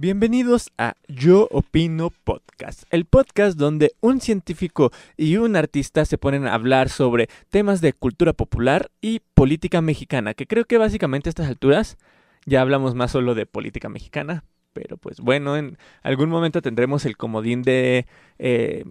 Bienvenidos 0.00 0.70
a 0.78 0.94
Yo 1.08 1.48
Opino 1.50 2.10
Podcast, 2.22 2.84
el 2.90 3.04
podcast 3.04 3.58
donde 3.58 3.94
un 4.00 4.20
científico 4.20 4.92
y 5.16 5.38
un 5.38 5.56
artista 5.56 6.04
se 6.04 6.18
ponen 6.18 6.46
a 6.46 6.54
hablar 6.54 6.88
sobre 6.88 7.28
temas 7.48 7.80
de 7.80 7.92
cultura 7.92 8.32
popular 8.32 8.92
y 9.00 9.22
política 9.34 9.80
mexicana, 9.82 10.34
que 10.34 10.46
creo 10.46 10.66
que 10.66 10.78
básicamente 10.78 11.28
a 11.28 11.30
estas 11.30 11.48
alturas 11.48 11.98
ya 12.46 12.60
hablamos 12.60 12.94
más 12.94 13.10
solo 13.10 13.34
de 13.34 13.46
política 13.46 13.88
mexicana, 13.88 14.44
pero 14.72 14.98
pues 14.98 15.18
bueno, 15.18 15.56
en 15.56 15.76
algún 16.04 16.30
momento 16.30 16.62
tendremos 16.62 17.04
el 17.04 17.16
comodín 17.16 17.62
de 17.62 18.06
eh, 18.38 18.84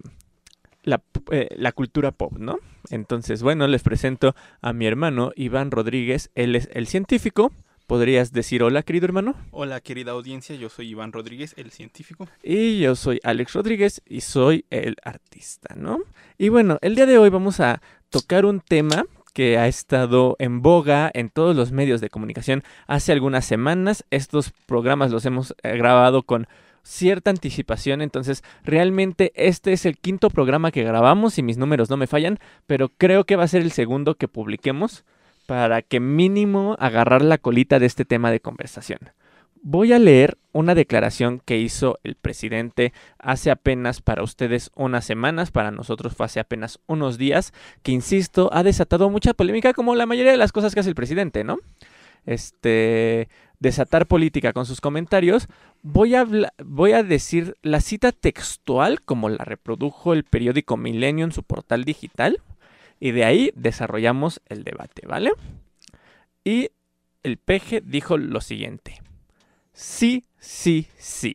la, 0.82 1.00
eh, 1.30 1.48
la, 1.56 1.72
cultura 1.72 2.10
pop, 2.10 2.36
¿no? 2.36 2.58
Entonces, 2.90 3.42
bueno, 3.42 3.66
les 3.66 3.82
presento 3.82 4.34
a 4.60 4.74
mi 4.74 4.86
hermano 4.86 5.32
Iván 5.36 5.70
Rodríguez, 5.70 6.30
él 6.34 6.54
es 6.54 6.68
el 6.74 6.86
científico. 6.86 7.50
¿Podrías 7.88 8.34
decir 8.34 8.62
hola, 8.62 8.82
querido 8.82 9.06
hermano? 9.06 9.34
Hola, 9.50 9.80
querida 9.80 10.10
audiencia, 10.10 10.54
yo 10.54 10.68
soy 10.68 10.90
Iván 10.90 11.10
Rodríguez, 11.10 11.54
el 11.56 11.70
científico. 11.70 12.28
Y 12.42 12.80
yo 12.80 12.94
soy 12.94 13.18
Alex 13.24 13.54
Rodríguez 13.54 14.02
y 14.06 14.20
soy 14.20 14.66
el 14.68 14.96
artista, 15.04 15.74
¿no? 15.74 16.00
Y 16.36 16.50
bueno, 16.50 16.76
el 16.82 16.96
día 16.96 17.06
de 17.06 17.16
hoy 17.16 17.30
vamos 17.30 17.60
a 17.60 17.80
tocar 18.10 18.44
un 18.44 18.60
tema 18.60 19.06
que 19.32 19.56
ha 19.56 19.68
estado 19.68 20.36
en 20.38 20.60
boga 20.60 21.10
en 21.14 21.30
todos 21.30 21.56
los 21.56 21.72
medios 21.72 22.02
de 22.02 22.10
comunicación 22.10 22.62
hace 22.86 23.12
algunas 23.12 23.46
semanas. 23.46 24.04
Estos 24.10 24.52
programas 24.66 25.10
los 25.10 25.24
hemos 25.24 25.54
eh, 25.62 25.74
grabado 25.78 26.24
con 26.24 26.46
cierta 26.82 27.30
anticipación, 27.30 28.02
entonces 28.02 28.44
realmente 28.64 29.32
este 29.34 29.72
es 29.72 29.86
el 29.86 29.96
quinto 29.96 30.28
programa 30.28 30.72
que 30.72 30.84
grabamos, 30.84 31.32
si 31.32 31.42
mis 31.42 31.56
números 31.56 31.88
no 31.88 31.96
me 31.96 32.06
fallan, 32.06 32.38
pero 32.66 32.90
creo 32.90 33.24
que 33.24 33.36
va 33.36 33.44
a 33.44 33.48
ser 33.48 33.62
el 33.62 33.72
segundo 33.72 34.16
que 34.16 34.28
publiquemos 34.28 35.06
para 35.48 35.80
que 35.80 35.98
mínimo 35.98 36.76
agarrar 36.78 37.22
la 37.22 37.38
colita 37.38 37.78
de 37.78 37.86
este 37.86 38.04
tema 38.04 38.30
de 38.30 38.38
conversación. 38.38 38.98
Voy 39.62 39.94
a 39.94 39.98
leer 39.98 40.36
una 40.52 40.74
declaración 40.74 41.40
que 41.42 41.56
hizo 41.56 41.98
el 42.04 42.16
presidente 42.16 42.92
hace 43.18 43.50
apenas 43.50 44.02
para 44.02 44.22
ustedes 44.22 44.70
unas 44.76 45.06
semanas, 45.06 45.50
para 45.50 45.70
nosotros 45.70 46.14
fue 46.14 46.26
hace 46.26 46.38
apenas 46.38 46.80
unos 46.86 47.16
días, 47.16 47.54
que 47.82 47.92
insisto, 47.92 48.50
ha 48.52 48.62
desatado 48.62 49.08
mucha 49.08 49.32
polémica 49.32 49.72
como 49.72 49.94
la 49.94 50.04
mayoría 50.04 50.32
de 50.32 50.36
las 50.36 50.52
cosas 50.52 50.74
que 50.74 50.80
hace 50.80 50.90
el 50.90 50.94
presidente, 50.94 51.44
¿no? 51.44 51.56
Este, 52.26 53.30
desatar 53.58 54.06
política 54.06 54.52
con 54.52 54.66
sus 54.66 54.82
comentarios, 54.82 55.48
voy 55.82 56.14
a, 56.14 56.26
voy 56.62 56.92
a 56.92 57.02
decir 57.02 57.56
la 57.62 57.80
cita 57.80 58.12
textual 58.12 59.00
como 59.00 59.30
la 59.30 59.46
reprodujo 59.46 60.12
el 60.12 60.24
periódico 60.24 60.76
Milenio 60.76 61.24
en 61.24 61.32
su 61.32 61.42
portal 61.42 61.84
digital 61.84 62.42
y 63.00 63.12
de 63.12 63.24
ahí 63.24 63.52
desarrollamos 63.54 64.40
el 64.46 64.64
debate, 64.64 65.06
¿vale? 65.06 65.32
Y 66.44 66.70
el 67.22 67.36
peje 67.38 67.80
dijo 67.80 68.16
lo 68.16 68.40
siguiente. 68.40 69.00
Sí, 69.72 70.24
sí, 70.38 70.88
sí. 70.96 71.34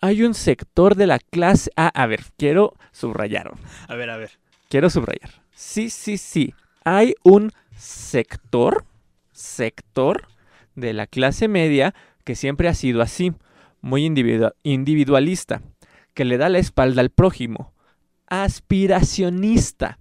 Hay 0.00 0.22
un 0.22 0.34
sector 0.34 0.94
de 0.94 1.06
la 1.06 1.18
clase... 1.18 1.70
Ah, 1.76 1.90
a 1.94 2.06
ver, 2.06 2.24
quiero 2.36 2.74
subrayar. 2.92 3.52
A 3.88 3.94
ver, 3.94 4.10
a 4.10 4.16
ver. 4.16 4.32
Quiero 4.68 4.90
subrayar. 4.90 5.30
Sí, 5.54 5.90
sí, 5.90 6.18
sí. 6.18 6.54
Hay 6.84 7.14
un 7.22 7.52
sector, 7.76 8.84
sector 9.32 10.28
de 10.74 10.92
la 10.92 11.06
clase 11.06 11.48
media 11.48 11.94
que 12.24 12.34
siempre 12.34 12.68
ha 12.68 12.74
sido 12.74 13.02
así, 13.02 13.32
muy 13.80 14.04
individualista, 14.04 15.62
que 16.14 16.24
le 16.24 16.38
da 16.38 16.48
la 16.48 16.58
espalda 16.58 17.00
al 17.00 17.10
prójimo, 17.10 17.72
aspiracionista, 18.26 19.98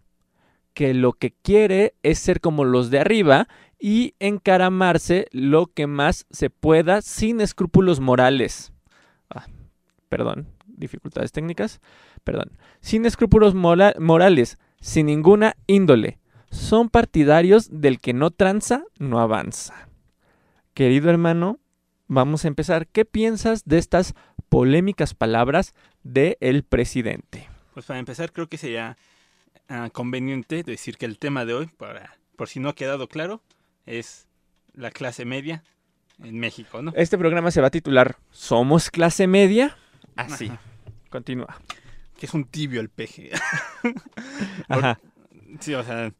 que 0.73 0.93
lo 0.93 1.13
que 1.13 1.31
quiere 1.31 1.95
es 2.03 2.19
ser 2.19 2.41
como 2.41 2.65
los 2.65 2.89
de 2.89 2.99
arriba 2.99 3.47
y 3.79 4.15
encaramarse 4.19 5.27
lo 5.31 5.67
que 5.67 5.87
más 5.87 6.25
se 6.29 6.49
pueda 6.49 7.01
sin 7.01 7.41
escrúpulos 7.41 7.99
morales. 7.99 8.73
Ah, 9.29 9.47
perdón, 10.09 10.47
dificultades 10.65 11.31
técnicas. 11.31 11.81
Perdón. 12.23 12.51
Sin 12.79 13.05
escrúpulos 13.05 13.53
morales, 13.55 14.57
sin 14.79 15.07
ninguna 15.07 15.55
índole. 15.67 16.19
Son 16.49 16.89
partidarios 16.89 17.69
del 17.81 17.99
que 17.99 18.13
no 18.13 18.31
tranza, 18.31 18.83
no 18.99 19.19
avanza. 19.19 19.89
Querido 20.73 21.09
hermano, 21.09 21.59
vamos 22.07 22.45
a 22.45 22.47
empezar. 22.47 22.87
¿Qué 22.87 23.05
piensas 23.05 23.65
de 23.65 23.77
estas 23.77 24.13
polémicas 24.49 25.13
palabras 25.13 25.73
del 26.03 26.63
presidente? 26.63 27.49
Pues 27.73 27.85
para 27.85 27.99
empezar 27.99 28.31
creo 28.31 28.47
que 28.47 28.57
sería 28.57 28.97
Ah, 29.69 29.89
conveniente 29.91 30.63
decir 30.63 30.97
que 30.97 31.05
el 31.05 31.17
tema 31.17 31.45
de 31.45 31.53
hoy, 31.53 31.67
para, 31.67 32.17
por 32.35 32.49
si 32.49 32.59
no 32.59 32.69
ha 32.69 32.75
quedado 32.75 33.07
claro, 33.07 33.41
es 33.85 34.27
la 34.73 34.91
clase 34.91 35.25
media 35.25 35.63
en 36.21 36.39
México, 36.39 36.81
¿no? 36.81 36.91
Este 36.95 37.17
programa 37.17 37.51
se 37.51 37.61
va 37.61 37.67
a 37.67 37.71
titular 37.71 38.17
¿Somos 38.31 38.91
clase 38.91 39.27
media? 39.27 39.77
Así. 40.15 40.51
Continúa. 41.09 41.57
Que 42.17 42.25
es 42.25 42.33
un 42.33 42.45
tibio 42.45 42.81
el 42.81 42.89
peje. 42.89 43.31
Ajá. 44.67 44.99
Sí, 45.59 45.73
o 45.73 45.83
sea... 45.83 46.11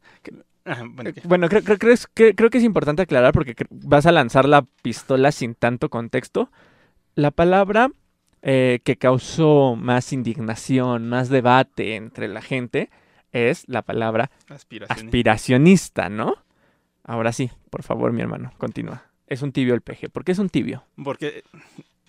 bueno, 1.24 1.48
creo, 1.48 1.62
creo, 1.62 1.96
que, 2.14 2.34
creo 2.34 2.50
que 2.50 2.58
es 2.58 2.64
importante 2.64 3.02
aclarar 3.02 3.32
porque 3.32 3.54
vas 3.70 4.06
a 4.06 4.12
lanzar 4.12 4.48
la 4.48 4.62
pistola 4.82 5.32
sin 5.32 5.54
tanto 5.54 5.90
contexto. 5.90 6.50
La 7.14 7.30
palabra 7.30 7.90
eh, 8.42 8.80
que 8.84 8.96
causó 8.96 9.76
más 9.76 10.12
indignación, 10.12 11.08
más 11.08 11.28
debate 11.28 11.96
entre 11.96 12.28
la 12.28 12.40
gente 12.40 12.90
es 13.34 13.64
la 13.68 13.82
palabra 13.82 14.30
aspiracionista. 14.48 16.08
¿no? 16.08 16.36
Ahora 17.02 17.32
sí, 17.32 17.50
por 17.68 17.82
favor, 17.82 18.12
mi 18.12 18.22
hermano, 18.22 18.52
continúa. 18.56 19.04
Es 19.26 19.42
un 19.42 19.52
tibio 19.52 19.74
el 19.74 19.82
peje. 19.82 20.08
¿Por 20.08 20.24
qué 20.24 20.32
es 20.32 20.38
un 20.38 20.48
tibio? 20.48 20.84
Porque 21.02 21.42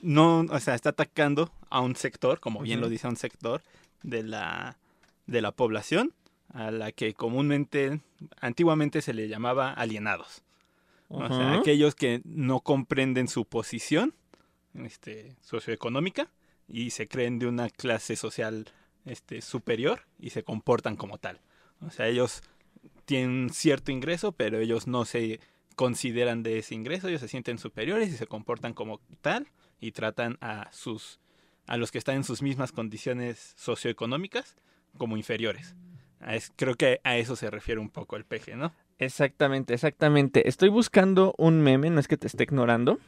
no, 0.02 0.42
o 0.42 0.60
sea, 0.60 0.76
está 0.76 0.90
atacando 0.90 1.52
a 1.70 1.82
un 1.82 1.96
sector, 1.96 2.40
como 2.40 2.62
bien 2.62 2.80
lo 2.80 2.90
dice 2.90 3.08
un 3.08 3.16
sector 3.18 3.64
de 4.04 4.24
la, 4.24 4.78
de 5.26 5.42
la 5.42 5.52
población, 5.52 6.14
a 6.54 6.72
la 6.72 6.92
que 6.92 7.14
comúnmente, 7.14 8.02
antiguamente 8.40 9.02
se 9.02 9.14
le 9.14 9.28
llamaba 9.28 9.74
alienados. 9.74 10.44
O 11.08 11.28
sea, 11.28 11.60
aquellos 11.60 11.96
que 11.96 12.22
no 12.24 12.62
comprenden 12.62 13.28
su 13.28 13.46
posición 13.46 14.14
este, 14.74 15.36
socioeconómica 15.42 16.30
y 16.68 16.90
se 16.90 17.08
creen 17.08 17.40
de 17.40 17.48
una 17.48 17.70
clase 17.70 18.16
social 18.16 18.66
este, 19.06 19.42
superior 19.42 20.02
y 20.20 20.32
se 20.32 20.44
comportan 20.44 20.96
como 20.96 21.18
tal. 21.18 21.40
O 21.82 21.92
sea, 21.92 22.08
ellos 22.08 22.42
tienen 23.06 23.50
cierto 23.52 23.92
ingreso, 23.92 24.32
pero 24.32 24.60
ellos 24.60 24.88
no 24.88 25.06
se 25.06 25.40
consideran 25.76 26.44
de 26.44 26.60
ese 26.60 26.74
ingreso, 26.74 27.08
ellos 27.08 27.22
se 27.22 27.28
sienten 27.28 27.58
superiores 27.58 28.10
y 28.10 28.18
se 28.18 28.28
comportan 28.28 28.74
como 28.74 29.02
tal 29.22 29.48
y 29.80 29.92
tratan 29.92 30.38
a 30.42 30.70
sus 30.72 31.20
a 31.68 31.78
los 31.78 31.92
que 31.92 31.98
están 31.98 32.16
en 32.16 32.24
sus 32.24 32.42
mismas 32.42 32.72
condiciones 32.72 33.54
socioeconómicas 33.58 34.56
como 34.98 35.18
inferiores. 35.18 35.76
creo 36.56 36.76
que 36.76 37.02
a 37.04 37.18
eso 37.18 37.36
se 37.36 37.50
refiere 37.50 37.82
un 37.82 37.90
poco 37.90 38.16
el 38.16 38.24
peje, 38.24 38.56
¿no? 38.56 38.72
Exactamente, 38.98 39.74
exactamente. 39.74 40.48
Estoy 40.48 40.70
buscando 40.70 41.34
un 41.38 41.62
meme, 41.62 41.90
no 41.90 42.00
es 42.00 42.08
que 42.08 42.18
te 42.18 42.28
esté 42.28 42.44
ignorando, 42.44 43.00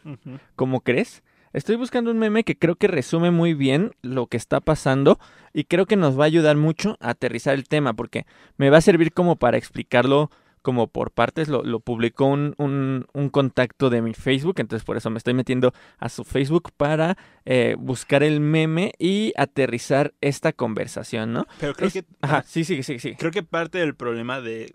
¿cómo 0.55 0.81
crees? 0.81 1.23
Estoy 1.53 1.75
buscando 1.75 2.11
un 2.11 2.19
meme 2.19 2.43
que 2.43 2.57
creo 2.57 2.75
que 2.75 2.87
resume 2.87 3.31
muy 3.31 3.53
bien 3.53 3.91
lo 4.01 4.27
que 4.27 4.37
está 4.37 4.59
pasando 4.59 5.19
y 5.53 5.63
creo 5.63 5.85
que 5.85 5.95
nos 5.95 6.19
va 6.19 6.23
a 6.23 6.27
ayudar 6.27 6.57
mucho 6.57 6.97
a 6.99 7.11
aterrizar 7.11 7.53
el 7.53 7.67
tema 7.67 7.93
porque 7.93 8.25
me 8.57 8.69
va 8.69 8.77
a 8.77 8.81
servir 8.81 9.13
como 9.13 9.37
para 9.37 9.57
explicarlo 9.57 10.29
como 10.67 10.87
por 10.87 11.11
partes. 11.11 11.47
Lo, 11.47 11.79
publicó 11.79 12.25
un, 12.25 12.53
un, 12.57 13.29
contacto 13.29 13.89
de 13.89 14.01
mi 14.01 14.13
Facebook, 14.13 14.55
entonces 14.57 14.83
por 14.83 14.97
eso 14.97 15.09
me 15.09 15.17
estoy 15.17 15.33
metiendo 15.33 15.73
a 15.97 16.09
su 16.09 16.25
Facebook 16.25 16.73
para 16.75 17.17
eh, 17.45 17.77
buscar 17.79 18.21
el 18.21 18.41
meme 18.41 18.91
y 18.99 19.31
aterrizar 19.37 20.13
esta 20.19 20.51
conversación, 20.51 21.31
¿no? 21.31 21.47
Pero 21.61 21.73
creo 21.73 21.89
que... 21.89 22.03
Ajá, 22.19 22.43
sí, 22.45 22.65
sí, 22.65 22.83
sí, 22.83 22.99
sí. 22.99 23.15
Creo 23.15 23.31
que 23.31 23.43
parte 23.43 23.77
del 23.77 23.95
problema 23.95 24.41
de... 24.41 24.73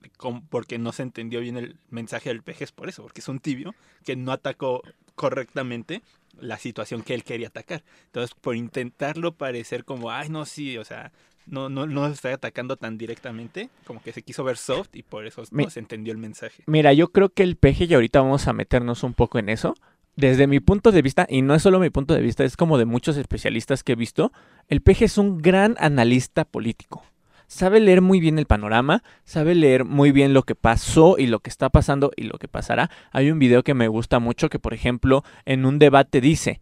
porque 0.48 0.78
no 0.78 0.92
se 0.92 1.02
entendió 1.02 1.40
bien 1.40 1.58
el 1.58 1.76
mensaje 1.90 2.30
del 2.30 2.42
peje 2.42 2.64
es 2.64 2.72
por 2.72 2.88
eso, 2.88 3.02
porque 3.02 3.20
es 3.20 3.28
un 3.28 3.40
tibio 3.40 3.74
que 4.02 4.16
no 4.16 4.32
atacó 4.32 4.82
correctamente 5.14 6.00
la 6.40 6.58
situación 6.58 7.02
que 7.02 7.14
él 7.14 7.24
quería 7.24 7.48
atacar. 7.48 7.82
Entonces, 8.06 8.34
por 8.40 8.56
intentarlo 8.56 9.34
parecer 9.34 9.84
como, 9.84 10.10
ay, 10.10 10.28
no, 10.28 10.44
sí, 10.44 10.78
o 10.78 10.84
sea, 10.84 11.12
no, 11.46 11.68
no, 11.68 11.86
no 11.86 12.06
está 12.06 12.32
atacando 12.32 12.76
tan 12.76 12.98
directamente, 12.98 13.68
como 13.86 14.02
que 14.02 14.12
se 14.12 14.22
quiso 14.22 14.44
ver 14.44 14.56
soft 14.56 14.90
y 14.94 15.02
por 15.02 15.26
eso 15.26 15.42
no 15.50 15.70
se 15.70 15.80
entendió 15.80 16.12
el 16.12 16.18
mensaje. 16.18 16.62
Mira, 16.66 16.92
yo 16.92 17.08
creo 17.08 17.30
que 17.30 17.42
el 17.42 17.56
peje, 17.56 17.84
y 17.84 17.94
ahorita 17.94 18.20
vamos 18.20 18.46
a 18.48 18.52
meternos 18.52 19.02
un 19.02 19.14
poco 19.14 19.38
en 19.38 19.48
eso, 19.48 19.74
desde 20.14 20.46
mi 20.46 20.60
punto 20.60 20.92
de 20.92 21.02
vista, 21.02 21.26
y 21.28 21.42
no 21.42 21.54
es 21.54 21.62
solo 21.62 21.80
mi 21.80 21.90
punto 21.90 22.14
de 22.14 22.20
vista, 22.20 22.44
es 22.44 22.56
como 22.56 22.78
de 22.78 22.84
muchos 22.84 23.16
especialistas 23.16 23.82
que 23.82 23.92
he 23.92 23.96
visto, 23.96 24.32
el 24.68 24.82
peje 24.82 25.06
es 25.06 25.18
un 25.18 25.38
gran 25.38 25.76
analista 25.78 26.44
político 26.44 27.04
sabe 27.52 27.80
leer 27.80 28.00
muy 28.00 28.18
bien 28.18 28.38
el 28.38 28.46
panorama, 28.46 29.02
sabe 29.24 29.54
leer 29.54 29.84
muy 29.84 30.10
bien 30.10 30.32
lo 30.32 30.42
que 30.42 30.54
pasó 30.54 31.16
y 31.18 31.26
lo 31.26 31.40
que 31.40 31.50
está 31.50 31.68
pasando 31.68 32.10
y 32.16 32.22
lo 32.22 32.38
que 32.38 32.48
pasará. 32.48 32.90
Hay 33.10 33.30
un 33.30 33.38
video 33.38 33.62
que 33.62 33.74
me 33.74 33.88
gusta 33.88 34.20
mucho 34.20 34.48
que, 34.48 34.58
por 34.58 34.72
ejemplo, 34.72 35.22
en 35.44 35.66
un 35.66 35.78
debate 35.78 36.22
dice, 36.22 36.60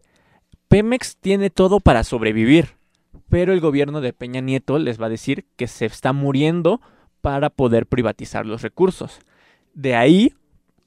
Pemex 0.67 1.15
tiene 1.15 1.49
todo 1.49 1.79
para 1.79 2.03
sobrevivir, 2.03 2.75
pero 3.29 3.53
el 3.53 3.61
gobierno 3.61 4.01
de 4.01 4.11
Peña 4.11 4.41
Nieto 4.41 4.79
les 4.79 5.01
va 5.01 5.05
a 5.05 5.09
decir 5.09 5.45
que 5.55 5.67
se 5.67 5.85
está 5.85 6.11
muriendo 6.11 6.81
para 7.21 7.49
poder 7.49 7.85
privatizar 7.85 8.45
los 8.45 8.61
recursos. 8.61 9.19
De 9.73 9.95
ahí 9.95 10.33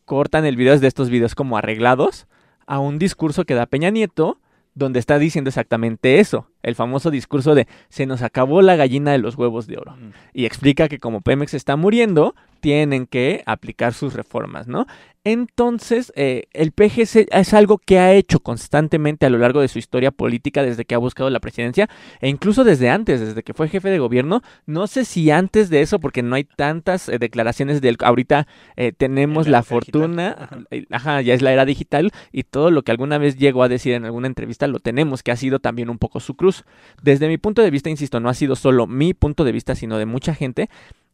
cortan 0.05 0.45
el 0.45 0.57
video 0.57 0.79
de 0.79 0.87
estos 0.87 1.09
videos 1.09 1.35
como 1.35 1.57
arreglados 1.57 2.27
a 2.67 2.79
un 2.79 2.99
discurso 2.99 3.45
que 3.45 3.55
da 3.55 3.65
Peña 3.65 3.89
Nieto 3.89 4.39
donde 4.75 4.99
está 4.99 5.19
diciendo 5.19 5.49
exactamente 5.49 6.21
eso, 6.21 6.51
el 6.65 6.75
famoso 6.75 7.11
discurso 7.11 7.55
de 7.55 7.69
se 7.89 8.07
nos 8.07 8.23
acabó 8.23 8.63
la 8.63 8.75
gallina 8.75 9.13
de 9.13 9.19
los 9.19 9.37
huevos 9.37 9.67
de 9.67 9.79
oro. 9.79 9.97
Y 10.33 10.47
explica 10.47 10.89
que 10.89 10.99
como 10.99 11.21
Pemex 11.21 11.55
está 11.55 11.77
muriendo, 11.77 12.35
tienen 12.61 13.07
que 13.07 13.43
aplicar 13.47 13.93
sus 13.93 14.15
reformas, 14.15 14.67
¿no? 14.67 14.87
Entonces, 15.27 16.13
eh, 16.17 16.45
el 16.53 16.73
PGC 16.73 17.29
es 17.31 17.55
algo 17.55 17.79
que 17.79 17.99
ha 17.99 18.13
hecho 18.13 18.41
constantemente 18.41 19.25
a 19.25 19.31
lo 19.31 19.39
largo 19.39 19.63
de 19.63 19.69
su 19.69 19.79
historia 19.79 20.11
política 20.11 20.63
desde 20.63 20.85
que 20.85 20.95
ha 20.95 20.99
buscado 20.99 21.31
la 21.31 21.41
presidencia 21.41 21.89
e 22.21 22.29
incluso 22.29 22.63
desde 22.63 22.91
antes, 22.91 23.21
desde 23.21 23.43
que 23.43 23.55
fue 23.55 23.71
jefe 23.71 23.89
de 23.89 23.99
gobierno. 23.99 24.43
No 24.67 24.87
sé 24.87 25.07
si 25.07 25.31
antes 25.31 25.71
de 25.71 25.81
eso, 25.81 25.99
porque 25.99 26.23
no 26.23 26.35
hay 26.35 26.45
tantas 26.45 27.09
eh, 27.09 27.19
declaraciones 27.19 27.81
de 27.81 27.89
él. 27.89 27.97
Ahorita 28.03 28.47
eh, 28.77 28.93
tenemos 28.93 29.47
En 29.47 29.53
la 29.53 29.61
la 29.61 29.65
era 29.67 29.79
digital, 29.79 30.03
fortuna, 30.03 30.49
ajá, 30.91 31.23
ya 31.23 31.33
es 31.33 31.41
la 31.41 31.53
era 31.55 31.65
digital 31.65 32.13
y 32.31 32.43
todo 32.43 32.71
lo 32.71 32.83
que 32.83 32.91
alguna 32.91 33.17
vez 33.17 33.39
llegó 33.39 33.63
a 33.63 33.69
decir 33.69 33.95
en 33.95 34.05
alguna 34.05 34.27
entrevista 34.27 34.67
lo 34.67 34.79
tenemos, 34.79 35.23
que 35.23 35.33
ha 35.33 35.37
sido 35.37 35.59
también 35.59 35.89
un 35.89 35.97
poco 35.97 36.21
su 36.21 36.35
cruz. 36.35 36.54
Desde 37.03 37.29
mi 37.29 37.39
punto 37.39 37.63
de 37.63 37.71
vista, 37.71 37.91
insisto, 37.91 38.21
no 38.21 38.29
ha 38.29 38.35
sido 38.35 38.57
solo 38.57 38.87
mi 38.87 39.15
punto 39.15 39.45
de 39.45 39.53
vista, 39.53 39.75
sino 39.75 39.99
de 39.99 40.07
mucha 40.07 40.35
gente. 40.35 40.69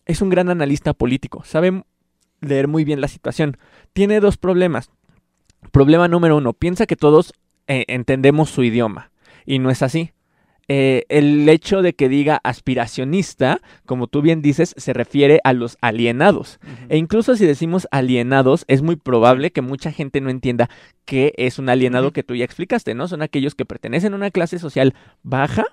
Es 0.06 0.20
un 0.22 0.28
gran 0.28 0.50
analista 0.50 0.92
político, 0.92 1.42
sabe 1.44 1.84
leer 2.40 2.68
muy 2.68 2.84
bien 2.84 3.00
la 3.00 3.08
situación. 3.08 3.56
Tiene 3.92 4.20
dos 4.20 4.36
problemas. 4.36 4.90
Problema 5.72 6.08
número 6.08 6.36
uno, 6.36 6.52
piensa 6.52 6.86
que 6.86 6.96
todos 6.96 7.32
eh, 7.66 7.84
entendemos 7.88 8.50
su 8.50 8.62
idioma 8.62 9.10
y 9.46 9.58
no 9.58 9.70
es 9.70 9.82
así. 9.82 10.12
Eh, 10.72 11.04
el 11.08 11.48
hecho 11.48 11.82
de 11.82 11.94
que 11.94 12.08
diga 12.08 12.40
aspiracionista, 12.44 13.60
como 13.86 14.06
tú 14.06 14.22
bien 14.22 14.40
dices, 14.40 14.72
se 14.76 14.92
refiere 14.92 15.40
a 15.42 15.52
los 15.52 15.76
alienados. 15.80 16.60
E 16.88 16.96
incluso 16.96 17.34
si 17.34 17.44
decimos 17.44 17.88
alienados, 17.90 18.64
es 18.68 18.80
muy 18.80 18.94
probable 18.94 19.50
que 19.50 19.62
mucha 19.62 19.90
gente 19.90 20.20
no 20.20 20.30
entienda 20.30 20.70
qué 21.06 21.32
es 21.38 21.58
un 21.58 21.70
alienado 21.70 22.12
que 22.12 22.22
tú 22.22 22.36
ya 22.36 22.44
explicaste, 22.44 22.94
¿no? 22.94 23.08
Son 23.08 23.20
aquellos 23.20 23.56
que 23.56 23.64
pertenecen 23.64 24.12
a 24.12 24.16
una 24.16 24.30
clase 24.30 24.60
social 24.60 24.94
baja 25.24 25.64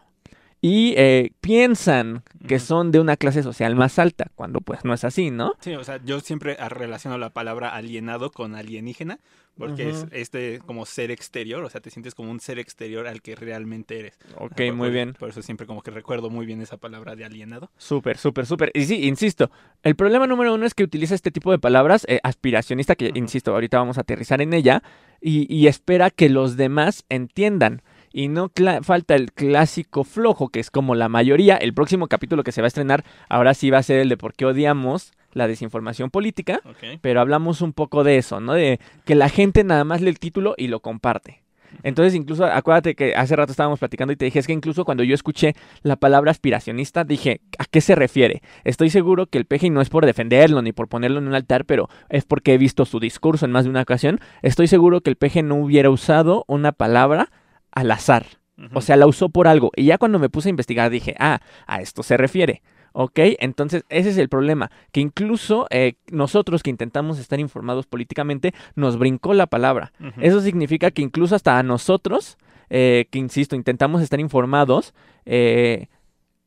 y 0.62 0.94
eh, 0.98 1.31
piensan 1.42 2.24
que 2.48 2.59
son 2.59 2.92
de 2.92 3.00
una 3.00 3.15
clase 3.18 3.44
social 3.44 3.75
más 3.75 4.00
alta, 4.00 4.31
cuando 4.36 4.59
pues 4.62 4.83
no 4.86 4.94
es 4.94 5.04
así, 5.04 5.31
¿no? 5.31 5.54
Sí, 5.59 5.74
o 5.75 5.83
sea, 5.83 6.00
yo 6.04 6.19
siempre 6.19 6.56
relaciono 6.69 7.18
la 7.18 7.30
palabra 7.31 7.69
alienado 7.69 8.31
con 8.31 8.56
alienígena, 8.56 9.19
porque 9.57 9.89
es 9.89 10.06
este 10.12 10.59
como 10.65 10.86
ser 10.86 11.09
exterior, 11.09 11.63
o 11.63 11.69
sea, 11.69 11.81
te 11.81 11.89
sientes 11.89 12.13
como 12.13 12.30
un 12.30 12.39
ser 12.39 12.59
exterior 12.59 13.07
al 13.07 13.21
que 13.24 13.36
realmente 13.36 14.00
eres. 14.00 14.19
Ok, 14.38 14.54
Por- 14.56 14.74
muy 14.74 14.89
bien. 14.92 15.13
Por 15.13 15.30
eso 15.30 15.42
siempre 15.42 15.65
como 15.65 15.81
que 15.81 15.89
recuerdo 15.92 16.30
muy 16.30 16.45
bien 16.45 16.62
esa 16.62 16.77
palabra 16.77 17.15
de 17.15 17.25
alienado. 17.25 17.71
Súper, 17.77 18.18
súper, 18.18 18.45
súper. 18.45 18.71
Y 18.75 18.86
sí, 18.86 19.07
insisto, 19.07 19.50
el 19.83 19.95
problema 19.95 20.27
número 20.27 20.53
uno 20.53 20.65
es 20.65 20.74
que 20.75 20.83
utiliza 20.83 21.15
este 21.15 21.31
tipo 21.31 21.51
de 21.51 21.57
palabras, 21.60 22.06
eh, 22.07 22.19
aspiracionista, 22.24 22.95
que 22.95 23.12
insisto, 23.15 23.51
ahorita 23.53 23.80
vamos 23.80 23.98
a 23.98 24.01
aterrizar 24.01 24.42
en 24.42 24.53
ella, 24.53 24.83
y, 25.21 25.51
y 25.53 25.65
espera 25.68 26.12
que 26.12 26.30
los 26.30 26.56
demás 26.56 27.03
entiendan. 27.10 27.81
Y 28.18 28.30
no 28.30 28.50
falta 28.81 29.14
el 29.14 29.31
clásico 29.31 30.04
flojo, 30.04 30.50
que 30.50 30.60
es 30.60 30.72
como 30.72 30.96
la 30.96 31.08
mayoría. 31.08 31.56
El 31.56 31.75
próximo 31.75 32.08
capítulo 32.08 32.44
que 32.44 32.52
se 32.52 32.62
va 32.62 32.66
a 32.66 32.68
estrenar, 32.69 33.06
ahora 33.30 33.54
sí 33.54 33.69
va 33.69 33.78
a 33.78 33.84
ser 33.84 34.00
el 34.00 34.10
de 34.10 34.18
por 34.18 34.34
qué 34.34 34.48
odiamos 34.48 35.12
la 35.34 35.48
desinformación 35.48 36.10
política. 36.10 36.62
Pero 37.02 37.22
hablamos 37.22 37.62
un 37.62 37.74
poco 37.74 38.04
de 38.04 38.18
eso, 38.18 38.40
¿no? 38.40 38.54
De 38.54 38.80
que 39.06 39.14
la 39.14 39.30
gente 39.30 39.64
nada 39.64 39.84
más 39.84 40.02
lee 40.02 40.10
el 40.10 40.18
título 40.18 40.56
y 40.58 40.66
lo 40.66 40.80
comparte. 40.80 41.44
Entonces, 41.84 42.16
incluso, 42.16 42.46
acuérdate 42.46 42.96
que 42.96 43.14
hace 43.14 43.36
rato 43.36 43.52
estábamos 43.52 43.78
platicando 43.78 44.14
y 44.14 44.16
te 44.16 44.25
dije, 44.25 44.40
es 44.40 44.48
que 44.48 44.54
incluso 44.54 44.84
cuando 44.84 45.04
yo 45.04 45.13
escuché 45.13 45.54
la 45.84 45.96
palabra 45.96 46.31
aspiracionista, 46.31 47.04
dije, 47.04 47.42
¿a 47.60 47.66
qué 47.66 47.81
se 47.81 47.94
refiere? 47.94 48.42
Estoy 48.63 48.90
seguro 48.90 49.28
que 49.28 49.38
el 49.38 49.46
PGI 49.46 49.70
no 49.70 49.81
es 49.81 49.90
por 49.90 50.08
defenderlo 50.08 50.63
ni 50.63 50.72
por 50.72 50.88
ponerlo 50.88 51.20
en 51.20 51.28
un 51.28 51.36
altar, 51.36 51.66
pero 51.66 51.88
es 52.10 52.25
porque 52.25 52.56
he 52.56 52.58
visto 52.58 52.86
su 52.86 53.00
discurso 53.00 53.46
en 53.46 53.52
más 53.52 53.66
de 53.66 53.70
una 53.70 53.84
ocasión. 53.84 54.20
Estoy 54.42 54.66
seguro 54.66 55.02
que 55.02 55.12
el 55.12 55.18
PG 55.18 55.44
no 55.44 55.58
hubiera 55.58 55.92
usado 55.92 56.46
una 56.48 56.72
palabra 56.72 57.30
al 57.79 57.91
azar. 57.91 58.25
O 58.74 58.81
sea, 58.81 58.95
la 58.95 59.06
usó 59.06 59.29
por 59.29 59.47
algo. 59.47 59.71
Y 59.75 59.85
ya 59.85 59.97
cuando 60.00 60.18
me 60.18 60.29
puse 60.29 60.50
a 60.50 60.51
investigar 60.51 60.89
dije, 60.89 61.15
ah, 61.19 61.41
a 61.68 61.79
esto 61.81 62.01
se 62.01 62.18
refiere. 62.18 62.63
¿Ok? 62.91 63.19
Entonces, 63.39 63.83
ese 63.89 64.09
es 64.09 64.18
el 64.18 64.29
problema. 64.29 64.71
Que 64.91 65.00
incluso 65.01 65.68
eh, 65.69 65.94
nosotros 66.09 66.63
que 66.63 66.71
intentamos 66.71 67.19
estar 67.19 67.39
informados 67.39 67.85
políticamente, 67.85 68.53
nos 68.75 68.97
brincó 68.97 69.35
la 69.35 69.45
palabra. 69.45 69.94
Eso 70.19 70.41
significa 70.41 70.89
que 70.89 71.03
incluso 71.03 71.35
hasta 71.35 71.59
a 71.59 71.63
nosotros, 71.63 72.38
eh, 72.71 73.06
que 73.12 73.19
insisto, 73.19 73.56
intentamos 73.56 74.01
estar 74.01 74.19
informados, 74.19 74.95
eh, 75.25 75.85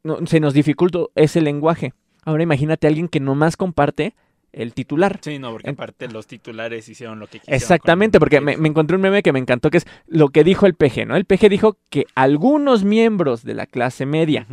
no- 0.03 0.27
se 0.27 0.41
nos 0.41 0.53
dificultó 0.53 1.13
ese 1.15 1.41
lenguaje. 1.41 1.93
Ahora 2.25 2.43
imagínate 2.43 2.87
a 2.87 2.89
alguien 2.89 3.07
que 3.07 3.21
nomás 3.21 3.57
comparte 3.57 4.15
el 4.53 4.75
titular. 4.75 5.19
Sí, 5.23 5.39
no, 5.39 5.53
porque 5.53 5.69
En- 5.69 5.75
aparte 5.75 6.09
los 6.09 6.27
titulares 6.27 6.89
hicieron 6.89 7.19
lo 7.21 7.27
que 7.27 7.39
quisieron. 7.39 7.57
Exactamente, 7.57 8.19
porque 8.19 8.41
me, 8.41 8.57
me 8.57 8.69
encontré 8.69 8.97
un 8.97 9.03
meme 9.03 9.23
que 9.23 9.33
me 9.33 9.39
encantó, 9.39 9.71
que 9.71 9.79
es 9.79 9.87
lo 10.07 10.29
que 10.31 10.45
dijo 10.45 10.67
el 10.67 10.75
PG, 10.75 11.07
¿no? 11.07 11.17
El 11.17 11.25
PG 11.25 11.49
dijo 11.49 11.77
que 11.89 12.07
algunos 12.15 12.85
miembros 12.85 13.45
de 13.45 13.55
la 13.55 13.67
clase 13.67 14.07
media, 14.07 14.47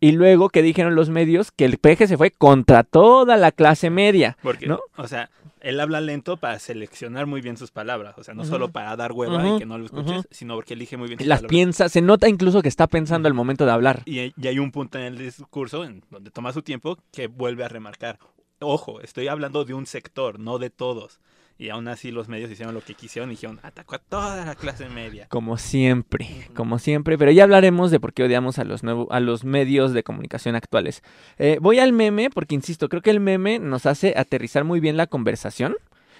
y 0.00 0.12
luego 0.12 0.48
que 0.48 0.62
dijeron 0.62 0.94
los 0.96 1.10
medios 1.10 1.52
que 1.52 1.64
el 1.64 1.78
PG 1.78 2.06
se 2.08 2.16
fue 2.16 2.30
contra 2.30 2.82
toda 2.82 3.36
la 3.36 3.52
clase 3.52 3.88
media. 3.90 4.36
Porque, 4.42 4.66
¿no? 4.66 4.80
o 4.96 5.06
sea, 5.06 5.30
él 5.60 5.78
habla 5.78 6.00
lento 6.00 6.36
para 6.38 6.58
seleccionar 6.58 7.26
muy 7.26 7.40
bien 7.40 7.56
sus 7.56 7.70
palabras. 7.70 8.14
O 8.18 8.24
sea, 8.24 8.34
no 8.34 8.44
solo 8.44 8.70
para 8.72 8.96
dar 8.96 9.12
hueva 9.12 9.48
y 9.48 9.58
que 9.60 9.66
no 9.66 9.78
lo 9.78 9.84
escuches, 9.84 10.26
sino 10.32 10.56
porque 10.56 10.74
elige 10.74 10.96
muy 10.96 11.06
bien 11.06 11.20
sus 11.20 11.28
Las 11.28 11.38
palabras. 11.38 11.50
piensa, 11.50 11.88
se 11.88 12.00
nota 12.02 12.28
incluso 12.28 12.62
que 12.62 12.68
está 12.68 12.88
pensando 12.88 13.28
al 13.28 13.34
momento 13.34 13.64
de 13.64 13.70
hablar. 13.70 14.02
Y, 14.04 14.18
hay- 14.18 14.32
y 14.36 14.48
hay 14.48 14.58
un 14.58 14.72
punto 14.72 14.98
en 14.98 15.04
el 15.04 15.18
discurso 15.18 15.84
en 15.84 16.02
donde 16.10 16.32
toma 16.32 16.52
su 16.52 16.62
tiempo 16.62 16.98
que 17.12 17.28
vuelve 17.28 17.62
a 17.64 17.68
remarcar. 17.68 18.18
Ojo, 18.62 19.00
estoy 19.00 19.28
hablando 19.28 19.64
de 19.64 19.74
un 19.74 19.86
sector, 19.86 20.38
no 20.38 20.58
de 20.58 20.70
todos. 20.70 21.20
Y 21.58 21.68
aún 21.68 21.86
así 21.86 22.10
los 22.10 22.28
medios 22.28 22.50
hicieron 22.50 22.74
lo 22.74 22.80
que 22.80 22.94
quisieron 22.94 23.30
y 23.30 23.34
dijeron, 23.34 23.60
atacó 23.62 23.94
a 23.94 23.98
toda 23.98 24.44
la 24.44 24.54
clase 24.56 24.88
media. 24.88 25.26
Como 25.28 25.58
siempre, 25.58 26.48
como 26.54 26.78
siempre, 26.78 27.16
pero 27.18 27.30
ya 27.30 27.44
hablaremos 27.44 27.90
de 27.90 28.00
por 28.00 28.12
qué 28.14 28.24
odiamos 28.24 28.58
a 28.58 28.64
los, 28.64 28.82
nuevo- 28.82 29.06
a 29.12 29.20
los 29.20 29.44
medios 29.44 29.92
de 29.92 30.02
comunicación 30.02 30.56
actuales. 30.56 31.02
Eh, 31.38 31.58
voy 31.60 31.78
al 31.78 31.92
meme 31.92 32.30
porque, 32.30 32.54
insisto, 32.56 32.88
creo 32.88 33.02
que 33.02 33.10
el 33.10 33.20
meme 33.20 33.58
nos 33.60 33.86
hace 33.86 34.14
aterrizar 34.16 34.64
muy 34.64 34.80
bien 34.80 34.96
la 34.96 35.06
conversación 35.06 35.76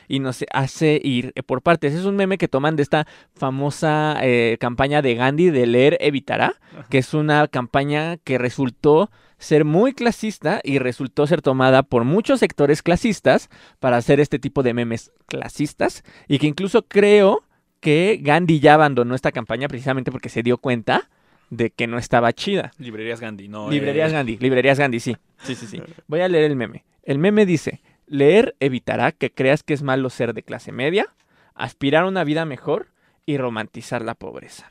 y 0.09 0.21
nos 0.21 0.45
hace 0.53 1.01
ir 1.03 1.33
eh, 1.35 1.43
por 1.43 1.63
partes. 1.63 1.95
Es 1.95 2.05
un 2.05 2.17
meme 2.17 2.39
que 2.39 2.49
toman 2.49 2.77
de 2.77 2.83
esta 2.83 3.07
famosa 3.35 4.19
eh, 4.23 4.57
campaña 4.61 5.03
de 5.03 5.15
Gandhi 5.15 5.51
de 5.51 5.67
leer 5.67 5.99
evitará, 6.01 6.55
que 6.91 6.99
es 6.99 7.15
una 7.15 7.49
campaña 7.49 8.17
que 8.19 8.39
resultó 8.39 9.11
ser 9.39 9.65
muy 9.65 9.93
clasista 9.93 10.61
y 10.63 10.79
resultó 10.79 11.27
ser 11.27 11.43
tomada 11.43 11.83
por 11.83 12.05
muchos 12.05 12.41
sectores 12.41 12.83
clasistas 12.83 13.51
para 13.81 13.97
hacer 13.97 14.21
este 14.21 14.39
tipo 14.39 14.63
de 14.63 14.73
memes 14.73 15.11
clasistas 15.27 16.05
y 16.29 16.39
que 16.39 16.47
incluso 16.47 16.83
creo 16.83 17.43
que 17.81 18.21
Gandhi 18.23 18.61
ya 18.61 18.75
abandonó 18.75 19.17
esta 19.17 19.33
campaña 19.33 19.67
precisamente 19.67 20.13
porque 20.13 20.29
se 20.29 20.45
dio 20.45 20.59
cuenta 20.59 21.11
de 21.51 21.71
que 21.71 21.89
no 21.89 21.99
estaba 21.99 22.33
chida. 22.33 22.71
Librerías 22.79 23.21
Gandhi, 23.21 23.49
no. 23.49 23.69
Librerías 23.69 24.11
eh, 24.11 24.15
Gandhi, 24.15 24.39
librerías 24.39 24.79
Gandhi, 24.79 25.01
sí. 25.01 25.17
Sí, 25.43 25.55
sí, 25.57 25.67
sí. 25.67 25.83
Voy 26.07 26.21
a 26.21 26.29
leer 26.29 26.45
el 26.45 26.57
meme. 26.57 26.85
El 27.03 27.19
meme 27.19 27.45
dice, 27.45 27.83
leer 28.07 28.57
evitará 28.61 29.13
que 29.13 29.31
creas 29.31 29.63
que 29.63 29.75
es 29.75 29.83
malo 29.83 30.11
ser 30.11 30.35
de 30.35 30.43
clase 30.43 30.73
media, 30.73 31.15
aspirar 31.55 32.05
a 32.05 32.09
una 32.09 32.25
vida 32.25 32.45
mejor 32.45 32.89
y 33.27 33.37
romantizar 33.37 34.03
la 34.03 34.15
pobreza. 34.15 34.71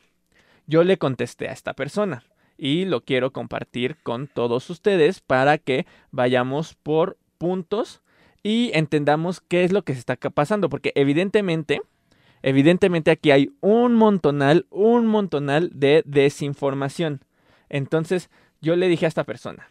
Yo 0.66 0.84
le 0.84 0.98
contesté 0.98 1.48
a 1.48 1.52
esta 1.52 1.74
persona 1.74 2.24
y 2.56 2.84
lo 2.84 3.00
quiero 3.02 3.32
compartir 3.32 3.96
con 4.02 4.28
todos 4.28 4.70
ustedes 4.70 5.20
para 5.20 5.58
que 5.58 5.86
vayamos 6.10 6.74
por 6.74 7.18
puntos 7.38 8.02
y 8.42 8.70
entendamos 8.74 9.40
qué 9.40 9.64
es 9.64 9.72
lo 9.72 9.82
que 9.82 9.94
se 9.94 10.00
está 10.00 10.16
pasando, 10.16 10.68
porque 10.68 10.92
evidentemente, 10.94 11.80
evidentemente 12.42 13.10
aquí 13.10 13.30
hay 13.30 13.52
un 13.60 13.94
montonal, 13.94 14.66
un 14.70 15.06
montonal 15.06 15.70
de 15.72 16.02
desinformación. 16.04 17.20
Entonces, 17.68 18.30
yo 18.60 18.76
le 18.76 18.88
dije 18.88 19.06
a 19.06 19.08
esta 19.08 19.24
persona, 19.24 19.68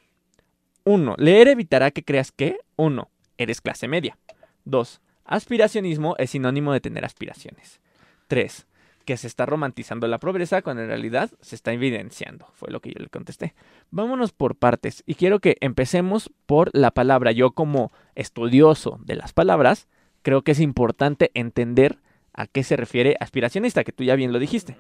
uno, 0.84 1.16
leer 1.18 1.48
evitará 1.48 1.92
que 1.92 2.04
creas 2.04 2.32
que, 2.32 2.58
uno, 2.76 3.11
eres 3.44 3.62
clase 3.62 3.88
media. 3.88 4.18
Dos, 4.66 5.02
aspiracionismo 5.26 6.16
es 6.18 6.32
sinónimo 6.32 6.74
de 6.74 6.82
tener 6.82 7.06
aspiraciones. 7.06 7.80
Tres, 8.28 8.68
que 9.06 9.18
se 9.18 9.28
está 9.28 9.46
romantizando 9.46 10.08
la 10.08 10.20
pobreza 10.20 10.62
cuando 10.62 10.84
en 10.84 10.90
realidad 10.90 11.32
se 11.42 11.56
está 11.56 11.74
evidenciando. 11.74 12.48
Fue 12.54 12.72
lo 12.72 12.80
que 12.80 12.92
yo 12.92 13.00
le 13.00 13.10
contesté. 13.10 13.54
Vámonos 13.90 14.32
por 14.32 14.56
partes 14.56 15.04
y 15.06 15.16
quiero 15.16 15.40
que 15.40 15.58
empecemos 15.62 16.32
por 16.46 16.70
la 16.74 16.92
palabra. 16.92 17.32
Yo 17.32 17.52
como 17.52 17.92
estudioso 18.16 19.00
de 19.04 19.16
las 19.16 19.34
palabras, 19.34 19.88
creo 20.22 20.44
que 20.44 20.52
es 20.52 20.60
importante 20.60 21.32
entender 21.34 22.00
a 22.34 22.48
qué 22.48 22.64
se 22.64 22.78
refiere 22.78 23.18
aspiracionista, 23.20 23.84
que 23.84 23.92
tú 23.92 24.04
ya 24.04 24.16
bien 24.16 24.32
lo 24.32 24.40
dijiste, 24.40 24.78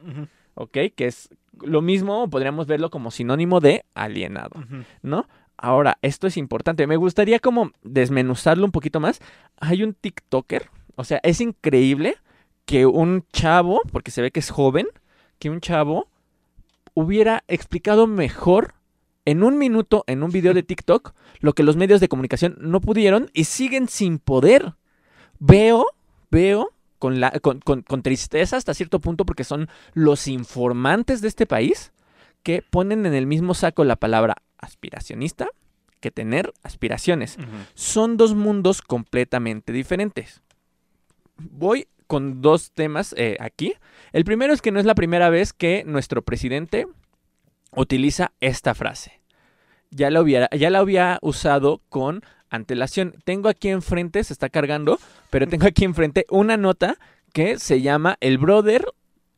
¿ok? 0.53 0.77
Que 0.95 1.07
es 1.07 1.29
lo 1.59 1.81
mismo, 1.81 2.29
podríamos 2.29 2.65
verlo 2.65 2.89
como 2.89 3.11
sinónimo 3.11 3.59
de 3.59 3.83
alienado. 3.93 4.63
¿no? 5.01 5.27
Ahora, 5.63 5.99
esto 6.01 6.25
es 6.25 6.37
importante. 6.37 6.87
Me 6.87 6.95
gustaría 6.97 7.39
como 7.39 7.71
desmenuzarlo 7.83 8.65
un 8.65 8.71
poquito 8.71 8.99
más. 8.99 9.19
Hay 9.59 9.83
un 9.83 9.93
TikToker, 9.93 10.69
o 10.95 11.03
sea, 11.03 11.19
es 11.21 11.39
increíble 11.39 12.17
que 12.65 12.87
un 12.87 13.25
chavo, 13.31 13.81
porque 13.91 14.09
se 14.09 14.23
ve 14.23 14.31
que 14.31 14.39
es 14.39 14.49
joven, 14.49 14.87
que 15.37 15.51
un 15.51 15.61
chavo 15.61 16.07
hubiera 16.95 17.43
explicado 17.47 18.07
mejor 18.07 18.73
en 19.23 19.43
un 19.43 19.59
minuto 19.59 20.03
en 20.07 20.23
un 20.23 20.31
video 20.31 20.53
de 20.55 20.63
TikTok 20.63 21.13
lo 21.41 21.53
que 21.53 21.61
los 21.63 21.75
medios 21.77 21.99
de 22.01 22.07
comunicación 22.09 22.57
no 22.59 22.81
pudieron 22.81 23.29
y 23.33 23.43
siguen 23.43 23.87
sin 23.87 24.17
poder. 24.17 24.73
Veo, 25.39 25.85
veo 26.31 26.71
con, 26.97 27.19
la, 27.19 27.31
con, 27.39 27.59
con- 27.59 27.83
con 27.83 28.01
tristeza 28.01 28.57
hasta 28.57 28.73
cierto 28.73 28.99
punto 28.99 29.25
porque 29.25 29.43
son 29.43 29.69
los 29.93 30.27
informantes 30.27 31.21
de 31.21 31.27
este 31.27 31.45
país 31.45 31.91
que 32.43 32.61
ponen 32.61 33.05
en 33.05 33.13
el 33.13 33.27
mismo 33.27 33.53
saco 33.53 33.83
la 33.83 33.95
palabra 33.95 34.35
aspiracionista 34.57 35.49
que 35.99 36.11
tener 36.11 36.51
aspiraciones. 36.63 37.37
Son 37.75 38.17
dos 38.17 38.35
mundos 38.35 38.81
completamente 38.81 39.71
diferentes. 39.71 40.41
Voy 41.37 41.87
con 42.07 42.41
dos 42.41 42.71
temas 42.71 43.15
eh, 43.17 43.37
aquí. 43.39 43.75
El 44.11 44.25
primero 44.25 44.53
es 44.53 44.61
que 44.61 44.71
no 44.71 44.79
es 44.79 44.85
la 44.85 44.95
primera 44.95 45.29
vez 45.29 45.53
que 45.53 45.83
nuestro 45.85 46.23
presidente 46.23 46.87
utiliza 47.73 48.33
esta 48.41 48.73
frase. 48.75 49.21
Ya 49.91 50.09
la, 50.09 50.21
hubiera, 50.21 50.49
ya 50.51 50.69
la 50.69 50.79
había 50.79 51.19
usado 51.21 51.81
con 51.87 52.23
antelación. 52.49 53.15
Tengo 53.23 53.47
aquí 53.47 53.69
enfrente, 53.69 54.23
se 54.23 54.33
está 54.33 54.49
cargando, 54.49 54.99
pero 55.29 55.47
tengo 55.47 55.67
aquí 55.67 55.85
enfrente 55.85 56.25
una 56.29 56.57
nota 56.57 56.97
que 57.33 57.59
se 57.59 57.81
llama 57.81 58.17
El 58.19 58.37
Brother 58.37 58.85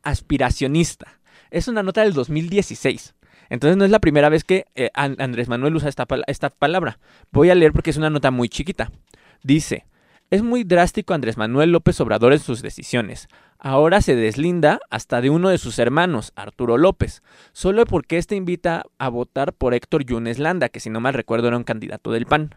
Aspiracionista. 0.01 1.19
Es 1.53 1.67
una 1.67 1.83
nota 1.83 2.01
del 2.01 2.13
2016. 2.13 3.13
Entonces 3.49 3.77
no 3.77 3.85
es 3.85 3.91
la 3.91 3.99
primera 3.99 4.29
vez 4.29 4.43
que 4.43 4.65
eh, 4.75 4.89
An- 4.95 5.17
Andrés 5.19 5.47
Manuel 5.47 5.75
usa 5.75 5.87
esta, 5.89 6.07
esta 6.27 6.49
palabra. 6.49 6.97
Voy 7.31 7.49
a 7.49 7.55
leer 7.55 7.71
porque 7.73 7.91
es 7.91 7.97
una 7.97 8.09
nota 8.09 8.31
muy 8.31 8.49
chiquita. 8.49 8.91
Dice, 9.43 9.85
es 10.31 10.41
muy 10.41 10.63
drástico 10.63 11.13
Andrés 11.13 11.37
Manuel 11.37 11.71
López 11.71 11.99
Obrador 12.01 12.33
en 12.33 12.39
sus 12.39 12.63
decisiones. 12.63 13.27
Ahora 13.59 14.01
se 14.01 14.15
deslinda 14.15 14.79
hasta 14.89 15.21
de 15.21 15.29
uno 15.29 15.49
de 15.49 15.59
sus 15.59 15.77
hermanos, 15.77 16.33
Arturo 16.35 16.77
López, 16.79 17.21
solo 17.51 17.85
porque 17.85 18.17
éste 18.17 18.35
invita 18.35 18.83
a 18.97 19.09
votar 19.09 19.53
por 19.53 19.75
Héctor 19.75 20.05
Yunes 20.05 20.39
Landa, 20.39 20.69
que 20.69 20.79
si 20.79 20.89
no 20.89 21.01
mal 21.01 21.13
recuerdo 21.13 21.49
era 21.49 21.57
un 21.57 21.63
candidato 21.63 22.11
del 22.11 22.25
PAN. 22.25 22.55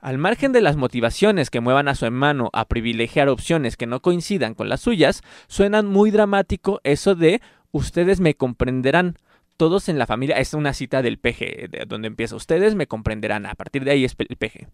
Al 0.00 0.18
margen 0.18 0.50
de 0.50 0.62
las 0.62 0.76
motivaciones 0.76 1.48
que 1.48 1.60
muevan 1.60 1.86
a 1.86 1.94
su 1.94 2.04
hermano 2.06 2.50
a 2.52 2.66
privilegiar 2.66 3.28
opciones 3.28 3.76
que 3.76 3.86
no 3.86 4.00
coincidan 4.02 4.54
con 4.54 4.68
las 4.68 4.80
suyas, 4.80 5.22
suena 5.46 5.82
muy 5.82 6.10
dramático 6.10 6.80
eso 6.82 7.14
de 7.14 7.40
ustedes 7.72 8.20
me 8.20 8.34
comprenderán. 8.34 9.18
Todos 9.56 9.88
en 9.88 9.98
la 9.98 10.06
familia, 10.06 10.38
es 10.38 10.54
una 10.54 10.72
cita 10.72 11.02
del 11.02 11.18
PG, 11.18 11.68
de 11.70 11.84
donde 11.86 12.08
empieza, 12.08 12.34
ustedes 12.36 12.74
me 12.74 12.86
comprenderán, 12.86 13.44
a 13.46 13.54
partir 13.54 13.84
de 13.84 13.90
ahí 13.92 14.04
es 14.04 14.16
el 14.18 14.36
PG. 14.36 14.66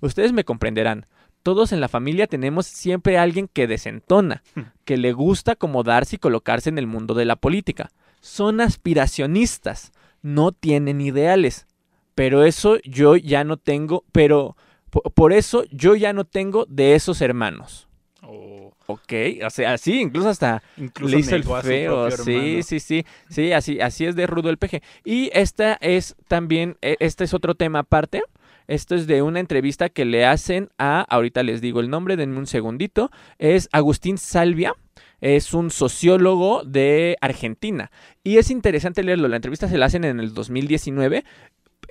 Ustedes 0.00 0.32
me 0.32 0.44
comprenderán. 0.44 1.06
Todos 1.42 1.72
en 1.72 1.80
la 1.80 1.88
familia 1.88 2.26
tenemos 2.26 2.66
siempre 2.66 3.16
a 3.18 3.22
alguien 3.22 3.48
que 3.48 3.66
desentona, 3.66 4.42
que 4.84 4.96
le 4.96 5.12
gusta 5.12 5.52
acomodarse 5.52 6.16
y 6.16 6.18
colocarse 6.18 6.68
en 6.68 6.78
el 6.78 6.86
mundo 6.86 7.14
de 7.14 7.24
la 7.24 7.36
política. 7.36 7.90
Son 8.20 8.60
aspiracionistas, 8.60 9.92
no 10.22 10.52
tienen 10.52 11.00
ideales. 11.00 11.66
Pero 12.14 12.44
eso 12.44 12.78
yo 12.84 13.16
ya 13.16 13.44
no 13.44 13.56
tengo, 13.58 14.04
pero 14.12 14.56
po- 14.90 15.02
por 15.02 15.32
eso 15.32 15.64
yo 15.70 15.94
ya 15.96 16.12
no 16.12 16.24
tengo 16.24 16.66
de 16.68 16.94
esos 16.94 17.20
hermanos. 17.20 17.88
O 18.26 18.72
Ok, 18.88 19.12
o 19.44 19.50
sea, 19.50 19.78
sí, 19.78 20.00
incluso 20.00 20.28
hasta 20.28 20.62
incluso 20.76 21.14
le 21.14 21.20
hizo 21.20 21.34
el 21.36 21.42
feo. 21.44 22.10
Sí, 22.10 22.62
sí, 22.62 22.78
sí. 22.80 23.04
Sí, 23.28 23.52
así, 23.52 23.80
así 23.80 24.04
es 24.06 24.14
de 24.14 24.26
rudo 24.26 24.48
el 24.50 24.58
peje. 24.58 24.82
Y 25.04 25.30
esta 25.32 25.76
es 25.80 26.14
también, 26.28 26.76
e- 26.82 26.96
este 27.00 27.24
es 27.24 27.34
otro 27.34 27.54
tema 27.54 27.80
aparte. 27.80 28.22
Esto 28.68 28.94
es 28.94 29.06
de 29.06 29.22
una 29.22 29.40
entrevista 29.40 29.88
que 29.88 30.04
le 30.04 30.24
hacen 30.24 30.70
a, 30.78 31.00
ahorita 31.02 31.42
les 31.42 31.60
digo 31.60 31.80
el 31.80 31.88
nombre, 31.90 32.16
denme 32.16 32.38
un 32.38 32.46
segundito, 32.46 33.10
es 33.38 33.68
Agustín 33.72 34.18
Salvia. 34.18 34.74
Es 35.20 35.54
un 35.54 35.70
sociólogo 35.70 36.62
de 36.62 37.16
Argentina. 37.20 37.90
Y 38.22 38.36
es 38.36 38.50
interesante 38.50 39.02
leerlo. 39.02 39.28
La 39.28 39.36
entrevista 39.36 39.66
se 39.68 39.78
la 39.78 39.86
hacen 39.86 40.04
en 40.04 40.20
el 40.20 40.34
2019. 40.34 41.18
Eh, 41.18 41.24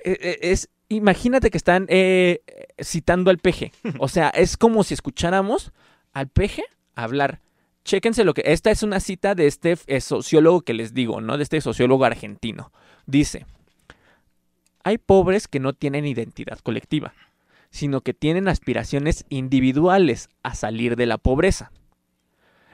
eh, 0.04 0.38
Es, 0.42 0.68
imagínate 0.88 1.50
que 1.50 1.56
están 1.58 1.86
eh, 1.88 2.40
citando 2.80 3.30
al 3.30 3.38
peje. 3.38 3.72
O 3.98 4.06
sea, 4.08 4.28
es 4.30 4.56
como 4.56 4.84
si 4.84 4.94
escucháramos 4.94 5.72
al 6.16 6.28
peje 6.28 6.64
hablar. 6.94 7.40
Chéquense 7.84 8.24
lo 8.24 8.32
que. 8.32 8.42
Esta 8.46 8.70
es 8.70 8.82
una 8.82 9.00
cita 9.00 9.34
de 9.34 9.46
este 9.46 9.76
eh, 9.86 10.00
sociólogo 10.00 10.62
que 10.62 10.72
les 10.72 10.94
digo, 10.94 11.20
¿no? 11.20 11.36
De 11.36 11.42
este 11.42 11.60
sociólogo 11.60 12.06
argentino. 12.06 12.72
Dice: 13.04 13.44
Hay 14.82 14.96
pobres 14.96 15.46
que 15.46 15.60
no 15.60 15.74
tienen 15.74 16.06
identidad 16.06 16.58
colectiva, 16.60 17.12
sino 17.68 18.00
que 18.00 18.14
tienen 18.14 18.48
aspiraciones 18.48 19.26
individuales 19.28 20.30
a 20.42 20.54
salir 20.54 20.96
de 20.96 21.04
la 21.04 21.18
pobreza. 21.18 21.70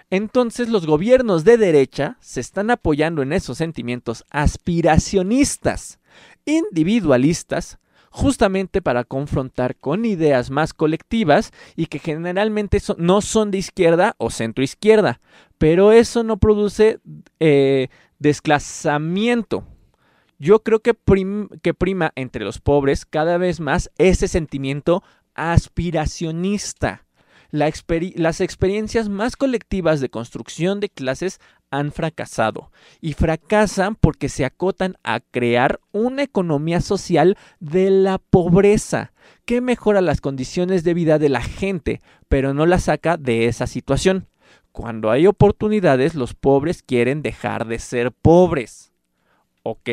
Entonces 0.08 0.68
los 0.68 0.86
gobiernos 0.86 1.42
de 1.42 1.58
derecha 1.58 2.18
se 2.20 2.40
están 2.40 2.70
apoyando 2.70 3.22
en 3.22 3.32
esos 3.32 3.58
sentimientos 3.58 4.24
aspiracionistas, 4.30 5.98
individualistas, 6.44 7.80
justamente 8.12 8.82
para 8.82 9.04
confrontar 9.04 9.74
con 9.74 10.04
ideas 10.04 10.50
más 10.50 10.74
colectivas 10.74 11.50
y 11.74 11.86
que 11.86 11.98
generalmente 11.98 12.78
no 12.98 13.22
son 13.22 13.50
de 13.50 13.58
izquierda 13.58 14.14
o 14.18 14.30
centro 14.30 14.62
izquierda, 14.62 15.20
pero 15.58 15.92
eso 15.92 16.22
no 16.22 16.36
produce 16.36 17.00
eh, 17.40 17.88
desclasamiento. 18.18 19.64
Yo 20.38 20.62
creo 20.62 20.80
que 20.80 20.94
prima 20.94 22.12
entre 22.14 22.44
los 22.44 22.60
pobres 22.60 23.06
cada 23.06 23.38
vez 23.38 23.60
más 23.60 23.90
ese 23.96 24.28
sentimiento 24.28 25.02
aspiracionista. 25.34 27.06
Las 27.52 28.40
experiencias 28.40 29.10
más 29.10 29.36
colectivas 29.36 30.00
de 30.00 30.08
construcción 30.08 30.80
de 30.80 30.88
clases 30.88 31.38
han 31.70 31.92
fracasado 31.92 32.72
y 33.02 33.12
fracasan 33.12 33.94
porque 33.94 34.30
se 34.30 34.46
acotan 34.46 34.96
a 35.04 35.20
crear 35.20 35.78
una 35.92 36.22
economía 36.22 36.80
social 36.80 37.36
de 37.60 37.90
la 37.90 38.16
pobreza 38.16 39.12
que 39.44 39.60
mejora 39.60 40.00
las 40.00 40.22
condiciones 40.22 40.82
de 40.82 40.94
vida 40.94 41.18
de 41.18 41.28
la 41.28 41.42
gente, 41.42 42.00
pero 42.28 42.54
no 42.54 42.64
la 42.64 42.78
saca 42.78 43.18
de 43.18 43.46
esa 43.48 43.66
situación. 43.66 44.28
Cuando 44.72 45.10
hay 45.10 45.26
oportunidades, 45.26 46.14
los 46.14 46.32
pobres 46.32 46.82
quieren 46.82 47.20
dejar 47.20 47.66
de 47.66 47.78
ser 47.78 48.12
pobres. 48.12 48.92
¿Ok? 49.62 49.90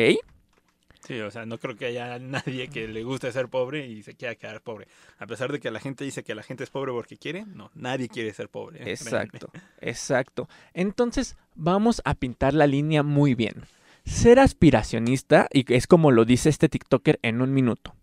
Sí, 1.10 1.20
o 1.22 1.30
sea, 1.32 1.44
no 1.44 1.58
creo 1.58 1.74
que 1.74 1.86
haya 1.86 2.20
nadie 2.20 2.68
que 2.68 2.86
le 2.86 3.02
guste 3.02 3.32
ser 3.32 3.48
pobre 3.48 3.84
y 3.84 4.04
se 4.04 4.14
quiera 4.14 4.36
quedar 4.36 4.60
pobre. 4.60 4.86
A 5.18 5.26
pesar 5.26 5.50
de 5.50 5.58
que 5.58 5.72
la 5.72 5.80
gente 5.80 6.04
dice 6.04 6.22
que 6.22 6.36
la 6.36 6.44
gente 6.44 6.62
es 6.62 6.70
pobre 6.70 6.92
porque 6.92 7.16
quiere, 7.16 7.44
no, 7.46 7.72
nadie 7.74 8.08
quiere 8.08 8.32
ser 8.32 8.48
pobre. 8.48 8.78
¿eh? 8.78 8.96
créanme. 8.96 9.24
Exacto, 9.24 9.50
exacto. 9.80 10.48
Entonces, 10.72 11.36
vamos 11.56 12.00
a 12.04 12.14
pintar 12.14 12.54
la 12.54 12.68
línea 12.68 13.02
muy 13.02 13.34
bien. 13.34 13.64
Ser 14.04 14.38
aspiracionista, 14.38 15.48
y 15.52 15.64
es 15.74 15.88
como 15.88 16.12
lo 16.12 16.24
dice 16.24 16.48
este 16.48 16.68
TikToker 16.68 17.18
en 17.22 17.42
un 17.42 17.52
minuto. 17.52 17.96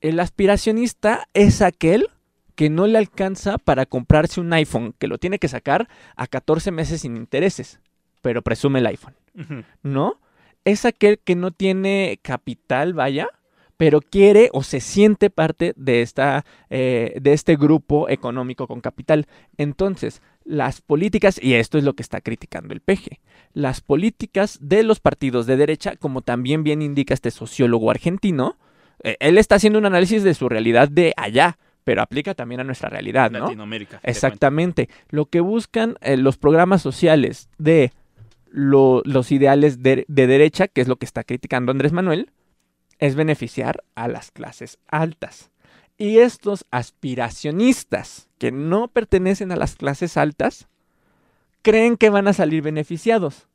El 0.00 0.20
aspiracionista 0.20 1.26
es 1.34 1.62
aquel 1.62 2.10
que 2.54 2.70
no 2.70 2.86
le 2.86 2.98
alcanza 2.98 3.58
para 3.58 3.86
comprarse 3.86 4.40
un 4.40 4.52
iPhone, 4.52 4.94
que 5.00 5.08
lo 5.08 5.18
tiene 5.18 5.40
que 5.40 5.48
sacar 5.48 5.88
a 6.14 6.28
14 6.28 6.70
meses 6.70 7.00
sin 7.00 7.16
intereses, 7.16 7.80
pero 8.22 8.42
presume 8.42 8.78
el 8.78 8.86
iPhone. 8.86 9.16
¿no? 9.82 10.20
Es 10.64 10.84
aquel 10.84 11.18
que 11.18 11.36
no 11.36 11.50
tiene 11.50 12.18
capital, 12.22 12.94
vaya, 12.94 13.28
pero 13.80 14.02
quiere 14.02 14.50
o 14.52 14.62
se 14.62 14.80
siente 14.80 15.30
parte 15.30 15.72
de, 15.74 16.02
esta, 16.02 16.44
eh, 16.68 17.16
de 17.18 17.32
este 17.32 17.56
grupo 17.56 18.10
económico 18.10 18.66
con 18.66 18.82
capital. 18.82 19.26
Entonces, 19.56 20.20
las 20.44 20.82
políticas, 20.82 21.40
y 21.42 21.54
esto 21.54 21.78
es 21.78 21.84
lo 21.84 21.94
que 21.94 22.02
está 22.02 22.20
criticando 22.20 22.74
el 22.74 22.80
PG, 22.80 23.20
las 23.54 23.80
políticas 23.80 24.58
de 24.60 24.82
los 24.82 25.00
partidos 25.00 25.46
de 25.46 25.56
derecha, 25.56 25.96
como 25.96 26.20
también 26.20 26.62
bien 26.62 26.82
indica 26.82 27.14
este 27.14 27.30
sociólogo 27.30 27.90
argentino, 27.90 28.58
eh, 29.02 29.16
él 29.20 29.38
está 29.38 29.54
haciendo 29.54 29.78
un 29.78 29.86
análisis 29.86 30.22
de 30.24 30.34
su 30.34 30.50
realidad 30.50 30.90
de 30.90 31.14
allá, 31.16 31.56
pero 31.82 32.02
aplica 32.02 32.34
también 32.34 32.60
a 32.60 32.64
nuestra 32.64 32.90
realidad, 32.90 33.30
¿no? 33.30 33.40
Latinoamérica. 33.40 33.98
te 34.00 34.10
Exactamente. 34.10 34.88
Lo 35.08 35.26
que 35.26 35.40
buscan 35.40 35.96
eh, 36.02 36.18
los 36.18 36.36
programas 36.36 36.82
sociales 36.82 37.48
de 37.56 37.92
lo- 38.50 39.02
los 39.04 39.32
ideales 39.32 39.82
de, 39.82 40.04
de 40.08 40.26
derecha, 40.26 40.68
que 40.68 40.80
es 40.80 40.88
lo 40.88 40.96
que 40.96 41.06
está 41.06 41.24
criticando 41.24 41.72
Andrés 41.72 41.92
Manuel, 41.92 42.30
es 42.98 43.14
beneficiar 43.14 43.82
a 43.94 44.08
las 44.08 44.30
clases 44.30 44.78
altas. 44.88 45.50
Y 45.96 46.18
estos 46.18 46.64
aspiracionistas 46.70 48.28
que 48.38 48.52
no 48.52 48.88
pertenecen 48.88 49.52
a 49.52 49.56
las 49.56 49.76
clases 49.76 50.16
altas, 50.16 50.68
creen 51.62 51.96
que 51.96 52.10
van 52.10 52.26
a 52.28 52.32
salir 52.32 52.62
beneficiados, 52.62 53.46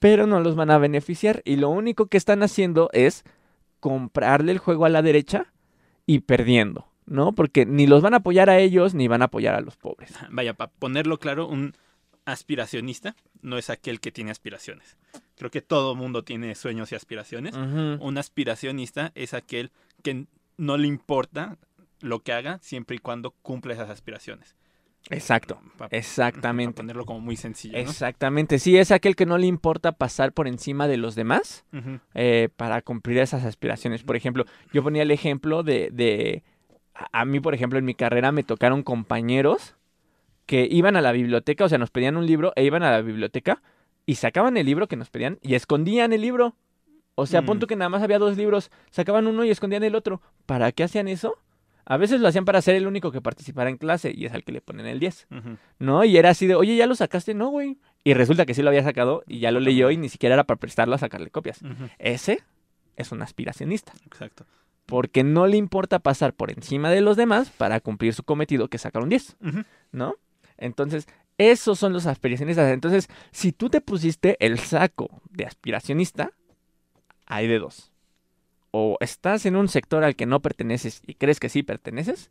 pero 0.00 0.26
no 0.26 0.40
los 0.40 0.56
van 0.56 0.70
a 0.70 0.78
beneficiar. 0.78 1.42
Y 1.44 1.56
lo 1.56 1.68
único 1.68 2.06
que 2.06 2.16
están 2.16 2.42
haciendo 2.42 2.90
es 2.92 3.22
comprarle 3.78 4.52
el 4.52 4.58
juego 4.58 4.84
a 4.84 4.88
la 4.88 5.02
derecha 5.02 5.52
y 6.06 6.20
perdiendo, 6.20 6.88
¿no? 7.06 7.32
Porque 7.32 7.66
ni 7.66 7.86
los 7.86 8.02
van 8.02 8.14
a 8.14 8.18
apoyar 8.18 8.50
a 8.50 8.58
ellos 8.58 8.94
ni 8.94 9.06
van 9.06 9.22
a 9.22 9.26
apoyar 9.26 9.54
a 9.54 9.60
los 9.60 9.76
pobres. 9.76 10.12
Vaya, 10.30 10.54
para 10.54 10.72
ponerlo 10.72 11.18
claro, 11.18 11.46
un 11.46 11.74
aspiracionista 12.24 13.14
no 13.40 13.58
es 13.58 13.70
aquel 13.70 14.00
que 14.00 14.12
tiene 14.12 14.30
aspiraciones. 14.30 14.96
Creo 15.36 15.50
que 15.50 15.62
todo 15.62 15.94
mundo 15.94 16.22
tiene 16.24 16.54
sueños 16.54 16.92
y 16.92 16.94
aspiraciones. 16.94 17.54
Un 17.54 18.18
aspiracionista 18.18 19.12
es 19.14 19.34
aquel 19.34 19.70
que 20.02 20.26
no 20.56 20.76
le 20.76 20.86
importa 20.86 21.56
lo 22.00 22.20
que 22.20 22.32
haga 22.32 22.58
siempre 22.62 22.96
y 22.96 22.98
cuando 22.98 23.30
cumpla 23.42 23.74
esas 23.74 23.90
aspiraciones. 23.90 24.56
Exacto, 25.10 25.56
Pa- 25.76 25.88
Para 25.88 25.98
exactamente. 25.98 26.76
ponerlo 26.76 27.04
como 27.04 27.20
muy 27.20 27.36
sencillo. 27.36 27.74
¿no? 27.74 27.78
Exactamente, 27.80 28.60
sí, 28.60 28.76
es 28.78 28.92
aquel 28.92 29.16
que 29.16 29.26
no 29.26 29.36
le 29.36 29.46
importa 29.48 29.90
pasar 29.92 30.32
por 30.32 30.46
encima 30.46 30.86
de 30.86 30.96
los 30.96 31.16
demás 31.16 31.64
eh, 32.14 32.48
para 32.56 32.82
cumplir 32.82 33.18
esas 33.18 33.44
aspiraciones. 33.44 34.04
Por 34.04 34.14
ejemplo, 34.14 34.44
yo 34.72 34.82
ponía 34.84 35.02
el 35.02 35.10
ejemplo 35.10 35.64
de, 35.64 35.90
de- 35.92 36.44
a 37.12 37.24
mí, 37.24 37.40
por 37.40 37.52
ejemplo, 37.54 37.80
en 37.80 37.84
mi 37.84 37.94
carrera 37.94 38.30
me 38.30 38.44
tocaron 38.44 38.84
compañeros 38.84 39.74
que 40.46 40.66
iban 40.70 40.96
a 40.96 41.00
la 41.00 41.12
biblioteca, 41.12 41.64
o 41.64 41.68
sea, 41.68 41.78
nos 41.78 41.90
pedían 41.90 42.16
un 42.16 42.26
libro 42.26 42.52
e 42.56 42.64
iban 42.64 42.82
a 42.82 42.90
la 42.90 43.00
biblioteca 43.02 43.62
y 44.06 44.16
sacaban 44.16 44.56
el 44.56 44.66
libro 44.66 44.88
que 44.88 44.96
nos 44.96 45.10
pedían 45.10 45.38
y 45.42 45.54
escondían 45.54 46.12
el 46.12 46.20
libro. 46.20 46.56
O 47.14 47.26
sea, 47.26 47.42
Mm. 47.42 47.46
punto 47.46 47.66
que 47.66 47.76
nada 47.76 47.88
más 47.88 48.02
había 48.02 48.18
dos 48.18 48.36
libros, 48.36 48.70
sacaban 48.90 49.26
uno 49.26 49.44
y 49.44 49.50
escondían 49.50 49.84
el 49.84 49.94
otro. 49.94 50.20
¿Para 50.46 50.72
qué 50.72 50.82
hacían 50.84 51.08
eso? 51.08 51.36
A 51.84 51.96
veces 51.96 52.20
lo 52.20 52.28
hacían 52.28 52.44
para 52.44 52.62
ser 52.62 52.74
el 52.76 52.86
único 52.86 53.10
que 53.12 53.20
participara 53.20 53.68
en 53.68 53.76
clase 53.76 54.12
y 54.14 54.24
es 54.26 54.32
al 54.32 54.44
que 54.44 54.52
le 54.52 54.60
ponen 54.60 54.86
el 54.86 54.98
10, 55.00 55.26
Ujú. 55.30 55.56
¿no? 55.78 56.04
Y 56.04 56.16
era 56.16 56.30
así 56.30 56.46
de, 56.46 56.54
oye, 56.54 56.76
¿ya 56.76 56.86
lo 56.86 56.94
sacaste? 56.94 57.34
No, 57.34 57.48
güey. 57.48 57.78
Y 58.04 58.14
resulta 58.14 58.46
que 58.46 58.54
sí 58.54 58.62
lo 58.62 58.68
había 58.70 58.82
sacado 58.84 59.22
y 59.26 59.40
ya 59.40 59.50
lo 59.50 59.60
leyó 59.60 59.90
y 59.90 59.96
ni 59.96 60.08
siquiera 60.08 60.34
era 60.34 60.44
para 60.44 60.58
prestarlo 60.58 60.94
a 60.94 60.98
sacarle 60.98 61.30
copias. 61.30 61.60
Ese 61.98 62.42
es 62.96 63.10
un 63.12 63.20
aspiracionista, 63.22 63.92
Exacto. 64.06 64.44
porque 64.86 65.22
no 65.24 65.46
le 65.46 65.56
importa 65.56 65.98
pasar 65.98 66.34
por 66.34 66.50
encima 66.50 66.90
de 66.90 67.00
los 67.00 67.16
demás 67.16 67.50
para 67.50 67.80
cumplir 67.80 68.14
su 68.14 68.22
cometido 68.22 68.68
que 68.68 68.78
sacar 68.78 69.02
un 69.02 69.08
10, 69.08 69.36
Ujú. 69.44 69.62
¿no? 69.92 70.14
Entonces, 70.62 71.06
esos 71.38 71.78
son 71.78 71.92
los 71.92 72.06
aspiracionistas. 72.06 72.70
Entonces, 72.72 73.08
si 73.30 73.52
tú 73.52 73.68
te 73.70 73.80
pusiste 73.80 74.36
el 74.44 74.58
saco 74.58 75.08
de 75.30 75.44
aspiracionista, 75.46 76.30
hay 77.26 77.46
de 77.48 77.58
dos. 77.58 77.90
O 78.70 78.96
estás 79.00 79.44
en 79.46 79.56
un 79.56 79.68
sector 79.68 80.04
al 80.04 80.16
que 80.16 80.26
no 80.26 80.40
perteneces 80.40 81.02
y 81.06 81.14
crees 81.14 81.40
que 81.40 81.48
sí 81.48 81.62
perteneces, 81.62 82.30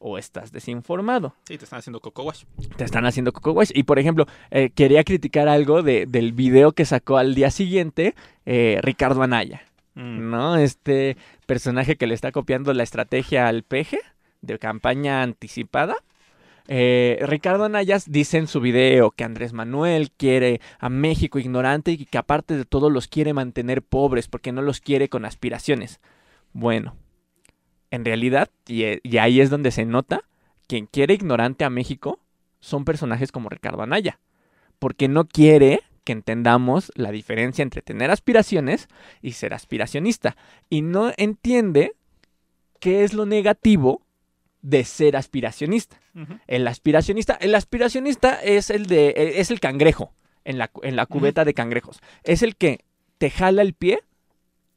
o 0.00 0.16
estás 0.16 0.52
desinformado. 0.52 1.34
Sí, 1.46 1.58
te 1.58 1.64
están 1.64 1.80
haciendo 1.80 2.00
coco 2.00 2.22
wash. 2.22 2.44
Te 2.76 2.84
están 2.84 3.04
haciendo 3.04 3.32
coco 3.32 3.52
wash. 3.52 3.70
Y 3.74 3.82
por 3.82 3.98
ejemplo, 3.98 4.26
eh, 4.50 4.70
quería 4.70 5.02
criticar 5.04 5.48
algo 5.48 5.82
de- 5.82 6.06
del 6.06 6.32
video 6.32 6.70
que 6.72 6.84
sacó 6.84 7.16
al 7.18 7.34
día 7.34 7.50
siguiente 7.50 8.14
eh, 8.46 8.78
Ricardo 8.82 9.22
Anaya. 9.22 9.62
Mm. 9.94 10.30
¿no? 10.30 10.56
Este 10.56 11.16
personaje 11.46 11.96
que 11.96 12.06
le 12.06 12.14
está 12.14 12.30
copiando 12.30 12.72
la 12.74 12.84
estrategia 12.84 13.48
al 13.48 13.64
peje 13.64 13.98
de 14.42 14.56
campaña 14.60 15.22
anticipada. 15.24 15.96
Eh, 16.70 17.18
Ricardo 17.22 17.64
Anayas 17.64 18.10
dice 18.10 18.36
en 18.36 18.46
su 18.46 18.60
video 18.60 19.10
que 19.10 19.24
Andrés 19.24 19.54
Manuel 19.54 20.10
quiere 20.10 20.60
a 20.78 20.90
México 20.90 21.38
ignorante 21.38 21.92
y 21.92 22.04
que 22.04 22.18
aparte 22.18 22.58
de 22.58 22.66
todo 22.66 22.90
los 22.90 23.08
quiere 23.08 23.32
mantener 23.32 23.82
pobres 23.82 24.28
porque 24.28 24.52
no 24.52 24.60
los 24.60 24.80
quiere 24.80 25.08
con 25.08 25.24
aspiraciones. 25.24 26.00
Bueno, 26.52 26.94
en 27.90 28.04
realidad, 28.04 28.50
y, 28.66 28.82
eh, 28.82 29.00
y 29.02 29.16
ahí 29.16 29.40
es 29.40 29.48
donde 29.48 29.70
se 29.70 29.86
nota, 29.86 30.24
quien 30.66 30.86
quiere 30.86 31.14
ignorante 31.14 31.64
a 31.64 31.70
México 31.70 32.20
son 32.60 32.84
personajes 32.84 33.32
como 33.32 33.48
Ricardo 33.48 33.82
Anaya, 33.82 34.20
porque 34.78 35.08
no 35.08 35.26
quiere 35.26 35.80
que 36.04 36.12
entendamos 36.12 36.92
la 36.96 37.10
diferencia 37.10 37.62
entre 37.62 37.80
tener 37.82 38.10
aspiraciones 38.10 38.88
y 39.22 39.32
ser 39.32 39.54
aspiracionista. 39.54 40.36
Y 40.68 40.82
no 40.82 41.12
entiende 41.16 41.92
qué 42.80 43.04
es 43.04 43.14
lo 43.14 43.26
negativo 43.26 44.02
de 44.68 44.84
ser 44.84 45.16
aspiracionista. 45.16 45.98
El 46.46 46.66
aspiracionista, 46.68 47.34
el 47.40 47.54
aspiracionista 47.54 48.34
es 48.34 48.70
el 48.70 48.86
de 48.86 49.14
es 49.36 49.50
el 49.50 49.60
cangrejo 49.60 50.12
en 50.44 50.58
la, 50.58 50.70
en 50.82 50.96
la 50.96 51.06
cubeta 51.06 51.44
de 51.44 51.54
cangrejos. 51.54 52.00
Es 52.22 52.42
el 52.42 52.54
que 52.56 52.84
te 53.16 53.30
jala 53.30 53.62
el 53.62 53.72
pie 53.72 54.00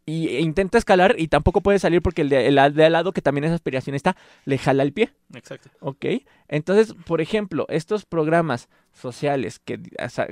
y 0.06 0.30
e 0.30 0.40
intenta 0.40 0.78
escalar 0.78 1.16
y 1.18 1.28
tampoco 1.28 1.62
puede 1.62 1.78
salir 1.80 2.02
porque 2.02 2.22
el 2.22 2.30
de, 2.30 2.48
el 2.48 2.56
de 2.74 2.86
al 2.86 2.92
lado 2.94 3.12
que 3.12 3.22
también 3.22 3.44
es 3.44 3.52
aspiracionista 3.52 4.16
le 4.46 4.58
jala 4.58 4.84
el 4.84 4.94
pie. 4.94 5.12
Exacto. 5.34 5.70
¿Ok? 5.82 6.06
Entonces, 6.48 6.96
por 7.06 7.20
ejemplo, 7.20 7.66
estos 7.68 8.06
programas 8.06 8.70
sociales 8.94 9.60
que, 9.60 9.80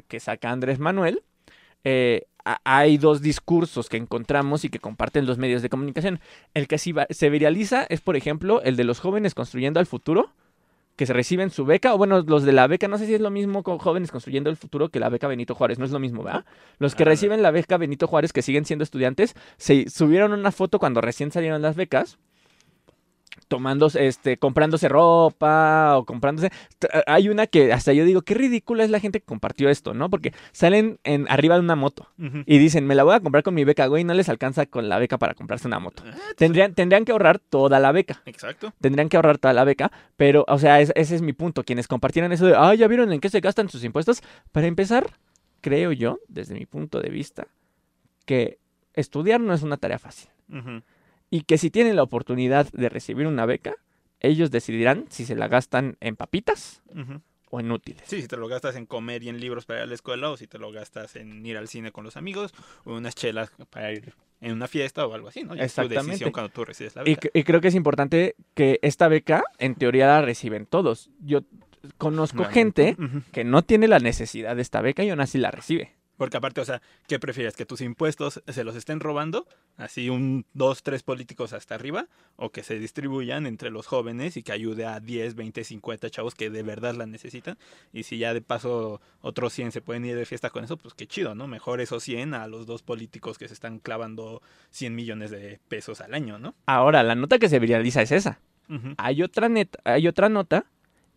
que 0.07 0.19
saca 0.21 0.51
Andrés 0.51 0.79
Manuel, 0.79 1.23
eh, 1.83 2.23
hay 2.63 2.97
dos 2.97 3.21
discursos 3.21 3.89
que 3.89 3.97
encontramos 3.97 4.65
y 4.65 4.69
que 4.69 4.79
comparten 4.79 5.25
los 5.25 5.37
medios 5.37 5.61
de 5.61 5.69
comunicación. 5.69 6.19
El 6.53 6.67
que 6.67 6.77
se 6.77 7.29
viraliza 7.29 7.85
es, 7.89 8.01
por 8.01 8.15
ejemplo, 8.15 8.61
el 8.63 8.75
de 8.75 8.83
los 8.83 8.99
jóvenes 8.99 9.35
construyendo 9.35 9.79
el 9.79 9.85
futuro, 9.85 10.31
que 10.95 11.05
se 11.05 11.13
reciben 11.13 11.49
su 11.49 11.63
beca, 11.63 11.93
o 11.93 11.97
bueno, 11.97 12.21
los 12.21 12.43
de 12.43 12.51
la 12.51 12.67
beca, 12.67 12.89
no 12.89 12.97
sé 12.97 13.05
si 13.05 13.13
es 13.13 13.21
lo 13.21 13.29
mismo 13.29 13.63
con 13.63 13.77
jóvenes 13.77 14.11
construyendo 14.11 14.49
el 14.49 14.57
futuro 14.57 14.89
que 14.89 14.99
la 14.99 15.07
beca 15.07 15.27
Benito 15.27 15.55
Juárez, 15.55 15.79
no 15.79 15.85
es 15.85 15.91
lo 15.91 15.99
mismo, 15.99 16.23
¿verdad? 16.23 16.43
Los 16.77 16.93
que 16.93 17.03
Ah, 17.03 17.05
reciben 17.05 17.41
la 17.41 17.51
beca 17.51 17.77
Benito 17.77 18.05
Juárez, 18.05 18.33
que 18.33 18.41
siguen 18.41 18.65
siendo 18.65 18.83
estudiantes, 18.83 19.33
se 19.55 19.89
subieron 19.89 20.33
una 20.33 20.51
foto 20.51 20.77
cuando 20.77 20.99
recién 20.99 21.31
salieron 21.31 21.61
las 21.61 21.77
becas, 21.77 22.17
tomándose, 23.47 24.07
este, 24.07 24.37
comprándose 24.37 24.87
ropa 24.89 25.97
o 25.97 26.05
comprándose. 26.05 26.51
Hay 27.07 27.29
una 27.29 27.47
que 27.47 27.73
hasta 27.73 27.93
yo 27.93 28.05
digo, 28.05 28.21
qué 28.21 28.33
ridícula 28.35 28.83
es 28.83 28.89
la 28.89 28.99
gente 28.99 29.19
que 29.19 29.25
compartió 29.25 29.69
esto, 29.69 29.93
¿no? 29.93 30.09
Porque 30.09 30.33
salen 30.51 30.99
en 31.03 31.25
arriba 31.29 31.55
de 31.55 31.61
una 31.61 31.75
moto 31.75 32.07
y 32.45 32.57
dicen, 32.59 32.85
me 32.85 32.95
la 32.95 33.03
voy 33.03 33.15
a 33.15 33.19
comprar 33.19 33.43
con 33.43 33.53
mi 33.53 33.63
beca, 33.63 33.87
güey, 33.87 34.03
no 34.03 34.13
les 34.13 34.29
alcanza 34.29 34.65
con 34.65 34.87
la 34.89 34.99
beca 34.99 35.17
para 35.17 35.33
comprarse 35.33 35.67
una 35.67 35.79
moto. 35.79 36.03
Tendrían, 36.37 36.73
tendrían 36.75 37.05
que 37.05 37.11
ahorrar 37.11 37.39
toda 37.39 37.79
la 37.79 37.91
beca. 37.91 38.21
Exacto. 38.25 38.73
Tendrían 38.81 39.09
que 39.09 39.17
ahorrar 39.17 39.37
toda 39.37 39.53
la 39.53 39.63
beca, 39.63 39.91
pero, 40.17 40.45
o 40.47 40.59
sea, 40.59 40.79
es- 40.81 40.91
ese 40.95 41.15
es 41.15 41.21
mi 41.21 41.33
punto. 41.33 41.63
Quienes 41.63 41.87
compartieran 41.87 42.31
eso 42.31 42.45
de, 42.45 42.55
ah, 42.55 42.75
ya 42.75 42.87
vieron 42.87 43.11
en 43.13 43.19
qué 43.19 43.29
se 43.29 43.39
gastan 43.39 43.69
sus 43.69 43.83
impuestos. 43.83 44.21
Para 44.51 44.67
empezar, 44.67 45.07
creo 45.61 45.91
yo, 45.91 46.19
desde 46.27 46.53
mi 46.55 46.65
punto 46.65 46.99
de 47.01 47.09
vista, 47.09 47.47
que 48.25 48.59
estudiar 48.93 49.39
no 49.41 49.53
es 49.53 49.63
una 49.63 49.77
tarea 49.77 49.97
fácil. 49.99 50.29
Y 51.29 51.41
que 51.41 51.57
si 51.57 51.69
tienen 51.69 51.95
la 51.95 52.03
oportunidad 52.03 52.71
de 52.71 52.89
recibir 52.89 53.27
una 53.27 53.45
beca, 53.45 53.75
ellos 54.19 54.51
decidirán 54.51 55.05
si 55.09 55.25
se 55.25 55.35
la 55.35 55.47
gastan 55.47 55.95
en 56.01 56.15
papitas 56.15 56.81
o 57.51 57.59
en 57.59 57.71
útiles. 57.71 58.03
Sí, 58.05 58.21
si 58.21 58.27
te 58.27 58.37
lo 58.37 58.47
gastas 58.47 58.75
en 58.75 58.85
comer 58.85 59.23
y 59.23 59.29
en 59.29 59.39
libros 59.39 59.65
para 59.65 59.79
ir 59.79 59.83
a 59.83 59.87
la 59.87 59.95
escuela, 59.95 60.29
o 60.29 60.37
si 60.37 60.47
te 60.47 60.57
lo 60.59 60.71
gastas 60.71 61.15
en 61.15 61.45
ir 61.45 61.57
al 61.57 61.67
cine 61.67 61.91
con 61.91 62.03
los 62.03 62.17
amigos, 62.17 62.53
o 62.83 62.95
unas 62.95 63.15
chelas 63.15 63.51
para 63.69 63.91
ir 63.93 64.13
en 64.41 64.53
una 64.53 64.67
fiesta 64.67 65.05
o 65.05 65.13
algo 65.13 65.27
así, 65.29 65.43
¿no? 65.43 65.55
Ya 65.55 65.63
es 65.63 65.73
tu 65.73 65.81
Exactamente. 65.81 66.11
decisión 66.11 66.31
cuando 66.31 66.49
tú 66.51 66.63
recibes 66.65 66.95
la 66.95 67.03
Y, 67.03 67.15
beca. 67.15 67.29
y 67.33 67.43
creo 67.43 67.61
que 67.61 67.69
es 67.69 67.75
importante 67.75 68.35
que 68.53 68.79
esta 68.81 69.07
beca, 69.07 69.43
en 69.57 69.75
teoría, 69.75 70.07
la 70.07 70.21
reciben 70.21 70.65
todos. 70.65 71.09
Yo 71.21 71.41
conozco 71.97 72.43
gente 72.45 72.97
que 73.31 73.43
no 73.45 73.63
tiene 73.63 73.87
la 73.87 73.99
necesidad 73.99 74.55
de 74.55 74.61
esta 74.61 74.81
beca 74.81 75.03
y 75.03 75.09
aún 75.09 75.21
así 75.21 75.37
la 75.37 75.51
recibe. 75.51 75.93
Porque 76.19 76.35
aparte, 76.37 76.59
o 76.59 76.65
sea, 76.65 76.81
¿qué 77.07 77.17
prefieres? 77.17 77.55
¿Que 77.55 77.65
tus 77.65 77.79
impuestos 77.79 78.43
se 78.45 78.63
los 78.65 78.75
estén 78.75 78.99
robando? 78.99 79.47
Así 79.77 80.09
un, 80.09 80.45
dos, 80.53 80.83
tres 80.83 81.01
políticos 81.01 81.53
hasta 81.53 81.75
arriba, 81.75 82.07
o 82.35 82.51
que 82.51 82.61
se 82.61 82.77
distribuyan 82.77 83.47
entre 83.47 83.69
los 83.71 83.87
jóvenes 83.87 84.35
y 84.35 84.43
que 84.43 84.51
ayude 84.51 84.85
a 84.85 84.99
10, 84.99 85.35
20, 85.35 85.63
50 85.63 86.09
chavos 86.09 86.35
que 86.35 86.49
de 86.49 86.61
verdad 86.61 86.93
la 86.95 87.05
necesitan. 87.05 87.57
Y 87.93 88.03
si 88.03 88.17
ya 88.17 88.33
de 88.33 88.41
paso 88.41 88.99
otros 89.21 89.53
100 89.53 89.71
se 89.71 89.79
pueden 89.81 90.03
ir 90.03 90.17
de 90.17 90.25
fiesta 90.25 90.49
con 90.49 90.65
eso, 90.65 90.75
pues 90.75 90.93
qué 90.93 91.07
chido, 91.07 91.35
¿no? 91.35 91.47
Mejor 91.47 91.79
esos 91.79 92.03
100 92.03 92.33
a 92.33 92.47
los 92.47 92.65
dos 92.65 92.83
políticos 92.83 93.37
que 93.37 93.47
se 93.47 93.53
están 93.53 93.79
clavando 93.79 94.41
100 94.71 94.93
millones 94.93 95.31
de 95.31 95.61
pesos 95.69 96.01
al 96.01 96.13
año, 96.13 96.37
¿no? 96.37 96.53
Ahora, 96.65 97.01
la 97.01 97.15
nota 97.15 97.39
que 97.39 97.47
se 97.47 97.59
viraliza 97.59 98.01
es 98.01 98.11
esa. 98.11 98.41
Hay 98.97 99.23
otra, 99.23 99.47
net- 99.47 99.79
hay 99.85 100.07
otra 100.07 100.29
nota 100.29 100.65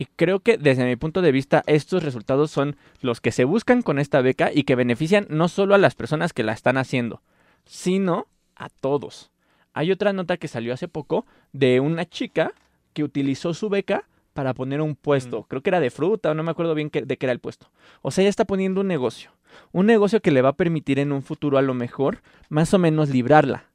y 0.02 0.06
creo 0.16 0.40
que 0.40 0.58
desde 0.58 0.84
mi 0.84 0.96
punto 0.96 1.22
de 1.22 1.30
vista 1.30 1.62
estos 1.66 2.02
resultados 2.02 2.50
son 2.50 2.74
los 3.02 3.20
que 3.20 3.30
se 3.30 3.44
buscan 3.44 3.82
con 3.82 4.00
esta 4.00 4.20
beca 4.20 4.50
y 4.52 4.64
que 4.64 4.74
benefician 4.74 5.28
no 5.30 5.46
solo 5.46 5.76
a 5.76 5.78
las 5.78 5.94
personas 5.94 6.32
que 6.32 6.42
la 6.42 6.52
están 6.52 6.76
haciendo, 6.76 7.22
sino 7.66 8.26
a 8.56 8.68
todos. 8.68 9.30
Hay 9.74 9.92
otra 9.92 10.12
nota 10.12 10.38
que 10.38 10.48
salió 10.48 10.74
hace 10.74 10.88
poco 10.88 11.24
de 11.52 11.78
una 11.78 12.04
chica 12.04 12.52
que 12.94 13.04
utilizó 13.04 13.54
su 13.54 13.68
beca 13.68 14.08
para 14.32 14.54
poner 14.54 14.80
un 14.80 14.96
puesto. 14.96 15.42
Mm. 15.42 15.44
Creo 15.44 15.62
que 15.62 15.70
era 15.70 15.78
de 15.78 15.90
fruta 15.90 16.32
o 16.32 16.34
no 16.34 16.42
me 16.42 16.50
acuerdo 16.50 16.74
bien 16.74 16.90
de 16.92 17.16
qué 17.16 17.26
era 17.26 17.32
el 17.32 17.38
puesto. 17.38 17.70
O 18.00 18.10
sea, 18.10 18.22
ella 18.22 18.30
está 18.30 18.44
poniendo 18.44 18.80
un 18.80 18.88
negocio. 18.88 19.30
Un 19.70 19.86
negocio 19.86 20.20
que 20.20 20.32
le 20.32 20.42
va 20.42 20.48
a 20.48 20.56
permitir 20.56 20.98
en 20.98 21.12
un 21.12 21.22
futuro 21.22 21.58
a 21.58 21.62
lo 21.62 21.74
mejor 21.74 22.22
más 22.48 22.74
o 22.74 22.78
menos 22.80 23.08
librarla, 23.08 23.66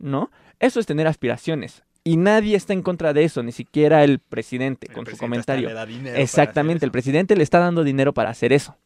¿no? 0.00 0.32
Eso 0.58 0.80
es 0.80 0.86
tener 0.86 1.06
aspiraciones. 1.06 1.84
Y 2.06 2.18
nadie 2.18 2.54
está 2.54 2.72
en 2.72 2.82
contra 2.82 3.12
de 3.12 3.24
eso, 3.24 3.42
ni 3.42 3.50
siquiera 3.50 4.04
el 4.04 4.20
presidente 4.20 4.86
El 4.86 4.94
con 4.94 5.04
su 5.04 5.16
presidente 5.16 5.26
comentario. 5.26 5.68
le 5.68 5.74
da 5.74 6.20
Exactamente, 6.20 6.84
el 6.84 6.92
presidente 6.92 7.34
le 7.34 7.42
está 7.42 7.58
dando 7.58 7.82
dinero 7.82 8.14
para 8.14 8.30
hacer 8.30 8.52
eso. 8.52 8.76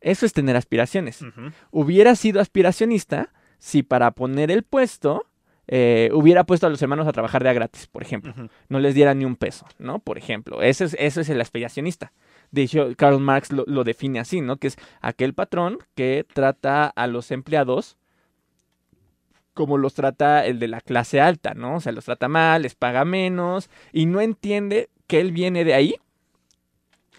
Eso 0.00 0.24
es 0.24 0.32
tener 0.32 0.54
aspiraciones. 0.56 1.16
eso. 1.16 1.32
Hubiera 1.72 2.14
sido 2.14 2.40
aspiracionista 2.40 3.32
si 3.58 3.82
para 3.82 4.12
poner 4.12 4.52
el 4.52 4.62
puesto 4.62 5.26
eh, 5.66 6.10
hubiera 6.12 6.44
puesto 6.44 6.68
a 6.68 6.70
los 6.70 6.80
hermanos 6.80 7.08
a 7.08 7.12
trabajar 7.12 7.42
de 7.42 7.50
a 7.50 7.54
gratis, 7.54 7.88
por 7.88 8.02
ejemplo. 8.02 8.32
No 8.68 8.78
les 8.78 8.94
diera 8.94 9.14
ni 9.14 9.24
un 9.24 9.34
peso, 9.34 9.66
¿no? 9.80 9.98
Por 9.98 10.16
ejemplo, 10.16 10.62
ese 10.62 10.84
es, 10.84 10.96
eso 11.00 11.20
es 11.20 11.28
el 11.28 11.40
aspiracionista. 11.40 12.12
De 12.52 12.62
hecho, 12.62 12.88
Karl 12.96 13.18
Marx 13.18 13.50
lo, 13.50 13.64
lo 13.66 13.82
define 13.82 14.20
así, 14.20 14.42
¿no? 14.42 14.58
Que 14.58 14.68
es 14.68 14.76
aquel 15.00 15.34
patrón 15.34 15.78
que 15.96 16.24
trata 16.32 16.86
a 16.86 17.08
los 17.08 17.32
empleados 17.32 17.96
como 19.54 19.78
los 19.78 19.94
trata 19.94 20.46
el 20.46 20.58
de 20.58 20.68
la 20.68 20.80
clase 20.80 21.20
alta, 21.20 21.54
¿no? 21.54 21.76
O 21.76 21.80
sea, 21.80 21.92
los 21.92 22.04
trata 22.04 22.28
mal, 22.28 22.62
les 22.62 22.74
paga 22.74 23.04
menos 23.04 23.68
y 23.92 24.06
no 24.06 24.20
entiende 24.20 24.88
que 25.06 25.20
él 25.20 25.32
viene 25.32 25.64
de 25.64 25.74
ahí 25.74 25.94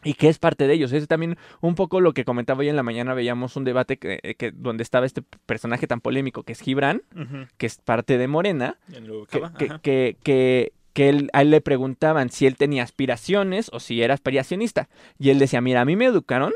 y 0.06 0.16
que 0.16 0.28
es 0.28 0.38
parte 0.40 0.68
de 0.68 0.74
ellos. 0.74 0.92
Es 0.92 1.08
también 1.08 1.38
un 1.62 1.76
poco 1.76 2.02
lo 2.02 2.14
que 2.14 2.26
comentaba 2.26 2.60
hoy 2.60 2.70
en 2.70 2.76
la 2.76 2.84
mañana, 2.84 3.14
veíamos 3.14 3.56
un 3.56 3.64
debate 3.64 3.98
que, 3.98 4.36
que- 4.38 4.52
donde 4.52 4.84
estaba 4.84 5.06
este 5.06 5.22
personaje 5.46 5.88
tan 5.88 6.02
polémico 6.02 6.44
que 6.44 6.52
es 6.54 6.60
Gibran, 6.60 7.04
que 7.58 7.66
es 7.68 7.78
parte 7.78 8.18
de 8.18 8.28
Morena, 8.28 8.78
que, 9.58 9.70
que, 9.82 10.18
que- 10.24 10.74
que 10.94 11.10
él- 11.10 11.30
a 11.34 11.42
él 11.42 11.52
le 11.52 11.62
preguntaban 11.62 12.30
si 12.30 12.46
él 12.48 12.56
tenía 12.58 12.84
aspiraciones 12.84 13.70
o 13.74 13.80
si 13.80 14.02
era 14.04 14.14
aspiracionista. 14.14 14.90
Y 15.18 15.30
él 15.30 15.40
decía, 15.40 15.62
mira, 15.62 15.82
a 15.82 15.86
mí 15.86 15.96
me 15.96 16.06
educaron 16.06 16.54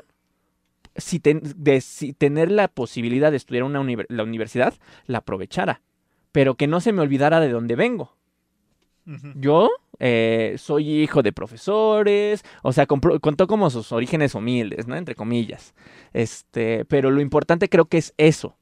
si, 0.98 1.20
ten- 1.20 1.42
de, 1.56 1.82
si 1.82 2.14
tener 2.14 2.52
la 2.52 2.68
posibilidad 2.68 3.32
de 3.32 3.38
estudiar 3.38 3.64
una 3.64 3.84
la 4.10 4.24
universidad, 4.24 4.74
la 5.06 5.20
aprovechara. 5.20 5.82
Pero 6.32 6.56
que 6.56 6.68
no 6.68 6.82
se 6.82 6.92
me 6.94 7.02
olvidara 7.02 7.40
de 7.40 7.50
dónde 7.50 7.76
vengo. 7.76 8.16
Yo 9.36 9.70
Eh, 10.00 10.56
soy 10.60 11.02
hijo 11.02 11.24
de 11.24 11.32
profesores, 11.32 12.44
o 12.62 12.72
sea, 12.72 12.86
contó 12.86 13.48
como 13.48 13.70
sus 13.72 13.92
orígenes 13.92 14.36
humildes, 14.36 14.86
¿no? 14.88 14.96
Entre 14.96 15.16
comillas. 15.16 15.74
Este, 16.14 16.86
pero 16.86 17.10
lo 17.10 17.20
importante 17.20 17.68
creo 17.68 17.86
que 17.86 17.98
es 17.98 18.14
eso. 18.18 18.56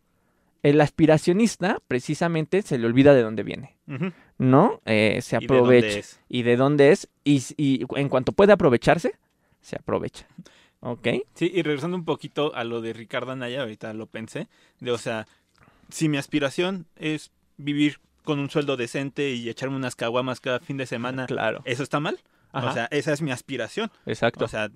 El 0.63 0.80
aspiracionista, 0.80 1.80
precisamente, 1.89 2.62
se 2.62 2.78
le 2.78 2.86
olvida 2.88 3.13
de 3.13 3.21
dónde 3.21 3.43
viene. 3.43 3.76
¿no? 4.38 4.80
Eh, 4.86 5.19
se 5.21 5.36
¿Y 5.36 5.39
de 5.39 5.48
dónde 5.48 5.60
aprovecha. 5.60 6.00
es? 6.00 6.21
Y 6.30 6.43
de 6.43 6.56
dónde 6.56 6.91
es, 6.91 7.10
y, 7.26 7.43
y 7.58 7.86
en 7.95 8.08
cuanto 8.08 8.32
puede 8.32 8.54
aprovecharse, 8.54 9.15
se 9.60 9.76
aprovecha. 9.76 10.28
¿Ok? 10.86 11.08
Sí, 11.34 11.52
y 11.54 11.62
regresando 11.63 11.98
un 11.98 12.06
poquito 12.06 12.54
a 12.56 12.63
lo 12.63 12.80
de 12.82 12.93
Ricardo 12.93 13.32
Anaya, 13.32 13.62
ahorita 13.62 13.93
lo 13.93 14.06
pensé, 14.08 14.48
de, 14.80 14.91
o 14.91 14.98
sea, 14.98 15.28
si 15.89 16.10
mi 16.10 16.17
aspiración 16.17 16.86
es 16.95 17.32
vivir 17.58 18.00
con 18.24 18.39
un 18.39 18.50
sueldo 18.50 18.78
decente 18.78 19.32
y 19.32 19.50
echarme 19.50 19.76
unas 19.76 19.95
caguamas 19.95 20.39
cada 20.39 20.60
fin 20.60 20.78
de 20.78 20.86
semana, 20.86 21.26
Claro. 21.26 21.62
¿eso 21.65 21.84
está 21.84 22.00
mal? 22.00 22.19
Ajá, 22.52 22.69
O 22.69 22.74
sea, 22.74 22.88
esa 22.91 23.12
es 23.13 23.21
mi 23.21 23.32
aspiración. 23.32 23.91
exacto. 24.06 24.45
O 24.45 24.48
sea, 24.48 24.69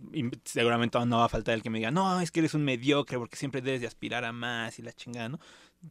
seguramente 0.43 0.99
no 1.05 1.19
va 1.19 1.25
a 1.25 1.29
faltar 1.29 1.53
el 1.55 1.61
que 1.63 1.69
me 1.69 1.77
diga, 1.79 1.91
no, 1.91 2.19
es 2.21 2.31
que 2.31 2.39
eres 2.41 2.53
un 2.53 2.63
mediocre 2.65 3.17
porque 3.17 3.37
siempre 3.37 3.61
debes 3.61 3.81
de 3.81 3.87
aspirar 3.87 4.25
a 4.25 4.31
más 4.33 4.79
y 4.79 4.81
la 4.81 4.91
chingada, 4.93 5.29
¿no? 5.29 5.39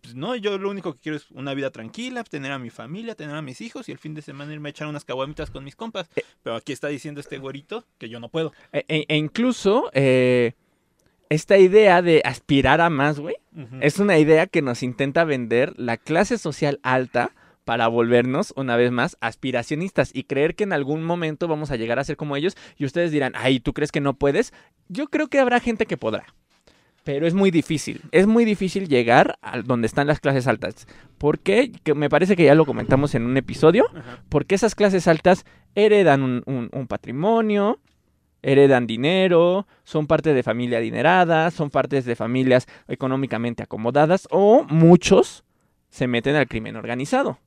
Pues 0.03 0.14
no, 0.14 0.37
yo 0.37 0.59
lo 0.59 0.70
único 0.70 0.92
que 0.94 1.01
quiero 1.01 1.16
es 1.16 1.31
una 1.31 1.55
vida 1.55 1.70
tranquila, 1.70 2.22
tener 2.24 2.53
a 2.53 2.59
mi 2.59 2.68
familia, 2.68 3.14
tener 3.14 3.35
a 3.35 3.40
mis 3.42 3.61
hijos 3.62 3.88
y 3.88 3.92
el 3.92 3.98
fin 3.98 4.14
de 4.14 4.20
semana 4.22 4.53
irme 4.53 4.68
a 4.68 4.70
echar 4.70 4.87
unas 4.87 5.05
caguamitas 5.05 5.51
con 5.51 5.64
mis 5.64 5.77
compas. 5.77 6.11
Pero 6.42 6.57
aquí 6.57 6.72
está 6.72 6.88
diciendo 6.88 7.20
este 7.20 7.38
güerito 7.38 7.85
que 7.96 8.09
yo 8.11 8.20
no 8.20 8.29
puedo. 8.29 8.53
E, 8.72 8.85
e- 8.88 9.07
e 9.09 9.16
incluso 9.16 9.90
eh, 9.94 10.53
esta 11.31 11.57
idea 11.57 12.03
de 12.03 12.20
aspirar 12.24 12.81
a 12.83 12.90
más, 12.90 13.18
güey, 13.18 13.37
es 13.81 13.98
una 13.98 14.18
idea 14.18 14.46
que 14.46 14.61
nos 14.62 14.83
intenta 14.83 15.24
vender 15.24 15.72
la 15.79 15.96
clase 15.96 16.37
social 16.38 16.79
alta 16.83 17.33
para 17.64 17.88
volvernos, 17.88 18.53
una 18.57 18.77
vez 18.77 18.90
más, 18.92 19.16
aspiracionistas 19.20 20.11
y 20.14 20.24
creer 20.24 20.55
que 20.55 20.64
en 20.64 20.72
algún 20.72 21.03
momento 21.03 21.48
vamos 21.48 21.70
a 21.70 21.77
llegar 21.77 21.98
a 21.98 22.05
ser 22.05 22.16
como 22.16 22.37
ellos 22.37 22.57
y 22.77 22.85
ustedes 22.85 23.11
dirán, 23.11 23.33
ay, 23.37 23.61
¿tú 23.61 23.72
crees 23.74 23.90
que 23.92 24.01
no 24.01 24.14
puedes? 24.14 24.53
Yo 24.88 25.09
creo 25.09 25.29
que 25.29 25.38
habrá 25.38 25.61
gente 25.61 25.85
que 25.87 25.96
podrá. 25.96 26.27
Pero 27.09 27.27
es 27.27 27.33
muy 27.33 27.51
difícil, 27.51 28.03
es 28.12 28.27
muy 28.27 28.44
difícil 28.44 28.87
llegar 28.87 29.38
a 29.40 29.62
donde 29.62 29.87
están 29.87 30.07
las 30.07 30.21
clases 30.21 30.47
altas. 30.47 30.87
¿Por 31.16 31.38
qué? 31.38 31.73
Que 31.83 31.94
me 31.94 32.11
parece 32.11 32.37
que 32.37 32.44
ya 32.44 32.55
lo 32.55 32.66
comentamos 32.66 33.14
en 33.14 33.25
un 33.25 33.35
episodio 33.38 33.87
Ajá. 33.97 34.23
porque 34.29 34.55
esas 34.55 34.75
clases 34.75 35.09
altas 35.09 35.47
heredan 35.75 36.23
un, 36.23 36.42
un- 36.44 36.68
un 36.71 36.87
patrimonio, 36.87 37.79
heredan 38.42 38.87
dinero, 38.87 39.66
son 39.85 40.07
parte 40.07 40.35
de 40.35 40.42
familia 40.42 40.77
adinerada, 40.79 41.51
son 41.51 41.71
partes 41.71 42.05
de 42.05 42.14
familias 42.14 42.66
económicamente 42.88 43.62
acomodadas 43.62 44.29
o 44.31 44.64
muchos 44.68 45.44
se 45.88 46.09
meten 46.09 46.37
al 46.37 46.47
crimen 46.47 46.77
organizado. 46.77 47.38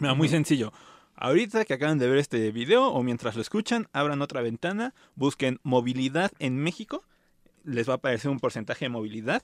Mira, 0.00 0.14
muy 0.14 0.28
sencillo. 0.28 0.72
Ahorita 1.16 1.66
que 1.66 1.74
acaban 1.74 1.98
de 1.98 2.08
ver 2.08 2.16
este 2.16 2.50
video 2.50 2.86
o 2.88 3.02
mientras 3.02 3.36
lo 3.36 3.42
escuchan, 3.42 3.88
abran 3.92 4.22
otra 4.22 4.40
ventana, 4.40 4.94
busquen 5.16 5.60
movilidad 5.64 6.32
en 6.38 6.56
México, 6.56 7.04
les 7.64 7.88
va 7.88 7.94
a 7.94 7.96
aparecer 7.96 8.30
un 8.30 8.40
porcentaje 8.40 8.84
de 8.84 8.88
movilidad 8.90 9.42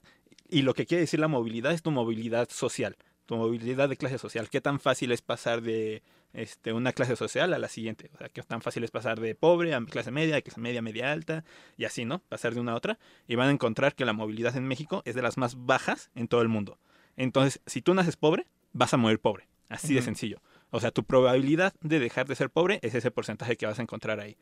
y 0.49 0.63
lo 0.63 0.75
que 0.75 0.87
quiere 0.87 1.03
decir 1.03 1.21
la 1.21 1.29
movilidad 1.29 1.73
es 1.73 1.83
tu 1.83 1.91
movilidad 1.91 2.49
social, 2.51 2.97
tu 3.27 3.37
movilidad 3.37 3.89
de 3.89 3.97
clase 3.97 4.19
social, 4.19 4.49
qué 4.49 4.61
tan 4.61 4.81
fácil 4.81 5.13
es 5.13 5.23
pasar 5.23 5.61
de 5.61 6.03
este, 6.33 6.73
una 6.73 6.93
clase 6.93 7.17
social 7.17 7.53
a 7.53 7.59
la 7.59 7.69
siguiente, 7.69 8.11
o 8.15 8.19
sea, 8.19 8.29
qué 8.29 8.43
tan 8.43 8.63
fácil 8.63 8.85
es 8.85 8.91
pasar 8.91 9.21
de 9.21 9.35
pobre 9.35 9.75
a 9.75 9.85
clase 9.85 10.11
media, 10.11 10.35
de 10.35 10.43
clase 10.43 10.61
media, 10.61 10.83
media 10.83 11.13
alta 11.13 11.45
y 11.77 11.85
así, 11.85 12.05
¿no? 12.05 12.21
Pasar 12.21 12.55
de 12.55 12.61
una 12.61 12.73
a 12.73 12.77
otra 12.77 12.99
y 13.27 13.35
van 13.35 13.49
a 13.49 13.53
encontrar 13.53 13.95
que 13.95 14.05
la 14.05 14.13
movilidad 14.13 14.57
en 14.57 14.67
México 14.67 15.03
es 15.05 15.15
de 15.15 15.23
las 15.23 15.37
más 15.37 15.67
bajas 15.67 16.11
en 16.15 16.29
todo 16.29 16.43
el 16.43 16.49
mundo. 16.49 16.79
Entonces, 17.17 17.61
si 17.67 17.83
tú 17.83 17.95
naces 17.95 18.17
pobre, 18.17 18.47
vas 18.73 18.95
a 18.95 18.97
morir 18.97 19.19
pobre, 19.19 19.49
así 19.69 19.95
de 19.95 20.03
sencillo. 20.03 20.41
O 20.71 20.81
sea, 20.81 20.91
tu 20.91 21.05
probabilidad 21.05 21.75
de 21.81 21.99
dejar 21.99 22.27
de 22.27 22.35
ser 22.35 22.51
pobre 22.51 22.79
es 22.83 22.95
ese 22.95 23.11
porcentaje 23.11 23.57
que 23.57 23.67
vas 23.67 23.79
a 23.79 23.83
encontrar 23.83 24.21
ahí. 24.21 24.37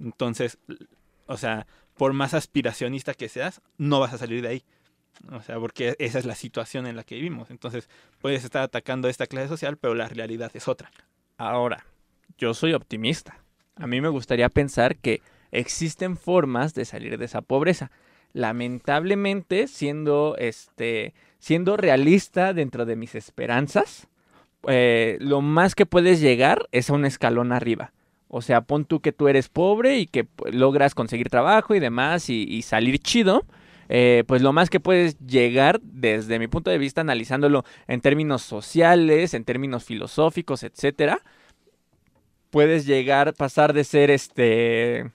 Entonces, 0.00 0.58
o 1.26 1.36
sea, 1.36 1.66
por 1.96 2.12
más 2.12 2.34
aspiracionista 2.34 3.14
que 3.14 3.28
seas, 3.28 3.60
no 3.78 4.00
vas 4.00 4.12
a 4.12 4.18
salir 4.18 4.42
de 4.42 4.48
ahí. 4.48 4.64
O 5.32 5.40
sea, 5.40 5.58
porque 5.58 5.96
esa 5.98 6.18
es 6.18 6.26
la 6.26 6.34
situación 6.34 6.86
en 6.86 6.96
la 6.96 7.04
que 7.04 7.14
vivimos. 7.14 7.50
Entonces, 7.50 7.88
puedes 8.20 8.44
estar 8.44 8.62
atacando 8.62 9.08
esta 9.08 9.26
clase 9.26 9.48
social, 9.48 9.76
pero 9.76 9.94
la 9.94 10.08
realidad 10.08 10.50
es 10.54 10.68
otra. 10.68 10.90
Ahora, 11.38 11.86
yo 12.38 12.54
soy 12.54 12.74
optimista. 12.74 13.38
A 13.76 13.86
mí 13.86 14.00
me 14.00 14.08
gustaría 14.08 14.48
pensar 14.48 14.96
que 14.96 15.22
existen 15.50 16.16
formas 16.16 16.74
de 16.74 16.84
salir 16.84 17.18
de 17.18 17.24
esa 17.24 17.40
pobreza. 17.40 17.90
Lamentablemente, 18.32 19.68
siendo 19.68 20.36
este, 20.38 21.14
siendo 21.38 21.76
realista 21.76 22.52
dentro 22.52 22.84
de 22.84 22.96
mis 22.96 23.14
esperanzas, 23.14 24.08
eh, 24.68 25.16
lo 25.20 25.40
más 25.40 25.74
que 25.74 25.86
puedes 25.86 26.20
llegar 26.20 26.68
es 26.72 26.90
a 26.90 26.94
un 26.94 27.04
escalón 27.04 27.52
arriba. 27.52 27.92
O 28.36 28.42
sea, 28.42 28.60
pon 28.60 28.84
tú 28.84 29.00
que 29.00 29.12
tú 29.12 29.28
eres 29.28 29.48
pobre 29.48 29.98
y 29.98 30.06
que 30.06 30.24
pues, 30.24 30.54
logras 30.54 30.94
conseguir 30.94 31.30
trabajo 31.30 31.74
y 31.74 31.80
demás 31.80 32.28
y, 32.30 32.44
y 32.44 32.62
salir 32.62 32.98
chido. 33.00 33.44
eh, 33.88 34.24
pues 34.26 34.42
lo 34.42 34.52
más 34.52 34.68
que 34.70 34.80
puedes 34.80 35.18
llegar 35.26 35.80
desde 35.82 36.38
mi 36.38 36.48
punto 36.48 36.70
de 36.70 36.78
vista 36.78 37.00
analizándolo 37.02 37.64
en 37.86 38.00
términos 38.00 38.42
sociales, 38.42 39.34
en 39.34 39.44
términos 39.44 39.84
filosóficos, 39.84 40.62
etcétera, 40.64 41.20
puedes 42.50 42.86
llegar, 42.86 43.34
pasar 43.34 43.72
de 43.72 43.84
ser 43.84 44.10
este 44.10 45.10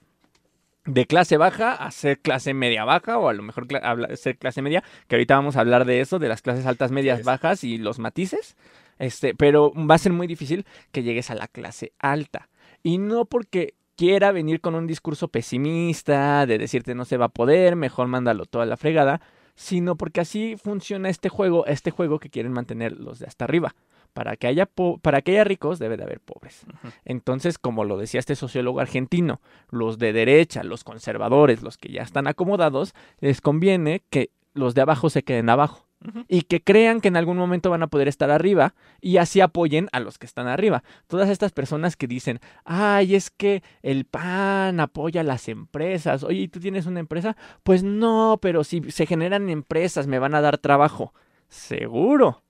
de 0.84 1.06
clase 1.06 1.36
baja 1.36 1.74
a 1.74 1.90
ser 1.92 2.18
clase 2.18 2.54
media 2.54 2.84
baja 2.84 3.18
o 3.18 3.28
a 3.28 3.32
lo 3.34 3.42
mejor 3.44 3.68
ser 4.16 4.36
clase 4.36 4.62
media, 4.62 4.82
que 5.06 5.14
ahorita 5.16 5.36
vamos 5.36 5.56
a 5.56 5.60
hablar 5.60 5.84
de 5.84 6.00
eso, 6.00 6.18
de 6.18 6.28
las 6.28 6.42
clases 6.42 6.66
altas, 6.66 6.90
medias, 6.90 7.22
bajas 7.22 7.62
y 7.64 7.78
los 7.78 7.98
matices. 7.98 8.56
Este, 8.98 9.34
pero 9.34 9.72
va 9.74 9.94
a 9.96 9.98
ser 9.98 10.12
muy 10.12 10.26
difícil 10.26 10.66
que 10.92 11.02
llegues 11.02 11.30
a 11.30 11.34
la 11.34 11.48
clase 11.48 11.92
alta. 11.98 12.48
Y 12.82 12.98
no 12.98 13.24
porque 13.24 13.74
quiera 13.96 14.32
venir 14.32 14.60
con 14.60 14.74
un 14.74 14.86
discurso 14.86 15.28
pesimista, 15.28 16.46
de 16.46 16.58
decirte 16.58 16.94
no 16.94 17.04
se 17.04 17.16
va 17.16 17.26
a 17.26 17.30
poder, 17.30 17.76
mejor 17.76 18.08
mándalo 18.08 18.46
toda 18.46 18.66
la 18.66 18.76
fregada, 18.76 19.20
sino 19.54 19.96
porque 19.96 20.20
así 20.20 20.56
funciona 20.56 21.08
este 21.08 21.28
juego, 21.28 21.66
este 21.66 21.90
juego 21.90 22.18
que 22.18 22.30
quieren 22.30 22.52
mantener 22.52 22.92
los 22.98 23.18
de 23.18 23.26
hasta 23.26 23.44
arriba. 23.44 23.74
Para 24.12 24.36
que 24.36 24.46
haya, 24.46 24.66
po- 24.66 24.98
para 24.98 25.22
que 25.22 25.32
haya 25.32 25.44
ricos 25.44 25.78
debe 25.78 25.96
de 25.96 26.02
haber 26.04 26.20
pobres. 26.20 26.66
Entonces, 27.06 27.56
como 27.58 27.84
lo 27.84 27.96
decía 27.96 28.20
este 28.20 28.34
sociólogo 28.36 28.80
argentino, 28.80 29.40
los 29.70 29.98
de 29.98 30.12
derecha, 30.12 30.64
los 30.64 30.84
conservadores, 30.84 31.62
los 31.62 31.78
que 31.78 31.90
ya 31.90 32.02
están 32.02 32.26
acomodados, 32.26 32.92
les 33.20 33.40
conviene 33.40 34.02
que 34.10 34.30
los 34.52 34.74
de 34.74 34.82
abajo 34.82 35.08
se 35.08 35.22
queden 35.22 35.48
abajo 35.48 35.86
Y 36.28 36.42
que 36.42 36.62
crean 36.62 37.00
que 37.00 37.08
en 37.08 37.16
algún 37.16 37.36
momento 37.36 37.70
van 37.70 37.82
a 37.82 37.86
poder 37.86 38.08
estar 38.08 38.30
arriba 38.30 38.74
y 39.00 39.18
así 39.18 39.40
apoyen 39.40 39.88
a 39.92 40.00
los 40.00 40.18
que 40.18 40.26
están 40.26 40.48
arriba. 40.48 40.82
Todas 41.06 41.28
estas 41.28 41.52
personas 41.52 41.96
que 41.96 42.06
dicen, 42.06 42.40
ay, 42.64 43.14
es 43.14 43.30
que 43.30 43.62
el 43.82 44.04
PAN 44.04 44.80
apoya 44.80 45.20
a 45.20 45.24
las 45.24 45.48
empresas. 45.48 46.24
Oye, 46.24 46.40
¿y 46.40 46.48
¿tú 46.48 46.60
tienes 46.60 46.86
una 46.86 47.00
empresa? 47.00 47.36
Pues 47.62 47.82
no, 47.82 48.38
pero 48.40 48.64
si 48.64 48.90
se 48.90 49.06
generan 49.06 49.48
empresas 49.48 50.06
me 50.06 50.18
van 50.18 50.34
a 50.34 50.40
dar 50.40 50.58
trabajo. 50.58 51.12
¿Seguro? 51.48 52.42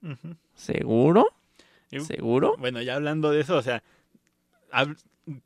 ¿Seguro? 0.55 1.27
¿Seguro? 1.91 2.55
Bueno, 2.57 2.81
ya 2.81 2.95
hablando 2.95 3.31
de 3.31 3.41
eso, 3.41 3.57
o 3.57 3.61
sea, 3.61 3.83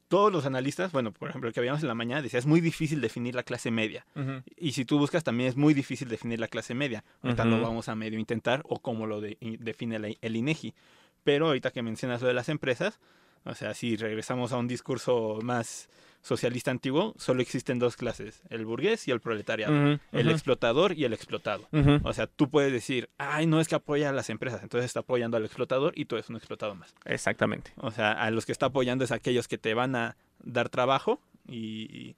todos 0.08 0.32
los 0.32 0.46
analistas, 0.46 0.92
bueno, 0.92 1.12
por 1.12 1.30
ejemplo, 1.30 1.48
el 1.48 1.54
que 1.54 1.60
habíamos 1.60 1.82
en 1.82 1.88
la 1.88 1.94
mañana, 1.96 2.22
decía, 2.22 2.40
es 2.40 2.46
muy 2.48 2.62
difícil 2.62 3.00
definir 3.02 3.36
la 3.36 3.44
clase 3.44 3.70
media. 3.72 4.06
Y 4.56 4.72
si 4.72 4.86
tú 4.86 4.98
buscas, 4.98 5.24
también 5.24 5.50
es 5.50 5.56
muy 5.56 5.74
difícil 5.74 6.08
definir 6.10 6.40
la 6.40 6.48
clase 6.48 6.74
media. 6.74 7.04
Ahorita 7.22 7.46
lo 7.46 7.56
Ujú. 7.58 7.64
vamos 7.66 7.90
a 7.90 7.96
medio 7.96 8.18
intentar, 8.20 8.64
o 8.66 8.80
como 8.80 9.06
lo 9.06 9.22
de- 9.22 9.38
define 9.60 10.00
la- 10.00 10.14
el 10.22 10.36
INEGI. 10.36 10.74
Pero 11.24 11.48
ahorita 11.48 11.72
que 11.72 11.82
mencionas 11.84 12.22
lo 12.22 12.28
de 12.28 12.34
las 12.34 12.50
empresas, 12.50 13.00
o 13.46 13.54
sea, 13.54 13.74
si 13.74 13.96
regresamos 13.96 14.52
a 14.52 14.58
un 14.58 14.68
discurso 14.68 15.40
más 15.42 15.90
socialista 16.22 16.72
antiguo, 16.72 17.14
solo 17.18 17.42
existen 17.42 17.80
dos 17.80 17.96
clases, 17.96 18.42
el 18.50 18.66
burgués 18.66 19.08
y 19.08 19.12
el 19.12 19.22
proletariado. 19.22 20.00
El 20.12 20.30
explotador 20.30 20.94
y 20.94 21.06
el 21.06 21.14
explotado. 21.14 21.68
O 22.04 22.14
sea, 22.14 22.28
tú 22.28 22.50
puedes 22.50 22.72
decir, 22.72 23.10
ay, 23.18 23.46
no 23.46 23.60
es 23.62 23.68
que 23.68 23.76
apoya 23.76 24.10
a 24.10 24.14
las 24.14 24.30
empresas, 24.30 24.62
entonces 24.62 24.86
está 24.86 25.02
apoyando 25.02 25.38
al 25.38 25.46
explotador 25.46 25.94
y 25.96 26.06
tú 26.06 26.16
eres 26.16 26.30
un 26.30 26.36
explotado 26.36 26.76
más. 26.76 26.94
Exactamente. 27.06 27.72
O 27.78 27.92
sea, 27.92 28.12
a 28.12 28.30
los 28.32 28.46
que 28.46 28.52
está 28.52 28.68
apoyando 28.68 29.04
es 29.04 29.12
aquellos 29.12 29.48
que 29.48 29.58
te 29.58 29.74
van 29.74 29.96
a 29.96 30.18
dar 30.44 30.70
trabajo 30.70 31.22
y, 31.48 32.16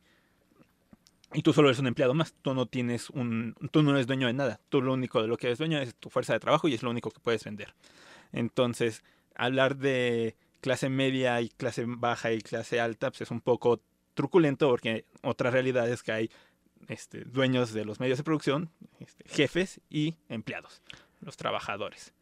y 1.34 1.42
tú 1.44 1.54
solo 1.54 1.70
eres 1.70 1.80
un 1.80 1.88
empleado 1.88 2.14
más. 2.14 2.34
Tú 2.42 2.54
no 2.54 2.66
tienes 2.66 3.10
un, 3.12 3.56
tú 3.72 3.84
no 3.84 3.92
eres 3.92 4.08
dueño 4.08 4.28
de 4.28 4.34
nada. 4.34 4.60
Tú 4.70 4.82
lo 4.82 4.94
único 4.94 5.22
de 5.22 5.28
lo 5.28 5.38
que 5.38 5.48
eres 5.48 5.60
dueño 5.60 5.80
es 5.80 5.96
tu 5.96 6.10
fuerza 6.10 6.34
de 6.34 6.40
trabajo 6.40 6.68
y 6.68 6.74
es 6.74 6.82
lo 6.82 6.90
único 6.90 7.12
que 7.12 7.20
puedes 7.20 7.44
vender. 7.44 7.76
Entonces, 8.32 9.04
hablar 9.36 9.78
de 9.78 10.36
clase 10.62 10.90
media 10.90 11.42
y 11.42 11.50
clase 11.50 11.86
baja 11.88 12.32
y 12.32 12.42
clase 12.42 12.80
alta, 12.80 13.12
pues 13.12 13.22
es 13.22 13.32
un 13.32 13.42
poco 13.42 13.82
truculento 14.14 14.70
porque 14.70 15.06
otra 15.22 15.52
realidad 15.52 15.90
es 15.90 16.04
que 16.04 16.12
hay 16.12 16.30
este, 16.88 17.24
dueños 17.26 17.74
de 17.74 17.86
los 17.86 18.00
medios 18.00 18.18
de 18.18 18.24
producción, 18.24 18.70
este, 19.00 19.24
jefes 19.28 19.82
y 19.90 20.16
empleados, 20.28 20.82
los 21.22 21.38
trabajadores. 21.38 22.14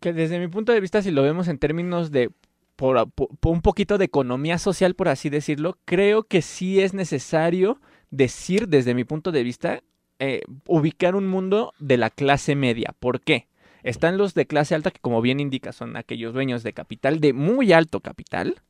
Que 0.00 0.12
desde 0.12 0.38
mi 0.38 0.48
punto 0.48 0.72
de 0.72 0.80
vista, 0.80 1.02
si 1.02 1.10
lo 1.10 1.22
vemos 1.22 1.48
en 1.48 1.58
términos 1.58 2.10
de 2.10 2.30
por, 2.76 3.08
un 3.42 3.62
poquito 3.62 3.98
de 3.98 4.04
economía 4.04 4.58
social, 4.58 4.94
por 4.94 5.08
así 5.08 5.30
decirlo, 5.30 5.78
creo 5.84 6.24
que 6.24 6.42
sí 6.42 6.80
es 6.80 6.94
necesario 6.94 7.80
decir, 8.10 8.68
desde 8.68 8.94
mi 8.94 9.04
punto 9.04 9.32
de 9.32 9.42
vista, 9.42 9.82
eh, 10.18 10.42
ubicar 10.66 11.16
un 11.16 11.26
mundo 11.26 11.72
de 11.78 11.96
la 11.96 12.10
clase 12.10 12.54
media. 12.54 12.94
¿Por 12.98 13.20
qué? 13.22 13.48
Están 13.86 14.18
los 14.18 14.34
de 14.34 14.46
clase 14.46 14.74
alta, 14.74 14.90
que 14.90 14.98
como 14.98 15.22
bien 15.22 15.38
indica, 15.38 15.70
son 15.72 15.96
aquellos 15.96 16.34
dueños 16.34 16.64
de 16.64 16.72
capital, 16.72 17.20
de 17.20 17.32
muy 17.32 17.72
alto 17.72 18.00
capital, 18.00 18.60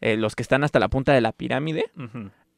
eh, 0.00 0.16
los 0.16 0.34
que 0.34 0.42
están 0.42 0.64
hasta 0.64 0.80
la 0.80 0.88
punta 0.88 1.12
de 1.12 1.20
la 1.20 1.30
pirámide. 1.30 1.92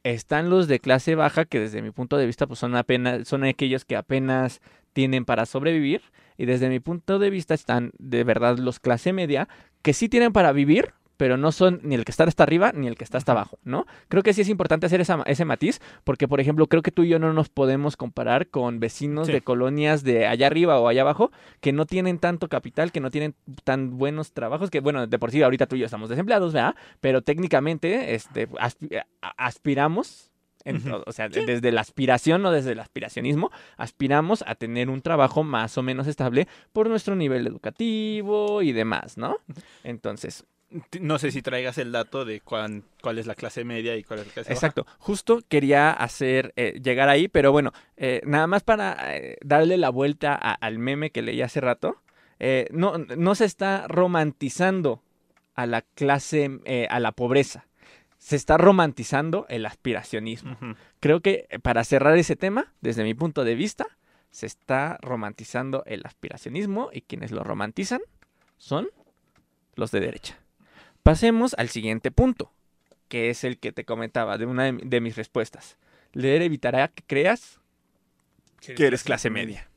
Están 0.03 0.49
los 0.49 0.67
de 0.67 0.81
clase 0.81 1.15
baja, 1.15 1.45
que 1.45 1.61
desde 1.61 1.83
mi 1.83 1.91
punto 1.91 2.17
de 2.17 2.25
vista, 2.25 2.47
pues 2.47 2.59
son 2.59 2.75
apenas, 2.75 3.29
son 3.29 3.45
aquellos 3.45 3.85
que 3.85 3.97
apenas 3.97 4.63
tienen 4.95 5.27
para 5.27 5.45
sobrevivir. 5.45 6.01
Y 6.39 6.47
desde 6.47 6.71
mi 6.71 6.81
punto 6.81 7.19
de 7.19 7.29
vista 7.29 7.53
están 7.53 7.93
de 7.99 8.25
verdad 8.25 8.57
los 8.57 8.81
clase 8.81 9.13
media, 9.13 9.47
que 9.83 9.93
sí 9.93 10.09
tienen 10.09 10.33
para 10.33 10.53
vivir, 10.53 10.95
pero 11.17 11.37
no 11.37 11.53
son 11.53 11.81
ni 11.83 11.95
el 11.95 12.05
que 12.05 12.11
está 12.11 12.25
hasta 12.25 12.43
arriba 12.43 12.73
ni 12.75 12.87
el 12.89 12.97
que 12.97 13.05
está 13.05 13.19
hasta 13.19 13.33
abajo, 13.33 13.59
¿no? 13.65 13.87
Creo 14.09 14.23
que 14.23 14.33
sí 14.33 14.41
es 14.41 14.49
importante 14.49 14.87
hacer 14.87 15.01
esa- 15.01 15.23
ese 15.27 15.45
matiz, 15.45 15.81
porque 16.05 16.27
por 16.29 16.41
ejemplo, 16.41 16.67
creo 16.67 16.83
que 16.83 16.91
tú 16.91 17.03
y 17.05 17.09
yo 17.09 17.19
no 17.19 17.33
nos 17.33 17.49
podemos 17.49 17.97
comparar 17.97 18.49
con 18.49 18.81
vecinos 18.81 19.27
Sí. 19.29 19.33
de 19.33 19.41
colonias 19.43 20.03
de 20.03 20.27
allá 20.27 20.47
arriba 20.47 20.81
o 20.81 20.89
allá 20.89 21.03
abajo, 21.03 21.31
que 21.61 21.73
no 21.73 21.87
tienen 21.87 22.19
tanto 22.19 22.49
capital, 22.49 22.91
que 22.93 23.01
no 23.01 23.11
tienen 23.11 23.35
tan 23.65 23.97
buenos 23.99 24.33
trabajos, 24.33 24.71
que 24.71 24.81
bueno, 24.81 25.07
de 25.07 25.19
por 25.19 25.31
sí 25.31 25.43
ahorita 25.43 25.67
tú 25.67 25.77
y 25.77 25.81
yo 25.81 25.85
estamos 25.87 26.09
desempleados, 26.09 26.53
¿verdad? 26.53 26.75
Pero 27.01 27.23
técnicamente 27.23 28.15
este, 28.15 28.49
a- 28.59 29.35
aspiramos, 29.39 30.31
en- 30.65 30.91
o- 30.91 31.03
o 31.07 31.13
sea, 31.13 31.29
desde 31.29 31.73
la 31.73 31.83
aspiración, 31.83 32.41
no 32.43 32.51
desde 32.51 32.73
el 32.73 32.81
aspiracionismo, 32.81 33.51
aspiramos 33.77 34.43
a 34.47 34.55
tener 34.55 34.89
un 34.89 35.03
trabajo 35.03 35.45
más 35.45 35.77
o 35.79 35.83
menos 35.83 36.07
estable 36.07 36.49
por 36.73 36.89
nuestro 36.89 37.15
nivel 37.17 37.47
educativo 37.47 38.63
y 38.63 38.73
demás, 38.73 39.19
¿no? 39.19 39.37
Entonces, 39.83 40.45
No 41.01 41.19
sé 41.19 41.31
si 41.31 41.41
traigas 41.43 41.79
el 41.79 41.93
dato 41.93 42.25
de 42.25 42.41
cuán- 42.41 42.85
cuál 43.01 43.19
es 43.19 43.27
la 43.27 43.35
clase 43.35 43.65
media 43.65 43.97
y 43.97 44.03
cuál 44.03 44.21
es 44.21 44.27
la 44.27 44.33
clase 44.33 44.49
baja. 44.51 44.67
exacto, 44.67 44.87
justo 44.99 45.41
quería 45.49 45.91
hacer, 45.93 46.53
eh, 46.57 46.81
llegar 46.83 47.09
ahí, 47.09 47.29
pero 47.29 47.53
bueno, 47.53 47.73
eh, 47.97 48.21
nada 48.25 48.47
más 48.47 48.63
para 48.65 49.17
eh, 49.17 49.39
darle 49.43 49.77
la 49.77 49.91
vuelta 49.91 50.35
a- 50.35 50.55
al 50.55 50.79
meme 50.79 51.11
que 51.11 51.23
leí 51.23 51.43
hace 51.43 51.61
rato, 51.61 52.03
eh, 52.41 52.67
no, 52.73 52.99
no 52.99 53.35
se 53.37 53.45
está 53.45 53.87
romantizando 53.89 55.03
a 55.55 55.67
la 55.67 55.83
clase, 55.83 56.59
eh, 56.65 56.89
a 56.91 56.99
la 56.99 57.13
pobreza, 57.13 57.67
se 58.19 58.35
está 58.37 58.57
romantizando 58.59 59.47
el 59.49 59.67
aspiracionismo. 59.67 60.59
Creo 60.99 61.21
que 61.21 61.47
para 61.63 61.85
cerrar 61.85 62.17
ese 62.19 62.35
tema, 62.37 62.73
desde 62.81 63.05
mi 63.05 63.15
punto 63.15 63.45
de 63.45 63.55
vista, 63.55 63.87
se 64.31 64.47
está 64.47 64.99
romantizando 65.03 65.85
el 65.87 66.03
aspiracionismo 66.05 66.91
y 66.93 67.03
quienes 67.03 67.31
lo 67.31 67.45
romantizan 67.45 68.01
son 68.57 68.89
los 69.77 69.91
de 69.93 70.01
derecha. 70.01 70.39
Pasemos 71.05 71.55
al 71.59 71.69
siguiente 71.69 72.11
punto, 72.11 72.51
que 73.09 73.31
es 73.31 73.45
el 73.45 73.59
que 73.59 73.73
te 73.73 73.85
comentaba 73.85 74.39
de 74.39 74.47
una 74.47 74.65
de, 74.65 74.73
mi- 74.73 74.83
de 74.85 75.01
mis 75.01 75.17
respuestas. 75.17 75.77
Leer 76.15 76.43
evitará 76.43 76.89
que 76.89 77.05
creas 77.07 77.61
que 78.61 78.87
eres 78.87 79.05
clase 79.05 79.29
media. 79.31 79.69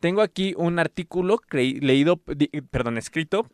Tengo 0.00 0.20
aquí 0.22 0.54
un 0.56 0.78
artículo 0.78 1.40
leído, 1.50 2.16
perdón, 2.70 2.98
escrito 2.98 3.48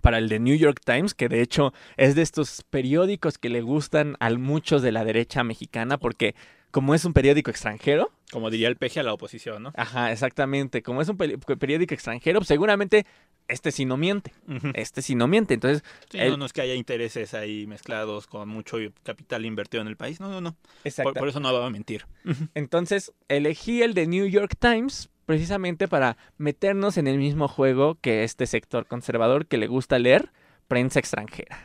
para 0.00 0.18
el 0.18 0.28
de 0.30 0.40
New 0.40 0.56
York 0.56 0.80
Times, 0.84 1.12
que 1.14 1.28
de 1.28 1.42
hecho 1.42 1.72
es 1.96 2.14
de 2.14 2.22
estos 2.22 2.64
periódicos 2.70 3.36
que 3.38 3.50
le 3.50 3.60
gustan 3.60 4.16
a 4.18 4.30
muchos 4.30 4.80
de 4.82 4.90
la 4.92 5.04
derecha 5.04 5.44
mexicana, 5.44 5.98
porque 5.98 6.34
como 6.70 6.94
es 6.94 7.04
un 7.04 7.12
periódico 7.12 7.50
extranjero, 7.50 8.10
Como 8.32 8.50
diría 8.50 8.66
el 8.68 8.76
peje 8.76 8.98
a 8.98 9.02
la 9.04 9.12
oposición, 9.12 9.62
¿no? 9.62 9.72
ajá, 9.76 10.10
exactamente, 10.10 10.82
como 10.82 11.02
es 11.02 11.08
un 11.08 11.16
peri- 11.18 11.38
periódico 11.58 11.94
extranjero, 11.94 12.42
seguramente 12.42 13.06
este 13.48 13.70
sí 13.72 13.84
no 13.84 13.96
miente, 13.96 14.32
este 14.74 15.02
sí 15.02 15.14
no 15.14 15.26
miente, 15.28 15.54
entonces, 15.54 15.84
Sí, 16.10 16.18
no, 16.18 16.36
no 16.38 16.46
es 16.46 16.52
que 16.52 16.62
haya 16.62 16.74
intereses 16.74 17.34
ahí 17.34 17.66
mezclados 17.66 18.26
con 18.26 18.48
mucho 18.48 18.78
capital 19.02 19.44
invertido 19.44 19.82
en 19.82 19.88
el 19.88 19.96
país. 19.96 20.20
No, 20.20 20.28
no, 20.30 20.40
no. 20.40 20.56
Por, 21.02 21.14
por 21.14 21.28
eso 21.28 21.40
no 21.40 21.52
va 21.52 21.66
a 21.66 21.70
mentir. 21.70 22.06
entonces 22.54 23.12
elegí 23.28 23.82
el 23.82 23.94
de 23.94 24.06
New 24.06 24.26
York 24.26 24.54
Times 24.58 25.10
precisamente 25.26 25.88
para 25.88 26.16
meternos 26.38 26.96
en 26.98 27.06
el 27.06 27.18
mismo 27.18 27.48
juego 27.48 27.96
que 28.00 28.24
este 28.24 28.46
sector 28.46 28.86
conservador 28.86 29.46
que 29.46 29.56
le 29.58 29.66
gusta 29.66 29.98
leer 29.98 30.30
prensa 30.68 30.98
extranjera. 30.98 31.62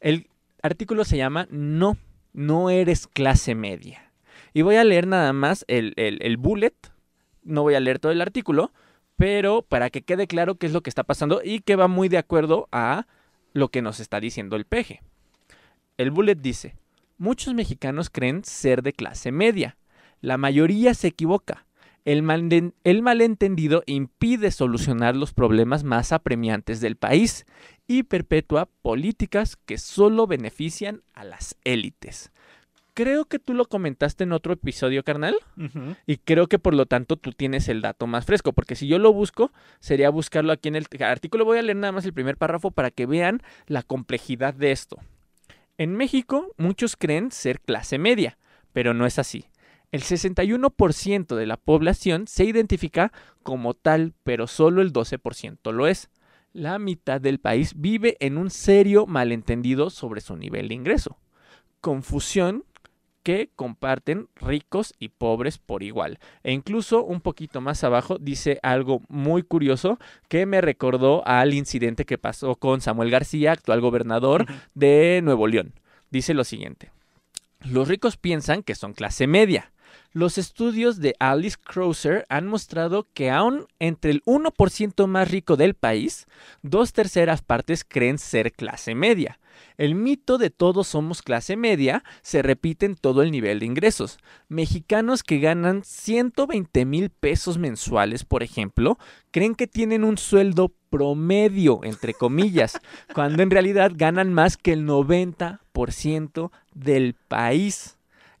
El 0.00 0.28
artículo 0.62 1.04
se 1.04 1.16
llama 1.16 1.46
No, 1.50 1.96
no 2.32 2.70
eres 2.70 3.06
clase 3.06 3.54
media. 3.54 4.10
Y 4.52 4.62
voy 4.62 4.76
a 4.76 4.84
leer 4.84 5.06
nada 5.06 5.32
más 5.32 5.64
el, 5.68 5.92
el- 5.96 6.18
el 6.22 6.36
bullet. 6.36 6.74
No 7.42 7.62
voy 7.62 7.74
a 7.74 7.80
leer 7.80 7.98
todo 7.98 8.12
el 8.12 8.20
artículo, 8.20 8.72
pero 9.20 9.60
para 9.60 9.90
que 9.90 10.00
quede 10.00 10.26
claro 10.26 10.54
qué 10.54 10.64
es 10.64 10.72
lo 10.72 10.80
que 10.80 10.88
está 10.88 11.04
pasando 11.04 11.42
y 11.44 11.60
que 11.60 11.76
va 11.76 11.88
muy 11.88 12.08
de 12.08 12.16
acuerdo 12.16 12.70
a 12.72 13.06
lo 13.52 13.68
que 13.68 13.82
nos 13.82 14.00
está 14.00 14.18
diciendo 14.18 14.56
el 14.56 14.64
peje. 14.64 15.02
El 15.98 16.10
bullet 16.10 16.36
dice, 16.36 16.74
muchos 17.18 17.52
mexicanos 17.52 18.08
creen 18.08 18.44
ser 18.44 18.82
de 18.82 18.94
clase 18.94 19.30
media. 19.30 19.76
La 20.22 20.38
mayoría 20.38 20.94
se 20.94 21.08
equivoca. 21.08 21.66
El, 22.06 22.22
malden- 22.22 22.72
el 22.82 23.02
malentendido 23.02 23.82
impide 23.84 24.50
solucionar 24.52 25.14
los 25.16 25.34
problemas 25.34 25.84
más 25.84 26.12
apremiantes 26.12 26.80
del 26.80 26.96
país 26.96 27.44
y 27.86 28.04
perpetúa 28.04 28.70
políticas 28.80 29.56
que 29.66 29.76
solo 29.76 30.26
benefician 30.26 31.02
a 31.12 31.24
las 31.24 31.56
élites. 31.64 32.32
Creo 32.94 33.24
que 33.24 33.38
tú 33.38 33.54
lo 33.54 33.66
comentaste 33.66 34.24
en 34.24 34.32
otro 34.32 34.52
episodio, 34.52 35.04
carnal, 35.04 35.36
y 36.06 36.16
creo 36.18 36.48
que 36.48 36.58
por 36.58 36.74
lo 36.74 36.86
tanto 36.86 37.16
tú 37.16 37.32
tienes 37.32 37.68
el 37.68 37.80
dato 37.80 38.06
más 38.06 38.26
fresco, 38.26 38.52
porque 38.52 38.74
si 38.74 38.88
yo 38.88 38.98
lo 38.98 39.12
busco, 39.12 39.52
sería 39.78 40.10
buscarlo 40.10 40.52
aquí 40.52 40.68
en 40.68 40.76
el 40.76 40.86
artículo. 41.00 41.44
Voy 41.44 41.58
a 41.58 41.62
leer 41.62 41.76
nada 41.76 41.92
más 41.92 42.04
el 42.04 42.12
primer 42.12 42.36
párrafo 42.36 42.70
para 42.70 42.90
que 42.90 43.06
vean 43.06 43.42
la 43.66 43.82
complejidad 43.82 44.54
de 44.54 44.72
esto. 44.72 44.98
En 45.78 45.96
México, 45.96 46.54
muchos 46.58 46.96
creen 46.96 47.30
ser 47.30 47.60
clase 47.60 47.98
media, 47.98 48.36
pero 48.72 48.92
no 48.92 49.06
es 49.06 49.18
así. 49.18 49.46
El 49.92 50.02
61% 50.02 51.34
de 51.34 51.46
la 51.46 51.56
población 51.56 52.26
se 52.28 52.44
identifica 52.44 53.12
como 53.42 53.74
tal, 53.74 54.14
pero 54.22 54.46
solo 54.46 54.82
el 54.82 54.92
12% 54.92 55.72
lo 55.72 55.86
es. 55.86 56.10
La 56.52 56.78
mitad 56.78 57.20
del 57.20 57.40
país 57.40 57.72
vive 57.76 58.16
en 58.20 58.36
un 58.36 58.50
serio 58.50 59.06
malentendido 59.06 59.90
sobre 59.90 60.20
su 60.20 60.36
nivel 60.36 60.68
de 60.68 60.74
ingreso. 60.74 61.18
Confusión 61.80 62.64
que 63.22 63.50
comparten 63.56 64.28
ricos 64.36 64.94
y 64.98 65.08
pobres 65.08 65.58
por 65.58 65.82
igual. 65.82 66.18
E 66.42 66.52
incluso 66.52 67.04
un 67.04 67.20
poquito 67.20 67.60
más 67.60 67.84
abajo 67.84 68.18
dice 68.18 68.58
algo 68.62 69.02
muy 69.08 69.42
curioso 69.42 69.98
que 70.28 70.46
me 70.46 70.60
recordó 70.60 71.26
al 71.26 71.54
incidente 71.54 72.04
que 72.04 72.18
pasó 72.18 72.56
con 72.56 72.80
Samuel 72.80 73.10
García, 73.10 73.52
actual 73.52 73.80
gobernador 73.80 74.46
de 74.74 75.20
Nuevo 75.22 75.46
León. 75.46 75.74
Dice 76.10 76.34
lo 76.34 76.44
siguiente. 76.44 76.90
Los 77.60 77.88
ricos 77.88 78.16
piensan 78.16 78.62
que 78.62 78.74
son 78.74 78.94
clase 78.94 79.26
media. 79.26 79.72
Los 80.12 80.38
estudios 80.38 80.98
de 80.98 81.14
Alice 81.20 81.56
Krauser 81.62 82.26
han 82.28 82.46
mostrado 82.46 83.06
que 83.14 83.30
aún 83.30 83.66
entre 83.78 84.10
el 84.10 84.22
1% 84.24 85.06
más 85.06 85.30
rico 85.30 85.56
del 85.56 85.74
país, 85.74 86.26
dos 86.62 86.92
terceras 86.92 87.42
partes 87.42 87.84
creen 87.84 88.18
ser 88.18 88.52
clase 88.52 88.94
media. 88.94 89.38
El 89.80 89.94
mito 89.94 90.36
de 90.36 90.50
todos 90.50 90.88
somos 90.88 91.22
clase 91.22 91.56
media 91.56 92.04
se 92.20 92.42
repite 92.42 92.84
en 92.84 92.96
todo 92.96 93.22
el 93.22 93.30
nivel 93.30 93.60
de 93.60 93.64
ingresos. 93.64 94.18
Mexicanos 94.50 95.22
que 95.22 95.38
ganan 95.38 95.84
120 95.84 96.84
mil 96.84 97.08
pesos 97.08 97.56
mensuales, 97.56 98.26
por 98.26 98.42
ejemplo, 98.42 98.98
creen 99.30 99.54
que 99.54 99.66
tienen 99.66 100.04
un 100.04 100.18
sueldo 100.18 100.70
promedio, 100.90 101.80
entre 101.82 102.12
comillas, 102.12 102.78
cuando 103.14 103.42
en 103.42 103.50
realidad 103.50 103.92
ganan 103.94 104.34
más 104.34 104.58
que 104.58 104.74
el 104.74 104.86
90% 104.86 106.50
del 106.74 107.14
país, 107.14 107.96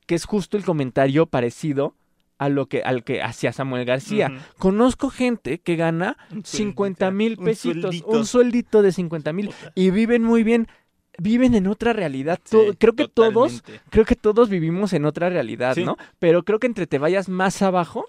que 0.06 0.16
es 0.16 0.26
justo 0.26 0.58
el 0.58 0.64
comentario 0.66 1.24
parecido 1.24 1.94
a 2.40 2.48
lo 2.48 2.66
que 2.66 2.80
al 2.80 3.04
que 3.04 3.22
hacía 3.22 3.52
Samuel 3.52 3.84
García. 3.84 4.32
Conozco 4.58 5.10
gente 5.10 5.58
que 5.58 5.76
gana 5.76 6.16
Un 6.30 6.42
50 6.42 7.10
mil 7.10 7.36
un 7.38 7.44
pesitos, 7.44 7.82
sueldito. 7.82 8.08
un 8.08 8.24
sueldito 8.24 8.82
de 8.82 8.92
50 8.92 9.32
mil 9.34 9.50
y 9.74 9.90
viven 9.90 10.22
muy 10.22 10.42
bien. 10.42 10.66
Viven 11.22 11.54
en 11.54 11.66
otra 11.66 11.92
realidad. 11.92 12.40
Sí, 12.44 12.56
creo 12.78 12.94
que 12.94 13.06
todos, 13.06 13.62
creo 13.90 14.04
que 14.06 14.16
todos 14.16 14.48
vivimos 14.48 14.92
en 14.94 15.04
otra 15.04 15.28
realidad, 15.28 15.74
Sí. 15.74 15.84
¿no? 15.84 15.96
Pero 16.18 16.44
creo 16.44 16.58
que 16.58 16.66
entre 16.66 16.86
te 16.86 16.98
vayas 16.98 17.28
más 17.28 17.60
abajo, 17.60 18.06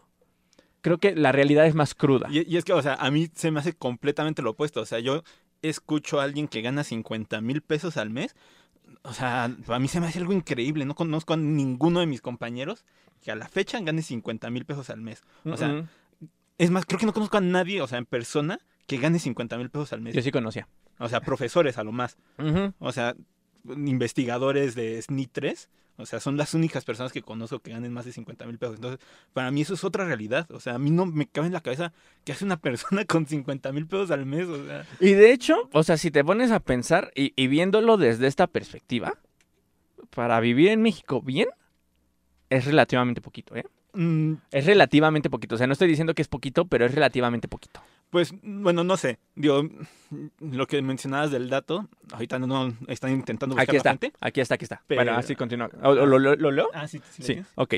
creo 0.80 0.98
que 0.98 1.14
la 1.16 1.32
realidad 1.34 1.66
es 1.66 1.76
más 1.76 1.94
cruda. 1.94 2.28
Y, 2.32 2.50
y 2.50 2.58
es 2.58 2.64
que, 2.64 2.72
o 2.74 2.82
sea, 2.82 2.94
a 2.96 3.12
mí 3.12 3.30
se 3.36 3.52
me 3.52 3.60
hace 3.60 3.74
completamente 3.74 4.42
lo 4.42 4.52
opuesto. 4.52 4.80
O 4.80 4.86
sea, 4.86 5.00
yo 5.00 5.24
escucho 5.62 6.22
a 6.22 6.24
alguien 6.24 6.48
que 6.48 6.62
gana 6.62 6.84
50 6.86 7.42
mil 7.42 7.62
pesos 7.62 7.98
al 7.98 8.10
mes. 8.10 8.36
O 9.04 9.14
sea, 9.14 9.44
a 9.46 9.80
mí 9.80 9.88
se 9.88 10.00
me 10.00 10.08
hace 10.08 10.20
algo 10.20 10.32
increíble. 10.34 10.86
No 10.86 10.96
conozco 10.96 11.34
a 11.34 11.38
ninguno 11.38 12.00
de 12.00 12.06
mis 12.06 12.22
compañeros 12.22 12.86
que 13.22 13.32
a 13.32 13.36
la 13.36 13.48
fecha 13.50 13.80
gane 13.82 14.02
50 14.02 14.50
mil 14.50 14.66
pesos 14.66 14.90
al 14.90 15.02
mes. 15.02 15.22
O 15.46 15.58
sea, 15.58 15.86
es 16.58 16.72
más, 16.72 16.86
creo 16.86 17.00
que 17.00 17.06
no 17.06 17.14
conozco 17.14 17.38
a 17.38 17.42
nadie, 17.42 17.82
o 17.82 17.88
sea, 17.88 17.98
en 17.98 18.06
persona, 18.06 18.60
que 18.92 18.98
gane 18.98 19.20
50 19.20 19.58
mil 19.58 19.70
pesos 19.70 19.94
al 19.94 20.02
mes. 20.02 20.14
yo 20.14 20.22
sí 20.22 20.32
conocía. 20.32 20.68
O 21.00 21.08
sea, 21.08 21.22
profesores 21.22 21.78
a 21.78 21.84
lo 21.86 21.94
más. 21.94 22.18
O 22.80 22.92
sea, 22.92 23.16
investigadores 23.64 24.76
de 24.76 25.02
SNI 25.02 25.28
3. 25.28 25.70
O 25.96 26.06
sea, 26.06 26.20
son 26.20 26.36
las 26.36 26.54
únicas 26.54 26.84
personas 26.84 27.14
que 27.14 27.22
conozco 27.22 27.60
que 27.60 27.72
ganen 27.72 27.94
más 27.94 28.04
de 28.04 28.12
50 28.12 28.46
mil 28.48 28.58
pesos. 28.58 28.76
Entonces, 28.76 29.00
para 29.32 29.50
mí 29.50 29.62
eso 29.62 29.76
es 29.76 29.86
otra 29.86 30.04
realidad. 30.04 30.52
O 30.52 30.60
sea, 30.60 30.76
a 30.76 30.78
mí 30.78 30.92
no 30.92 31.06
me 31.06 31.26
cabe 31.26 31.48
en 31.48 31.54
la 31.54 31.62
cabeza 31.62 31.94
que 32.26 32.34
hace 32.34 32.44
una 32.44 32.58
persona 32.58 33.06
con 33.08 33.26
50 33.26 33.72
mil 33.72 33.88
pesos 33.88 34.12
al 34.12 34.26
mes. 34.26 34.48
O 34.50 34.66
sea, 34.66 34.86
Y 35.00 35.14
de 35.14 35.32
hecho, 35.32 35.70
o 35.72 35.84
sea, 35.84 35.96
si 35.96 36.12
te 36.12 36.26
pones 36.26 36.52
a 36.52 36.60
pensar 36.60 37.14
y, 37.16 37.32
y 37.42 37.48
viéndolo 37.48 37.96
desde 37.96 38.28
esta 38.28 38.48
perspectiva, 38.48 39.14
para 40.10 40.38
vivir 40.42 40.68
en 40.68 40.82
México 40.82 41.22
bien, 41.22 41.48
es 42.50 42.66
relativamente 42.66 43.22
poquito, 43.22 43.56
¿eh? 43.56 43.64
Mm, 43.94 44.34
Es 44.52 44.66
relativamente 44.66 45.30
poquito. 45.30 45.56
O 45.56 45.58
sea, 45.58 45.68
no 45.68 45.74
estoy 45.74 45.88
diciendo 45.88 46.14
que 46.14 46.22
es 46.22 46.28
poquito, 46.28 46.66
pero 46.66 46.86
es 46.86 46.94
relativamente 46.96 47.48
poquito. 47.48 47.82
Pues, 48.10 48.34
bueno, 48.44 48.84
no 48.84 48.98
sé. 48.98 49.20
Digo, 49.36 49.64
lo 50.40 50.68
que 50.68 50.82
mencionabas 50.82 51.32
del 51.32 51.50
dato, 51.50 51.88
ahorita 52.12 52.40
no 52.40 52.74
están 52.88 53.12
intentando 53.12 53.56
buscar 53.56 53.70
Aquí 53.70 53.78
está, 53.78 53.90
fuente. 53.92 54.12
aquí 54.20 54.42
está, 54.42 54.56
aquí 54.56 54.66
está. 54.66 54.82
Pero- 54.88 55.00
Bueno, 55.00 55.18
así 55.18 55.36
continúa. 55.36 55.70
¿O- 55.82 55.94
¿Lo, 55.94 56.20
lo, 56.20 56.36
lo 56.36 56.52
leo? 56.52 56.70
Ah, 56.74 56.88
sí, 56.88 57.02
sí. 57.12 57.24
Sí, 57.24 57.42
ok. 57.56 57.74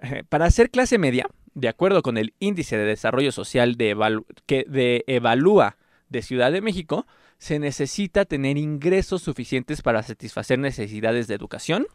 Eh, 0.00 0.24
Para 0.28 0.50
ser 0.50 0.70
clase 0.70 0.98
media, 0.98 1.26
de 1.54 1.68
acuerdo 1.68 2.02
con 2.02 2.16
el 2.18 2.34
Índice 2.40 2.76
de 2.76 2.84
Desarrollo 2.84 3.32
Social 3.32 3.76
de, 3.76 3.94
Evalu- 3.96 4.24
que 4.46 4.64
de 4.68 5.04
Evalúa 5.06 5.76
de 6.08 6.22
Ciudad 6.22 6.50
de 6.52 6.60
México, 6.60 7.06
se 7.38 7.58
necesita 7.60 8.24
tener 8.24 8.56
ingresos 8.58 9.22
suficientes 9.22 9.82
para 9.82 10.02
satisfacer 10.02 10.58
necesidades 10.58 11.28
de 11.28 11.34
educación, 11.34 11.86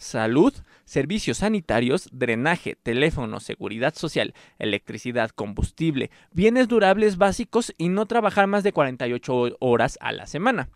salud, 0.00 0.54
servicios 0.84 1.38
sanitarios, 1.38 2.08
drenaje, 2.10 2.76
teléfono, 2.82 3.38
seguridad 3.38 3.94
social, 3.94 4.34
electricidad, 4.58 5.30
combustible, 5.30 6.10
bienes 6.32 6.68
durables 6.68 7.18
básicos 7.18 7.74
y 7.78 7.90
no 7.90 8.06
trabajar 8.06 8.46
más 8.46 8.64
de 8.64 8.72
48 8.72 9.56
horas 9.60 9.98
a 10.00 10.12
la 10.12 10.26
semana. 10.26 10.70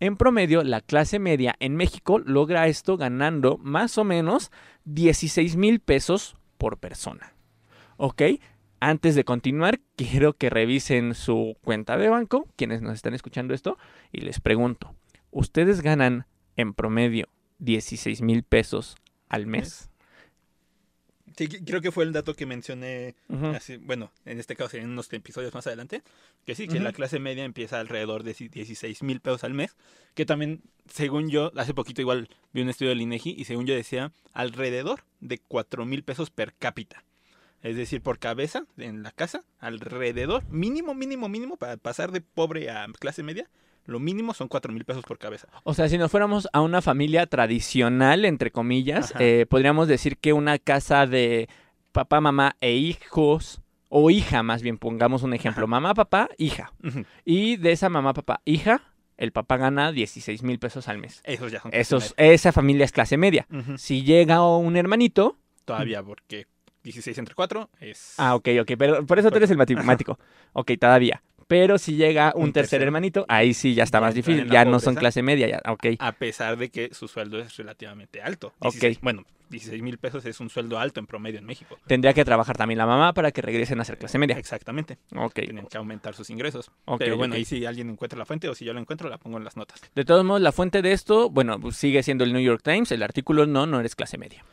En 0.00 0.16
promedio, 0.16 0.62
la 0.62 0.80
clase 0.80 1.18
media 1.18 1.56
en 1.58 1.74
México 1.74 2.18
logra 2.20 2.68
esto 2.68 2.96
ganando 2.96 3.58
más 3.58 3.98
o 3.98 4.04
menos 4.04 4.52
16 4.84 5.56
mil 5.56 5.80
pesos 5.80 6.36
por 6.56 6.78
persona. 6.78 7.32
¿Ok? 7.96 8.22
Antes 8.80 9.16
de 9.16 9.24
continuar, 9.24 9.80
quiero 9.96 10.34
que 10.34 10.50
revisen 10.50 11.14
su 11.14 11.56
cuenta 11.64 11.96
de 11.96 12.10
banco, 12.10 12.46
quienes 12.54 12.82
nos 12.82 12.94
están 12.94 13.14
escuchando 13.14 13.54
esto, 13.54 13.78
y 14.12 14.20
les 14.20 14.40
pregunto, 14.40 14.94
¿ustedes 15.30 15.80
ganan 15.80 16.26
en 16.54 16.74
promedio 16.74 17.28
16 17.58 18.22
mil 18.22 18.42
pesos 18.42 18.96
al 19.28 19.46
mes? 19.46 19.90
Sí, 21.36 21.46
creo 21.46 21.80
que 21.80 21.92
fue 21.92 22.02
el 22.02 22.12
dato 22.12 22.34
que 22.34 22.46
mencioné, 22.46 23.14
bueno, 23.82 24.10
en 24.24 24.40
este 24.40 24.56
caso 24.56 24.76
en 24.76 24.90
unos 24.90 25.12
episodios 25.12 25.54
más 25.54 25.68
adelante, 25.68 26.02
que 26.44 26.56
sí, 26.56 26.66
que 26.66 26.80
la 26.80 26.92
clase 26.92 27.20
media 27.20 27.44
empieza 27.44 27.78
alrededor 27.78 28.24
de 28.24 28.34
16 28.34 29.04
mil 29.04 29.20
pesos 29.20 29.44
al 29.44 29.54
mes, 29.54 29.76
que 30.16 30.26
también, 30.26 30.62
según 30.92 31.30
yo, 31.30 31.52
hace 31.54 31.74
poquito 31.74 32.00
igual 32.00 32.28
vi 32.52 32.62
un 32.62 32.68
estudio 32.68 32.88
del 32.88 33.02
INEGI 33.02 33.36
y 33.38 33.44
según 33.44 33.66
yo 33.66 33.74
decía, 33.74 34.10
alrededor 34.32 35.04
de 35.20 35.38
4 35.38 35.86
mil 35.86 36.02
pesos 36.02 36.30
per 36.30 36.54
cápita. 36.54 37.04
Es 37.62 37.76
decir, 37.76 38.00
por 38.02 38.18
cabeza 38.18 38.66
en 38.76 39.04
la 39.04 39.12
casa, 39.12 39.44
alrededor, 39.60 40.44
mínimo, 40.48 40.94
mínimo, 40.94 41.28
mínimo, 41.28 41.56
para 41.56 41.76
pasar 41.76 42.10
de 42.10 42.20
pobre 42.20 42.70
a 42.70 42.88
clase 42.98 43.22
media, 43.22 43.48
lo 43.88 43.98
mínimo 44.00 44.34
son 44.34 44.48
4 44.48 44.70
mil 44.72 44.84
pesos 44.84 45.02
por 45.02 45.18
cabeza. 45.18 45.48
O 45.64 45.72
sea, 45.72 45.88
si 45.88 45.96
nos 45.96 46.10
fuéramos 46.10 46.46
a 46.52 46.60
una 46.60 46.82
familia 46.82 47.26
tradicional, 47.26 48.26
entre 48.26 48.50
comillas, 48.50 49.14
eh, 49.18 49.46
podríamos 49.48 49.88
decir 49.88 50.18
que 50.18 50.34
una 50.34 50.58
casa 50.58 51.06
de 51.06 51.48
papá, 51.92 52.20
mamá 52.20 52.54
e 52.60 52.74
hijos, 52.74 53.62
o 53.88 54.10
hija 54.10 54.42
más 54.42 54.60
bien, 54.60 54.76
pongamos 54.76 55.22
un 55.22 55.32
ejemplo, 55.32 55.64
Ajá. 55.64 55.70
mamá, 55.70 55.94
papá, 55.94 56.28
hija. 56.36 56.70
Y 57.24 57.56
de 57.56 57.72
esa 57.72 57.88
mamá, 57.88 58.12
papá, 58.12 58.42
hija, 58.44 58.82
el 59.16 59.32
papá 59.32 59.56
gana 59.56 59.90
16 59.90 60.42
mil 60.42 60.58
pesos 60.58 60.86
al 60.86 60.98
mes. 60.98 61.22
Esos 61.24 61.50
ya 61.50 61.60
son 61.60 61.70
Esos, 61.72 62.14
esa 62.18 62.52
familia 62.52 62.84
es 62.84 62.92
clase 62.92 63.16
media. 63.16 63.48
Si 63.78 64.02
llega 64.02 64.46
un 64.46 64.76
hermanito, 64.76 65.38
Todavía, 65.64 66.02
porque 66.02 66.46
16 66.82 67.16
entre 67.16 67.34
4 67.34 67.70
es... 67.80 68.14
ah, 68.18 68.34
ok, 68.34 68.48
ok, 68.60 68.72
pero 68.78 69.06
por 69.06 69.18
eso 69.18 69.30
tú 69.30 69.38
eres 69.38 69.50
el 69.50 69.56
matemático. 69.56 70.18
Ok, 70.52 70.72
todavía. 70.78 71.22
Pero 71.48 71.78
si 71.78 71.96
llega 71.96 72.32
un, 72.36 72.44
Un 72.44 72.52
tercer 72.52 72.82
hermanito, 72.82 73.24
ahí 73.28 73.54
sí 73.54 73.74
ya 73.74 73.82
está 73.82 74.00
más 74.00 74.14
difícil. 74.14 74.48
Ya 74.48 74.64
no 74.64 74.78
son 74.78 74.94
clase 74.94 75.22
media, 75.22 75.48
ya, 75.48 75.62
ok. 75.70 75.86
A 75.98 76.12
pesar 76.12 76.56
de 76.56 76.68
que 76.68 76.94
su 76.94 77.08
sueldo 77.08 77.38
es 77.40 77.56
relativamente 77.56 78.22
alto. 78.22 78.52
Ok. 78.58 78.74
16 78.74 79.00
Bueno, 79.00 79.24
16 79.48 79.82
mil 79.82 79.98
pesos 79.98 80.24
es 80.26 80.40
un 80.40 80.50
sueldo 80.50 80.78
alto 80.78 81.00
en 81.00 81.06
promedio 81.06 81.38
en 81.38 81.46
México. 81.46 81.78
Tendría 81.86 82.12
que 82.12 82.24
trabajar 82.24 82.56
también 82.56 82.78
la 82.78 82.86
mamá 82.86 83.14
para 83.14 83.32
que 83.32 83.40
regresen 83.40 83.80
a 83.80 83.84
ser 83.84 83.96
clase 83.98 84.18
media. 84.18 84.36
Exactamente. 84.36 84.98
Ok. 85.16 85.34
Tienen 85.34 85.66
que 85.66 85.78
aumentar 85.78 86.14
sus 86.14 86.28
ingresos. 86.30 86.70
Pero 86.98 87.16
bueno, 87.16 87.34
ok. 87.34 87.38
ahí 87.38 87.44
si 87.44 87.64
alguien 87.64 87.88
encuentra 87.88 88.18
la 88.18 88.26
fuente 88.26 88.48
o 88.48 88.54
si 88.54 88.64
yo 88.64 88.74
la 88.74 88.80
encuentro, 88.80 89.08
la 89.08 89.18
pongo 89.18 89.38
en 89.38 89.44
las 89.44 89.56
notas. 89.56 89.80
De 89.94 90.04
todos 90.04 90.24
modos, 90.24 90.42
la 90.42 90.52
fuente 90.52 90.82
de 90.82 90.92
esto, 90.92 91.30
bueno, 91.30 91.58
pues 91.58 91.76
sigue 91.76 92.02
siendo 92.02 92.24
el 92.24 92.32
New 92.32 92.42
York 92.42 92.62
Times. 92.62 92.92
El 92.92 93.02
artículo 93.02 93.46
no, 93.46 93.66
no 93.66 93.80
eres 93.80 93.96
clase 93.96 94.18
media. 94.18 94.44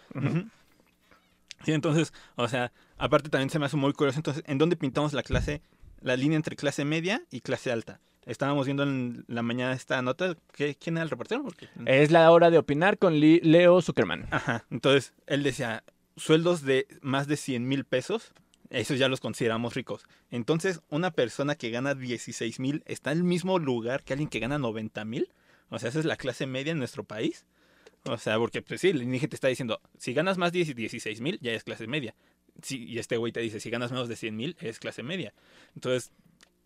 Sí, 1.65 1.73
entonces, 1.73 2.13
o 2.35 2.47
sea, 2.47 2.71
aparte 2.97 3.29
también 3.29 3.49
se 3.49 3.59
me 3.59 3.65
hace 3.65 3.75
muy 3.75 3.91
curioso. 3.93 4.19
Entonces, 4.19 4.43
¿en 4.47 4.57
dónde 4.57 4.75
pintamos 4.75 5.13
la 5.13 5.23
clase, 5.23 5.61
la 6.01 6.15
línea 6.15 6.35
entre 6.35 6.55
clase 6.55 6.85
media 6.85 7.23
y 7.31 7.41
clase 7.41 7.71
alta? 7.71 7.99
Estábamos 8.25 8.65
viendo 8.65 8.83
en 8.83 9.23
la 9.27 9.43
mañana 9.43 9.73
esta 9.73 10.01
nota. 10.01 10.35
¿qué- 10.53 10.75
¿Quién 10.75 10.97
era 10.97 11.03
el 11.03 11.09
reportero? 11.09 11.43
Porque- 11.43 11.69
Es 11.85 12.09
la 12.11 12.31
hora 12.31 12.49
de 12.49 12.57
opinar 12.57 12.97
con 12.97 13.19
Leo 13.19 13.81
Zuckerman. 13.81 14.27
Ajá. 14.31 14.65
Entonces, 14.71 15.13
él 15.27 15.43
decía, 15.43 15.83
sueldos 16.17 16.63
de 16.63 16.87
más 17.01 17.27
de 17.27 17.37
100 17.37 17.67
mil 17.67 17.85
pesos, 17.85 18.33
esos 18.71 18.97
ya 18.97 19.09
los 19.09 19.19
consideramos 19.19 19.75
ricos. 19.75 20.05
Entonces, 20.31 20.81
una 20.89 21.11
persona 21.11 21.53
que 21.55 21.69
gana 21.69 21.93
16 21.93 22.59
mil 22.59 22.81
está 22.87 23.11
en 23.11 23.19
el 23.19 23.23
mismo 23.23 23.59
lugar 23.59 24.03
que 24.03 24.13
alguien 24.13 24.29
que 24.29 24.39
gana 24.39 24.57
90 24.57 25.05
mil. 25.05 25.29
O 25.69 25.77
sea, 25.77 25.89
esa 25.89 25.99
es 25.99 26.05
la 26.05 26.17
clase 26.17 26.47
media 26.47 26.71
en 26.71 26.79
nuestro 26.79 27.03
país. 27.03 27.45
O 28.07 28.17
sea, 28.17 28.37
porque 28.37 28.61
pues 28.63 28.81
sí, 28.81 28.89
el 28.89 29.01
INEGI 29.03 29.27
te 29.27 29.35
está 29.35 29.47
diciendo, 29.49 29.81
si 29.97 30.13
ganas 30.13 30.37
más 30.37 30.51
de 30.51 30.63
16 30.63 31.21
mil, 31.21 31.39
ya 31.41 31.51
es 31.53 31.63
clase 31.63 31.85
media. 31.87 32.15
Sí, 32.61 32.85
y 32.85 32.99
este 32.99 33.17
güey 33.17 33.31
te 33.31 33.39
dice, 33.41 33.59
si 33.59 33.69
ganas 33.69 33.91
menos 33.91 34.07
de 34.07 34.15
100 34.15 34.35
mil, 34.35 34.55
es 34.59 34.79
clase 34.79 35.03
media. 35.03 35.33
Entonces, 35.75 36.11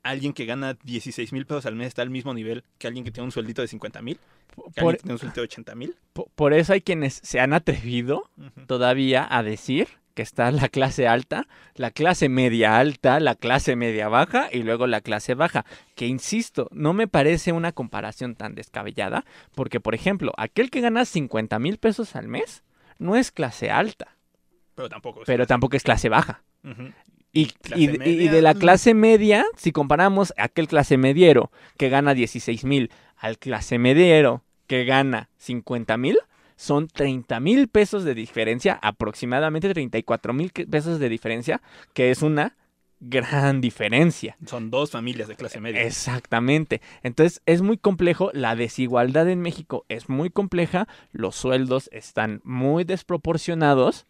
alguien 0.04 0.34
que 0.34 0.46
gana 0.46 0.78
16 0.84 1.34
mil 1.34 1.46
pesos 1.46 1.66
al 1.66 1.76
mes 1.76 1.88
está 1.88 2.02
al 2.04 2.10
mismo 2.10 2.34
nivel 2.34 2.64
que 2.78 2.88
alguien 2.88 3.04
que 3.04 3.12
tiene 3.12 3.26
un 3.26 3.32
sueldito 3.32 3.62
de 3.62 3.68
50 3.68 4.02
mil, 4.02 4.18
que 4.18 4.62
alguien 4.62 4.74
Por, 4.84 4.94
que 4.96 5.00
tiene 5.02 5.14
un 5.14 5.20
sueldo 5.20 5.36
de 5.36 5.42
80 5.42 5.76
mil. 5.76 5.96
po- 6.14 6.30
por 6.36 6.54
eso 6.54 6.74
hay 6.74 6.82
quienes 6.82 7.20
se 7.24 7.40
han 7.40 7.54
atrevido 7.54 8.30
todavía 8.68 9.28
a 9.30 9.44
decir 9.44 9.88
que 10.14 10.22
está 10.24 10.52
la 10.52 10.68
clase 10.68 11.08
alta, 11.08 11.48
la 11.76 11.92
clase 11.92 12.28
media 12.30 12.78
alta, 12.78 13.20
la 13.22 13.36
clase 13.36 13.76
media 13.78 14.10
baja 14.10 14.50
y 14.52 14.64
luego 14.64 14.86
la 14.86 15.00
clase 15.02 15.34
baja. 15.34 15.66
Que 15.96 16.08
insisto, 16.08 16.68
no 16.72 16.94
me 16.94 17.08
parece 17.08 17.52
una 17.54 17.72
comparación 17.72 18.36
tan 18.36 18.54
descabellada, 18.54 19.24
porque 19.56 19.80
por 19.80 19.96
ejemplo, 19.96 20.34
aquel 20.38 20.72
que 20.72 20.82
gana 20.82 21.06
50 21.06 21.58
mil 21.60 21.78
pesos 21.78 22.16
al 22.18 22.28
mes 22.28 22.64
no 22.98 23.16
es 23.16 23.32
clase 23.32 23.70
alta, 23.72 24.18
Pero 24.80 24.90
tampoco. 24.90 25.20
es 25.22 25.26
pero 25.28 25.44
clase- 25.44 25.48
tampoco 25.50 25.76
es 25.78 25.84
clase 25.84 26.08
baja. 26.10 26.42
Y, 27.34 27.48
Clase 27.48 27.82
y 27.82 27.88
de- 27.88 28.10
y 28.10 28.28
de 28.30 28.42
la 28.42 28.54
clase 28.56 28.94
media, 28.94 29.46
si 29.58 29.72
comparamos 29.74 30.34
aquel 30.38 30.68
clase 30.70 30.98
mediero 30.98 31.52
que 31.78 31.90
gana 31.90 32.14
16 32.14 32.64
mil 32.64 32.90
al 33.18 33.38
clase 33.38 33.78
mediero 33.78 34.44
que 34.68 34.86
gana 34.86 35.30
50 35.38 35.98
mil, 35.98 36.18
son 36.56 36.88
30 36.88 37.40
mil 37.42 37.68
pesos 37.68 38.04
de 38.06 38.16
diferencia, 38.16 38.80
aproximadamente 38.82 39.70
34 39.70 40.32
mil 40.34 40.52
pesos 40.52 40.98
de 41.00 41.10
diferencia, 41.10 41.62
que 41.94 42.10
es 42.12 42.22
una 42.22 42.56
gran 43.02 43.62
diferencia. 43.62 44.36
Son 44.46 44.70
dos 44.72 44.92
familias 44.92 45.28
de 45.28 45.36
clase 45.36 45.60
media. 45.62 45.84
Exactamente. 45.84 46.82
Entonces 47.04 47.42
es 47.46 47.62
muy 47.62 47.78
complejo, 47.78 48.30
la 48.34 48.56
desigualdad 48.56 49.30
en 49.30 49.42
México 49.42 49.86
es 49.88 50.10
muy 50.10 50.30
compleja, 50.30 50.88
los 51.12 51.36
sueldos 51.36 51.90
están 51.94 52.42
muy 52.44 52.84
desproporcionados 52.86 54.06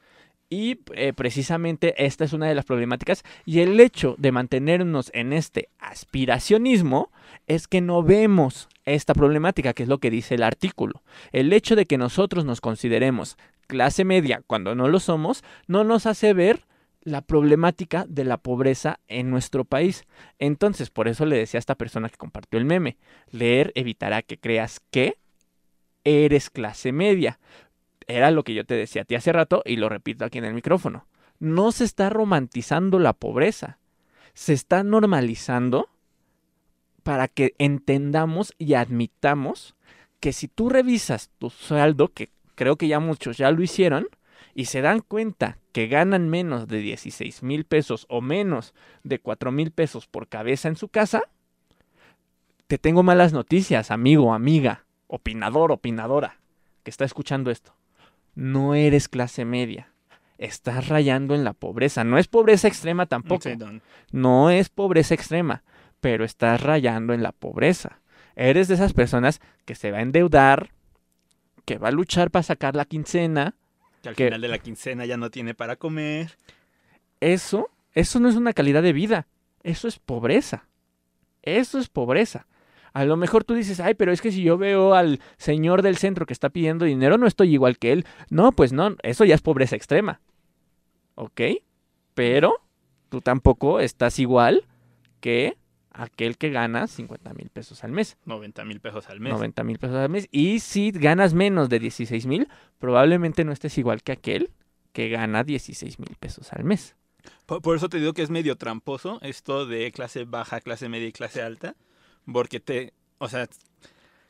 y 0.49 0.79
eh, 0.95 1.13
precisamente 1.13 1.93
esta 2.03 2.25
es 2.25 2.33
una 2.33 2.47
de 2.47 2.55
las 2.55 2.65
problemáticas 2.65 3.23
y 3.45 3.59
el 3.59 3.79
hecho 3.79 4.15
de 4.17 4.31
mantenernos 4.31 5.11
en 5.13 5.31
este 5.33 5.69
aspiracionismo 5.79 7.11
es 7.47 7.67
que 7.67 7.81
no 7.81 8.01
vemos 8.03 8.67
esta 8.85 9.13
problemática, 9.13 9.73
que 9.73 9.83
es 9.83 9.89
lo 9.89 9.99
que 9.99 10.09
dice 10.09 10.35
el 10.35 10.43
artículo. 10.43 11.03
El 11.31 11.53
hecho 11.53 11.75
de 11.75 11.85
que 11.85 11.97
nosotros 11.97 12.45
nos 12.45 12.61
consideremos 12.61 13.37
clase 13.67 14.03
media 14.03 14.41
cuando 14.47 14.73
no 14.73 14.87
lo 14.87 14.99
somos, 14.99 15.43
no 15.67 15.83
nos 15.83 16.07
hace 16.07 16.33
ver 16.33 16.65
la 17.03 17.21
problemática 17.21 18.05
de 18.09 18.23
la 18.25 18.37
pobreza 18.37 18.99
en 19.07 19.29
nuestro 19.29 19.63
país. 19.65 20.05
Entonces, 20.39 20.89
por 20.89 21.07
eso 21.07 21.25
le 21.25 21.37
decía 21.37 21.59
a 21.59 21.59
esta 21.59 21.75
persona 21.75 22.09
que 22.09 22.17
compartió 22.17 22.59
el 22.59 22.65
meme, 22.65 22.97
leer 23.31 23.71
evitará 23.75 24.21
que 24.21 24.37
creas 24.37 24.81
que 24.91 25.15
eres 26.03 26.49
clase 26.49 26.91
media. 26.91 27.39
Era 28.09 28.31
lo 28.31 28.43
que 28.43 28.55
yo 28.55 28.65
te 28.65 28.73
decía 28.73 29.03
a 29.03 29.05
ti 29.05 29.13
hace 29.13 29.31
rato 29.31 29.61
y 29.65 29.75
lo 29.75 29.87
repito 29.87 30.25
aquí 30.25 30.39
en 30.39 30.45
el 30.45 30.55
micrófono. 30.55 31.05
No 31.39 31.71
se 31.71 31.83
está 31.83 32.09
romantizando 32.09 32.97
la 32.97 33.13
pobreza, 33.13 33.77
se 34.33 34.53
está 34.53 34.81
normalizando 34.83 35.89
para 37.03 37.27
que 37.27 37.53
entendamos 37.59 38.55
y 38.57 38.73
admitamos 38.73 39.75
que 40.19 40.33
si 40.33 40.47
tú 40.47 40.69
revisas 40.69 41.29
tu 41.37 41.51
sueldo, 41.51 42.07
que 42.07 42.29
creo 42.55 42.77
que 42.77 42.87
ya 42.87 42.99
muchos 42.99 43.37
ya 43.37 43.51
lo 43.51 43.61
hicieron, 43.61 44.07
y 44.55 44.65
se 44.65 44.81
dan 44.81 45.01
cuenta 45.01 45.59
que 45.71 45.87
ganan 45.87 46.29
menos 46.29 46.67
de 46.67 46.79
16 46.79 47.43
mil 47.43 47.63
pesos 47.63 48.07
o 48.09 48.21
menos 48.21 48.73
de 49.03 49.19
4 49.19 49.51
mil 49.51 49.69
pesos 49.69 50.07
por 50.07 50.27
cabeza 50.27 50.67
en 50.67 50.77
su 50.77 50.87
casa, 50.87 51.21
te 52.65 52.79
tengo 52.79 53.03
malas 53.03 53.33
noticias, 53.33 53.91
amigo, 53.91 54.33
amiga, 54.33 54.85
opinador, 55.05 55.71
opinadora, 55.71 56.39
que 56.83 56.89
está 56.89 57.05
escuchando 57.05 57.51
esto. 57.51 57.78
No 58.35 58.75
eres 58.75 59.07
clase 59.09 59.45
media. 59.45 59.91
Estás 60.37 60.87
rayando 60.87 61.35
en 61.35 61.43
la 61.43 61.53
pobreza. 61.53 62.03
No 62.03 62.17
es 62.17 62.27
pobreza 62.27 62.67
extrema 62.67 63.05
tampoco. 63.07 63.49
No 64.11 64.49
es 64.49 64.69
pobreza 64.69 65.13
extrema, 65.13 65.63
pero 65.99 66.23
estás 66.23 66.61
rayando 66.61 67.13
en 67.13 67.23
la 67.23 67.31
pobreza. 67.33 67.99
Eres 68.35 68.67
de 68.69 68.75
esas 68.75 68.93
personas 68.93 69.41
que 69.65 69.75
se 69.75 69.91
va 69.91 69.97
a 69.97 70.01
endeudar, 70.01 70.69
que 71.65 71.77
va 71.77 71.89
a 71.89 71.91
luchar 71.91 72.31
para 72.31 72.43
sacar 72.43 72.75
la 72.75 72.85
quincena, 72.85 73.55
Que 74.01 74.09
al 74.09 74.15
Que- 74.15 74.25
final 74.27 74.39
de 74.41 74.47
la 74.47 74.59
quincena 74.59 75.05
ya 75.05 75.17
no 75.17 75.29
tiene 75.29 75.53
para 75.53 75.75
comer. 75.75 76.37
eso, 77.19 77.69
eso 77.93 78.19
no 78.21 78.29
es 78.29 78.35
una 78.35 78.53
calidad 78.53 78.81
de 78.81 78.93
vida, 78.93 79.27
eso 79.63 79.89
es 79.89 79.99
pobreza. 79.99 80.67
Eso 81.41 81.79
es 81.79 81.89
pobreza. 81.89 82.47
A 82.93 83.05
lo 83.05 83.17
mejor 83.17 83.43
tú 83.43 83.53
dices, 83.53 83.79
ay, 83.79 83.93
pero 83.93 84.11
es 84.11 84.21
que 84.21 84.31
si 84.31 84.43
yo 84.43 84.57
veo 84.57 84.93
al 84.93 85.19
señor 85.37 85.81
del 85.81 85.97
centro 85.97 86.25
que 86.25 86.33
está 86.33 86.49
pidiendo 86.49 86.85
dinero, 86.85 87.17
no 87.17 87.27
estoy 87.27 87.53
igual 87.53 87.77
que 87.77 87.91
él. 87.91 88.05
No, 88.29 88.51
pues 88.51 88.73
no, 88.73 88.95
eso 89.03 89.25
ya 89.25 89.35
es 89.35 89.41
pobreza 89.41 89.75
extrema. 89.75 90.21
¿Ok? 91.15 91.41
Pero 92.13 92.61
tú 93.09 93.21
tampoco 93.21 93.79
estás 93.79 94.19
igual 94.19 94.65
que 95.19 95.57
aquel 95.91 96.37
que 96.37 96.49
gana 96.49 96.87
50 96.87 97.33
mil 97.33 97.49
pesos 97.49 97.83
al 97.83 97.91
mes. 97.91 98.17
90 98.25 98.65
mil 98.65 98.79
pesos 98.79 99.09
al 99.09 99.19
mes. 99.19 99.33
90 99.33 99.63
mil 99.63 99.79
pesos 99.79 99.97
al 99.97 100.09
mes. 100.09 100.27
Y 100.31 100.59
si 100.59 100.91
ganas 100.91 101.33
menos 101.33 101.69
de 101.69 101.79
16 101.79 102.25
mil, 102.25 102.47
probablemente 102.77 103.43
no 103.43 103.51
estés 103.51 103.77
igual 103.77 104.01
que 104.03 104.13
aquel 104.13 104.51
que 104.93 105.09
gana 105.09 105.43
16 105.43 105.99
mil 105.99 106.15
pesos 106.19 106.51
al 106.53 106.63
mes. 106.63 106.95
Por, 107.45 107.61
por, 107.61 107.75
eso 107.75 107.89
te 107.89 107.97
digo 107.97 108.13
que 108.13 108.21
es 108.21 108.29
medio 108.29 108.55
tramposo 108.55 109.19
esto 109.21 109.65
de 109.65 109.91
clase 109.91 110.23
baja, 110.23 110.61
clase 110.61 110.87
media 110.87 111.07
y 111.07 111.11
clase 111.11 111.41
alta, 111.41 111.75
porque 112.31 112.59
te, 112.59 112.93
o 113.17 113.27
sea, 113.29 113.47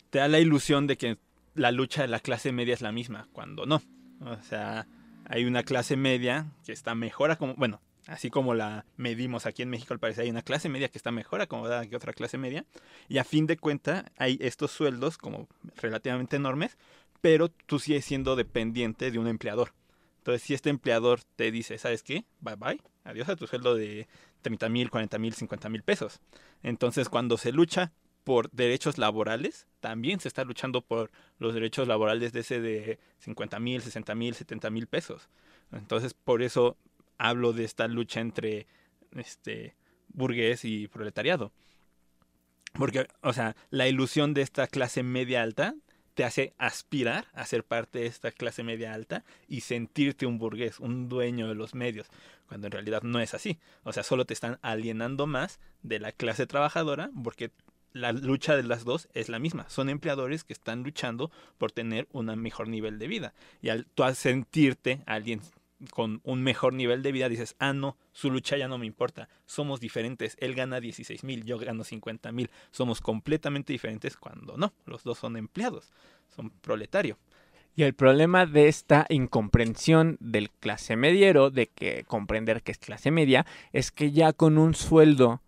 te 0.10 0.20
da 0.20 0.28
la 0.28 0.39
ilusión 0.39 0.88
de 0.88 0.97
que 0.97 1.18
la 1.56 1.72
lucha 1.72 2.02
de 2.02 2.08
la 2.08 2.20
clase 2.20 2.52
media 2.52 2.74
es 2.74 2.82
la 2.82 2.91
misma, 2.91 3.28
cuando 3.34 3.66
no. 3.66 3.82
O 4.22 4.41
sea, 4.43 4.88
hay 5.26 5.45
una 5.45 5.64
clase 5.64 5.95
media 5.95 6.47
que 6.66 6.72
está 6.72 6.95
mejor 6.95 7.38
como, 7.38 7.56
bueno, 7.56 7.82
así 8.08 8.30
como 8.30 8.54
la 8.54 8.86
medimos 8.97 9.45
aquí 9.45 9.62
en 9.62 9.70
México, 9.70 9.93
al 9.93 10.00
parecer 10.00 10.24
hay 10.24 10.30
una 10.30 10.41
clase 10.41 10.70
media 10.70 10.89
que 10.89 10.97
está 10.97 11.12
mejor 11.12 11.41
acomodada 11.41 11.86
que 11.88 11.95
otra 11.95 12.14
clase 12.14 12.38
media, 12.38 12.66
y 13.08 13.18
a 13.18 13.24
fin 13.24 13.45
de 13.45 13.58
cuenta 13.58 14.12
hay 14.18 14.38
estos 14.41 14.72
sueldos 14.72 15.18
como 15.18 15.47
relativamente 15.78 16.36
enormes, 16.36 16.78
pero 17.22 17.50
tú 17.50 17.80
sigues 17.80 18.06
siendo 18.06 18.36
dependiente 18.36 19.12
de 19.12 19.20
un 19.20 19.28
empleador. 19.28 19.74
Entonces, 20.20 20.43
si 20.43 20.54
este 20.54 20.70
empleador 20.70 21.22
te 21.36 21.52
dice, 21.52 21.78
¿sabes 21.78 22.04
qué? 22.04 22.26
Bye 22.41 22.56
bye, 22.56 22.82
adiós 23.04 23.30
a 23.30 23.36
tu 23.36 23.47
sueldo 23.47 23.76
de 23.76 24.08
30 24.42 24.70
mil, 24.70 24.90
40 24.90 25.18
mil, 25.20 25.34
50 25.34 25.70
mil 25.70 25.84
pesos. 25.84 26.20
Entonces, 26.64 27.10
cuando 27.10 27.38
se 27.38 27.52
lucha 27.52 27.92
por 28.24 28.50
derechos 28.52 28.98
laborales, 28.98 29.68
también 29.80 30.20
se 30.20 30.28
está 30.28 30.44
luchando 30.44 30.82
por 30.82 31.12
los 31.40 31.54
derechos 31.54 31.88
laborales 31.88 32.34
de 32.34 32.42
ese 32.42 32.62
de 32.62 33.00
50 33.20 33.60
mil, 33.60 33.82
60 33.82 34.16
mil, 34.16 34.36
70 34.36 34.70
mil 34.70 34.88
pesos. 34.88 35.30
Entonces, 35.72 36.14
por 36.14 36.42
eso 36.42 36.78
hablo 37.18 37.54
de 37.54 37.64
esta 37.64 37.88
lucha 37.88 38.20
entre 38.20 38.68
este 39.16 39.76
burgués 40.10 40.66
y 40.66 40.88
proletariado. 40.88 41.52
Porque, 42.74 43.08
o 43.22 43.34
sea, 43.34 43.56
la 43.70 43.88
ilusión 43.88 44.34
de 44.34 44.42
esta 44.42 44.68
clase 44.68 45.04
media 45.04 45.42
alta 45.42 45.76
te 46.20 46.26
hace 46.26 46.53
aspirar 46.57 47.28
a 47.32 47.45
ser 47.45 47.63
parte 47.63 47.99
de 47.99 48.05
esta 48.05 48.34
clase 48.34 48.61
media 48.61 48.93
alta 48.93 49.24
y 49.47 49.61
sentirte 49.61 50.26
un 50.26 50.38
burgués, 50.38 50.82
un 50.82 51.07
dueño 51.07 51.47
de 51.47 51.55
los 51.55 51.76
medios, 51.76 52.07
cuando 52.45 52.67
en 52.67 52.74
realidad 52.74 53.03
no 53.03 53.22
es 53.22 53.34
así. 53.34 53.57
O 53.84 53.93
sea, 53.93 54.03
solo 54.03 54.26
te 54.26 54.34
están 54.34 54.59
alienando 54.61 55.28
más 55.28 55.61
de 55.82 55.97
la 55.97 56.11
clase 56.11 56.45
trabajadora 56.45 57.09
porque 57.24 57.51
la 57.93 58.11
lucha 58.11 58.57
de 58.57 58.63
las 58.63 58.84
dos 58.84 59.07
es 59.13 59.30
la 59.30 59.39
misma. 59.39 59.70
Son 59.70 59.88
empleadores 59.88 60.43
que 60.43 60.51
están 60.51 60.84
luchando 60.84 61.32
por 61.57 61.72
tener 61.72 62.09
un 62.11 62.26
mejor 62.38 62.67
nivel 62.67 62.99
de 62.99 63.07
vida. 63.07 63.34
Y 63.61 63.70
al 63.70 63.86
tú 63.86 64.03
sentirte 64.13 65.01
alguien 65.05 65.39
con 65.91 66.21
un 66.23 66.43
mejor 66.43 66.73
nivel 66.73 67.01
de 67.01 67.11
vida, 67.11 67.30
dices, 67.30 67.55
ah, 67.59 67.73
no, 67.73 67.97
su 68.11 68.30
lucha 68.32 68.57
ya 68.57 68.67
no 68.67 68.77
me 68.77 68.86
importa, 68.86 69.30
somos 69.45 69.80
diferentes, 69.80 70.36
él 70.39 70.55
gana 70.55 70.80
16 70.80 71.23
mil, 71.23 71.45
yo 71.45 71.57
gano 71.57 71.84
50 71.84 72.32
mil, 72.32 72.49
somos 72.71 73.01
completamente 73.01 73.73
diferentes 73.73 74.17
cuando 74.17 74.57
no, 74.57 74.73
los 74.86 75.03
dos 75.03 75.17
son 75.17 75.38
empleados, 75.38 75.91
son 76.36 76.49
proletario. 76.49 77.17
Y 77.75 77.84
el 77.84 77.93
problema 77.93 78.45
de 78.45 78.67
esta 78.67 79.05
incomprensión 79.09 80.17
del 80.19 80.49
clase 80.49 80.95
mediero, 80.95 81.49
de 81.49 81.67
que 81.67 82.03
comprender 82.03 82.61
que 82.61 82.73
es 82.73 82.77
clase 82.77 83.11
media, 83.11 83.45
es 83.71 83.91
que 83.91 84.11
ya 84.11 84.34
con 84.34 84.57
un 84.57 84.73
sueldo, 84.73 85.41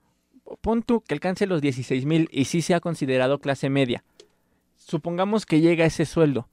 pon 0.62 0.84
tú 0.84 1.02
que 1.02 1.14
alcance 1.14 1.46
los 1.46 1.62
16 1.62 2.06
mil 2.06 2.30
y 2.32 2.46
sí 2.46 2.62
se 2.62 2.74
ha 2.74 2.80
considerado 2.80 3.40
clase 3.40 3.70
media, 3.70 4.04
supongamos 4.78 5.46
que 5.46 5.60
llega 5.60 5.86
ese 5.86 6.06
sueldo, 6.06 6.48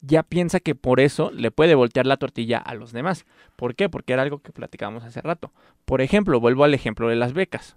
ya 0.00 0.22
piensa 0.22 0.60
que 0.60 0.74
por 0.74 1.00
eso 1.00 1.30
le 1.30 1.50
puede 1.50 1.74
voltear 1.74 2.06
la 2.06 2.16
tortilla 2.16 2.58
a 2.58 2.74
los 2.74 2.92
demás. 2.92 3.26
¿Por 3.56 3.74
qué? 3.74 3.88
Porque 3.88 4.12
era 4.12 4.22
algo 4.22 4.38
que 4.40 4.52
platicábamos 4.52 5.04
hace 5.04 5.20
rato. 5.20 5.52
Por 5.84 6.00
ejemplo, 6.00 6.40
vuelvo 6.40 6.64
al 6.64 6.74
ejemplo 6.74 7.08
de 7.08 7.16
las 7.16 7.32
becas. 7.32 7.76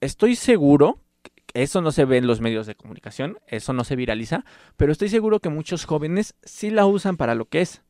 Estoy 0.00 0.36
seguro, 0.36 1.00
eso 1.54 1.80
no 1.80 1.90
se 1.90 2.04
ve 2.04 2.18
en 2.18 2.26
los 2.26 2.40
medios 2.40 2.66
de 2.66 2.76
comunicación, 2.76 3.38
eso 3.46 3.72
no 3.72 3.82
se 3.84 3.96
viraliza, 3.96 4.44
pero 4.76 4.92
estoy 4.92 5.08
seguro 5.08 5.40
que 5.40 5.48
muchos 5.48 5.84
jóvenes 5.84 6.34
sí 6.42 6.70
la 6.70 6.86
usan 6.86 7.16
para 7.16 7.34
lo 7.34 7.46
que 7.46 7.60
es. 7.60 7.82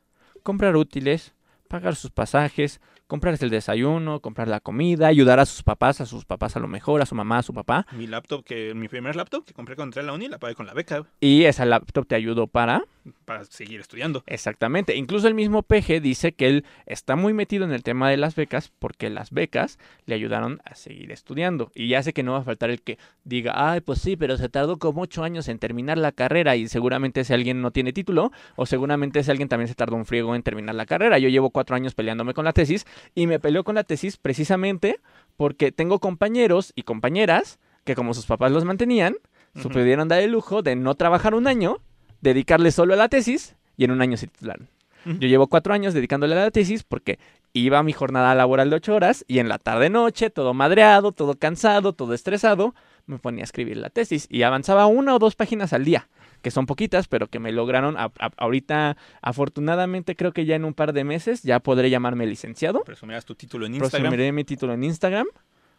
Comprar 0.42 0.76
útiles, 0.76 1.34
pagar 1.68 1.96
sus 1.96 2.10
pasajes, 2.10 2.80
comprarse 3.08 3.44
el 3.44 3.50
desayuno, 3.50 4.20
comprar 4.20 4.46
la 4.46 4.60
comida, 4.60 5.08
ayudar 5.08 5.40
a 5.40 5.46
sus 5.46 5.64
papás, 5.64 6.00
a 6.00 6.06
sus 6.06 6.24
papás 6.24 6.56
a 6.56 6.60
lo 6.60 6.68
mejor, 6.68 7.02
a 7.02 7.06
su 7.06 7.14
mamá, 7.14 7.38
a 7.38 7.42
su 7.42 7.52
papá. 7.52 7.86
Mi 7.92 8.06
laptop, 8.06 8.44
que 8.44 8.74
mi 8.74 8.86
primer 8.86 9.16
laptop 9.16 9.44
que 9.44 9.54
compré 9.54 9.74
cuando 9.74 9.88
entré 9.88 10.02
a 10.02 10.04
la 10.04 10.12
uni, 10.12 10.28
la 10.28 10.38
pagué 10.38 10.54
con 10.54 10.66
la 10.66 10.74
beca. 10.74 11.04
Y 11.18 11.44
esa 11.44 11.64
laptop 11.64 12.06
te 12.06 12.14
ayudó 12.14 12.46
para... 12.46 12.84
Para 13.24 13.44
seguir 13.44 13.80
estudiando. 13.80 14.22
Exactamente. 14.26 14.94
Incluso 14.94 15.28
el 15.28 15.34
mismo 15.34 15.62
PG 15.62 16.02
dice 16.02 16.32
que 16.32 16.46
él 16.46 16.64
está 16.84 17.16
muy 17.16 17.32
metido 17.32 17.64
en 17.64 17.72
el 17.72 17.82
tema 17.82 18.10
de 18.10 18.18
las 18.18 18.34
becas 18.34 18.70
porque 18.78 19.08
las 19.08 19.30
becas 19.30 19.78
le 20.04 20.14
ayudaron 20.14 20.60
a 20.66 20.74
seguir 20.74 21.10
estudiando. 21.10 21.72
Y 21.74 21.88
ya 21.88 22.02
sé 22.02 22.12
que 22.12 22.22
no 22.22 22.32
va 22.32 22.40
a 22.40 22.42
faltar 22.42 22.68
el 22.68 22.82
que 22.82 22.98
diga, 23.24 23.54
ay, 23.54 23.80
pues 23.80 24.02
sí, 24.02 24.16
pero 24.16 24.36
se 24.36 24.50
tardó 24.50 24.78
como 24.78 25.00
ocho 25.00 25.24
años 25.24 25.48
en 25.48 25.58
terminar 25.58 25.96
la 25.96 26.12
carrera 26.12 26.56
y 26.56 26.68
seguramente 26.68 27.20
ese 27.20 27.32
alguien 27.32 27.62
no 27.62 27.70
tiene 27.70 27.94
título 27.94 28.30
o 28.56 28.66
seguramente 28.66 29.20
ese 29.20 29.30
alguien 29.30 29.48
también 29.48 29.68
se 29.68 29.74
tardó 29.74 29.96
un 29.96 30.04
friego 30.04 30.34
en 30.34 30.42
terminar 30.42 30.74
la 30.74 30.84
carrera. 30.84 31.18
Yo 31.18 31.30
llevo 31.30 31.48
cuatro 31.48 31.76
años 31.76 31.94
peleándome 31.94 32.34
con 32.34 32.44
la 32.44 32.52
tesis 32.52 32.84
y 33.14 33.26
me 33.26 33.38
peleó 33.38 33.64
con 33.64 33.74
la 33.74 33.84
tesis 33.84 34.16
precisamente 34.16 35.00
porque 35.36 35.72
tengo 35.72 35.98
compañeros 35.98 36.72
y 36.74 36.82
compañeras 36.82 37.58
que 37.84 37.94
como 37.94 38.14
sus 38.14 38.26
papás 38.26 38.52
los 38.52 38.64
mantenían, 38.64 39.14
uh 39.14 39.58
-huh. 39.58 39.62
se 39.62 39.68
pudieron 39.68 40.08
dar 40.08 40.20
el 40.20 40.30
lujo 40.32 40.62
de 40.62 40.76
no 40.76 40.94
trabajar 40.94 41.34
un 41.34 41.46
año, 41.46 41.78
dedicarle 42.20 42.70
solo 42.70 42.94
a 42.94 42.96
la 42.96 43.08
tesis 43.08 43.56
y 43.76 43.84
en 43.84 43.92
un 43.92 44.02
año 44.02 44.16
se 44.16 44.26
titularon. 44.26 44.68
Uh 45.06 45.10
-huh. 45.10 45.18
Yo 45.20 45.28
llevo 45.28 45.46
cuatro 45.46 45.72
años 45.72 45.94
dedicándole 45.94 46.34
a 46.34 46.44
la 46.44 46.50
tesis 46.50 46.82
porque 46.82 47.18
iba 47.52 47.78
a 47.78 47.82
mi 47.82 47.92
jornada 47.92 48.34
laboral 48.34 48.70
de 48.70 48.76
ocho 48.76 48.94
horas 48.94 49.24
y 49.28 49.38
en 49.38 49.48
la 49.48 49.58
tarde-noche, 49.58 50.30
todo 50.30 50.52
madreado, 50.54 51.12
todo 51.12 51.34
cansado, 51.38 51.92
todo 51.92 52.14
estresado, 52.14 52.74
me 53.08 53.18
ponía 53.18 53.42
a 53.42 53.44
escribir 53.44 53.76
la 53.76 53.90
tesis 53.90 54.26
y 54.30 54.42
avanzaba 54.42 54.86
una 54.86 55.14
o 55.14 55.18
dos 55.18 55.34
páginas 55.34 55.72
al 55.72 55.84
día 55.84 56.08
que 56.42 56.50
son 56.50 56.66
poquitas, 56.66 57.08
pero 57.08 57.26
que 57.26 57.40
me 57.40 57.50
lograron 57.50 57.96
a, 57.96 58.12
a, 58.18 58.30
ahorita, 58.36 58.96
afortunadamente 59.22 60.14
creo 60.14 60.32
que 60.32 60.44
ya 60.44 60.54
en 60.54 60.64
un 60.64 60.74
par 60.74 60.92
de 60.92 61.02
meses 61.02 61.42
ya 61.42 61.58
podré 61.58 61.90
llamarme 61.90 62.26
licenciado. 62.26 62.84
Presumirás 62.84 63.24
tu 63.24 63.34
título 63.34 63.66
en 63.66 63.74
Instagram. 63.74 64.02
Presumiré 64.02 64.32
mi 64.32 64.44
título 64.44 64.72
en 64.74 64.84
Instagram, 64.84 65.26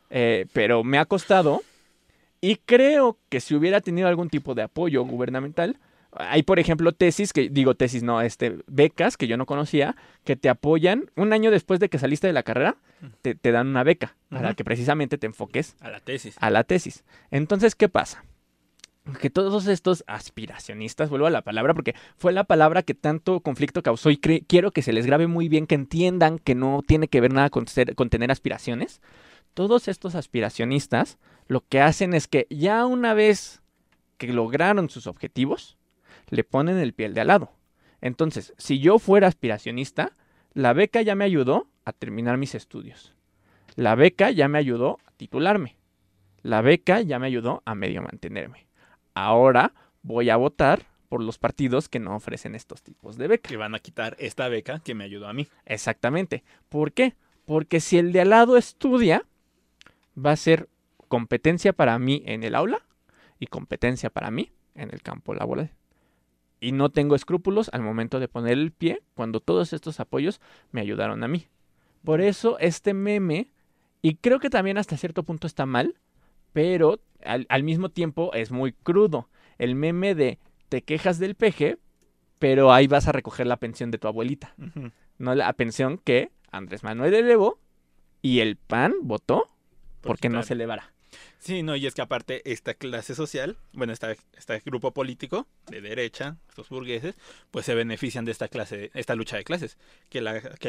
eh, 0.09 0.47
pero 0.51 0.83
me 0.83 0.97
ha 0.97 1.05
costado 1.05 1.61
y 2.41 2.57
creo 2.57 3.17
que 3.29 3.39
si 3.39 3.55
hubiera 3.55 3.81
tenido 3.81 4.07
algún 4.07 4.29
tipo 4.29 4.55
de 4.55 4.63
apoyo 4.63 5.03
gubernamental, 5.03 5.77
hay, 6.11 6.43
por 6.43 6.59
ejemplo, 6.59 6.91
tesis, 6.91 7.33
que 7.33 7.49
digo 7.49 7.75
tesis, 7.75 8.03
no, 8.03 8.21
este, 8.21 8.57
becas 8.67 9.17
que 9.17 9.27
yo 9.27 9.37
no 9.37 9.45
conocía, 9.45 9.95
que 10.23 10.35
te 10.35 10.49
apoyan 10.49 11.11
un 11.15 11.33
año 11.33 11.51
después 11.51 11.79
de 11.79 11.89
que 11.89 11.99
saliste 11.99 12.27
de 12.27 12.33
la 12.33 12.43
carrera, 12.43 12.77
te, 13.21 13.35
te 13.35 13.51
dan 13.51 13.67
una 13.67 13.83
beca 13.83 14.15
para 14.29 14.49
uh 14.49 14.51
-huh. 14.51 14.55
que 14.55 14.63
precisamente 14.63 15.17
te 15.17 15.27
enfoques 15.27 15.75
a 15.79 15.89
la 15.89 15.99
tesis. 15.99 16.35
A 16.39 16.49
la 16.49 16.63
tesis. 16.63 17.03
Entonces, 17.31 17.75
¿qué 17.75 17.89
pasa? 17.89 18.23
que 19.21 19.29
todos 19.29 19.67
estos 19.67 20.03
aspiracionistas, 20.07 21.09
vuelvo 21.09 21.25
a 21.25 21.31
la 21.31 21.41
palabra 21.41 21.73
porque 21.73 21.95
fue 22.17 22.31
la 22.31 22.43
palabra 22.43 22.83
que 22.83 22.93
tanto 22.93 23.39
conflicto 23.39 23.81
causó 23.81 24.11
y 24.11 24.17
quiero 24.17 24.71
que 24.71 24.81
se 24.81 24.93
les 24.93 25.05
grabe 25.05 25.27
muy 25.27 25.49
bien, 25.49 25.65
que 25.65 25.75
entiendan 25.75 26.37
que 26.37 26.55
no 26.55 26.83
tiene 26.85 27.07
que 27.07 27.21
ver 27.21 27.33
nada 27.33 27.49
con, 27.49 27.67
ser, 27.67 27.95
con 27.95 28.09
tener 28.09 28.29
aspiraciones. 28.29 29.01
Todos 29.53 29.87
estos 29.87 30.15
aspiracionistas 30.15 31.17
lo 31.47 31.61
que 31.67 31.81
hacen 31.81 32.13
es 32.13 32.27
que 32.27 32.45
ya 32.49 32.85
una 32.85 33.13
vez 33.13 33.61
que 34.17 34.27
lograron 34.27 34.89
sus 34.89 35.07
objetivos, 35.07 35.78
le 36.29 36.43
ponen 36.43 36.77
el 36.77 36.93
piel 36.93 37.13
de 37.13 37.21
al 37.21 37.27
lado. 37.27 37.51
Entonces, 38.01 38.53
si 38.57 38.79
yo 38.79 38.99
fuera 38.99 39.27
aspiracionista, 39.27 40.15
la 40.53 40.73
beca 40.73 41.01
ya 41.01 41.15
me 41.15 41.25
ayudó 41.25 41.67
a 41.85 41.93
terminar 41.93 42.37
mis 42.37 42.55
estudios. 42.55 43.13
La 43.75 43.95
beca 43.95 44.31
ya 44.31 44.47
me 44.47 44.57
ayudó 44.57 44.97
a 45.05 45.11
titularme. 45.11 45.77
La 46.41 46.61
beca 46.61 47.01
ya 47.01 47.19
me 47.19 47.27
ayudó 47.27 47.61
a 47.65 47.75
medio 47.75 48.01
mantenerme 48.01 48.69
ahora 49.19 49.73
voy 50.01 50.29
a 50.29 50.37
votar 50.37 50.85
por 51.09 51.21
los 51.23 51.37
partidos 51.37 51.89
que 51.89 51.99
no 51.99 52.15
ofrecen 52.15 52.55
estos 52.55 52.83
tipos 52.83 53.17
de 53.17 53.27
beca. 53.27 53.49
Que 53.49 53.57
van 53.57 53.75
a 53.75 53.79
quitar 53.79 54.15
esta 54.19 54.47
beca 54.47 54.79
que 54.79 54.93
me 54.93 55.03
ayudó 55.03 55.27
a 55.27 55.33
mí. 55.33 55.47
Exactamente. 55.65 56.43
¿Por 56.69 56.93
qué? 56.93 57.15
Porque 57.45 57.79
si 57.79 57.97
el 57.97 58.11
de 58.11 58.21
al 58.21 58.29
lado 58.29 58.57
estudia, 58.57 59.25
va 60.15 60.31
a 60.31 60.37
ser 60.37 60.69
competencia 61.07 61.73
para 61.73 61.97
mí 61.97 62.21
en 62.25 62.43
el 62.43 62.53
aula 62.53 62.79
y 63.39 63.47
competencia 63.47 64.09
para 64.11 64.29
mí 64.29 64.51
en 64.75 64.93
el 64.93 65.01
campo 65.01 65.33
laboral. 65.33 65.71
Y 66.59 66.71
no 66.71 66.89
tengo 66.89 67.15
escrúpulos 67.15 67.69
al 67.73 67.81
momento 67.81 68.19
de 68.19 68.27
poner 68.27 68.53
el 68.53 68.71
pie 68.71 69.01
cuando 69.13 69.39
todos 69.39 69.73
estos 69.73 69.99
apoyos 69.99 70.41
me 70.71 70.81
ayudaron 70.81 71.23
a 71.23 71.27
mí. 71.27 71.47
Por 72.03 72.21
eso 72.21 72.57
este 72.59 72.93
meme, 72.93 73.51
y 74.01 74.15
creo 74.15 74.39
que 74.39 74.49
también 74.49 74.77
hasta 74.77 74.97
cierto 74.97 75.23
punto 75.23 75.47
está 75.47 75.65
mal, 75.65 75.95
pero 76.53 76.99
al, 77.23 77.45
al, 77.49 77.63
mismo 77.63 77.89
tiempo 77.89 78.33
es 78.33 78.51
muy 78.51 78.73
crudo. 78.73 79.29
El 79.57 79.75
meme 79.75 80.15
de 80.15 80.39
te 80.69 80.81
quejas 80.81 81.19
del 81.19 81.35
peje, 81.35 81.77
pero 82.39 82.71
ahí 82.71 82.87
vas 82.87 83.07
a 83.07 83.11
recoger 83.11 83.47
la 83.47 83.57
pensión 83.57 83.91
de 83.91 83.97
tu 83.97 84.07
abuelita. 84.07 84.53
Uh 84.57 84.63
-huh. 84.63 84.91
No 85.17 85.35
la 85.35 85.51
pensión 85.53 85.97
que 85.97 86.31
Andrés 86.51 86.83
Manuel 86.83 87.13
elevó 87.13 87.59
y 88.21 88.39
el 88.39 88.55
PAN 88.55 88.93
votó 89.01 89.47
Por 90.01 90.11
porque 90.11 90.29
no 90.29 90.43
se 90.43 90.53
elevara. 90.53 90.93
Sí, 91.39 91.63
no, 91.63 91.77
y 91.77 91.87
es 91.87 91.95
que 91.95 92.01
aparte 92.01 92.41
esta 92.51 92.73
clase 92.73 93.15
social, 93.15 93.57
bueno, 93.71 93.93
esta, 93.93 94.11
este 94.11 94.59
grupo 94.65 94.93
político 94.93 95.47
de 95.67 95.79
derecha, 95.79 96.37
estos 96.49 96.67
burgueses, 96.67 97.15
pues 97.49 97.65
se 97.65 97.75
benefician 97.75 98.25
de 98.25 98.33
esta 98.33 98.49
clase, 98.49 98.91
esta 98.93 99.15
lucha 99.15 99.37
de 99.37 99.45
clases, 99.45 99.77
que, 100.09 100.19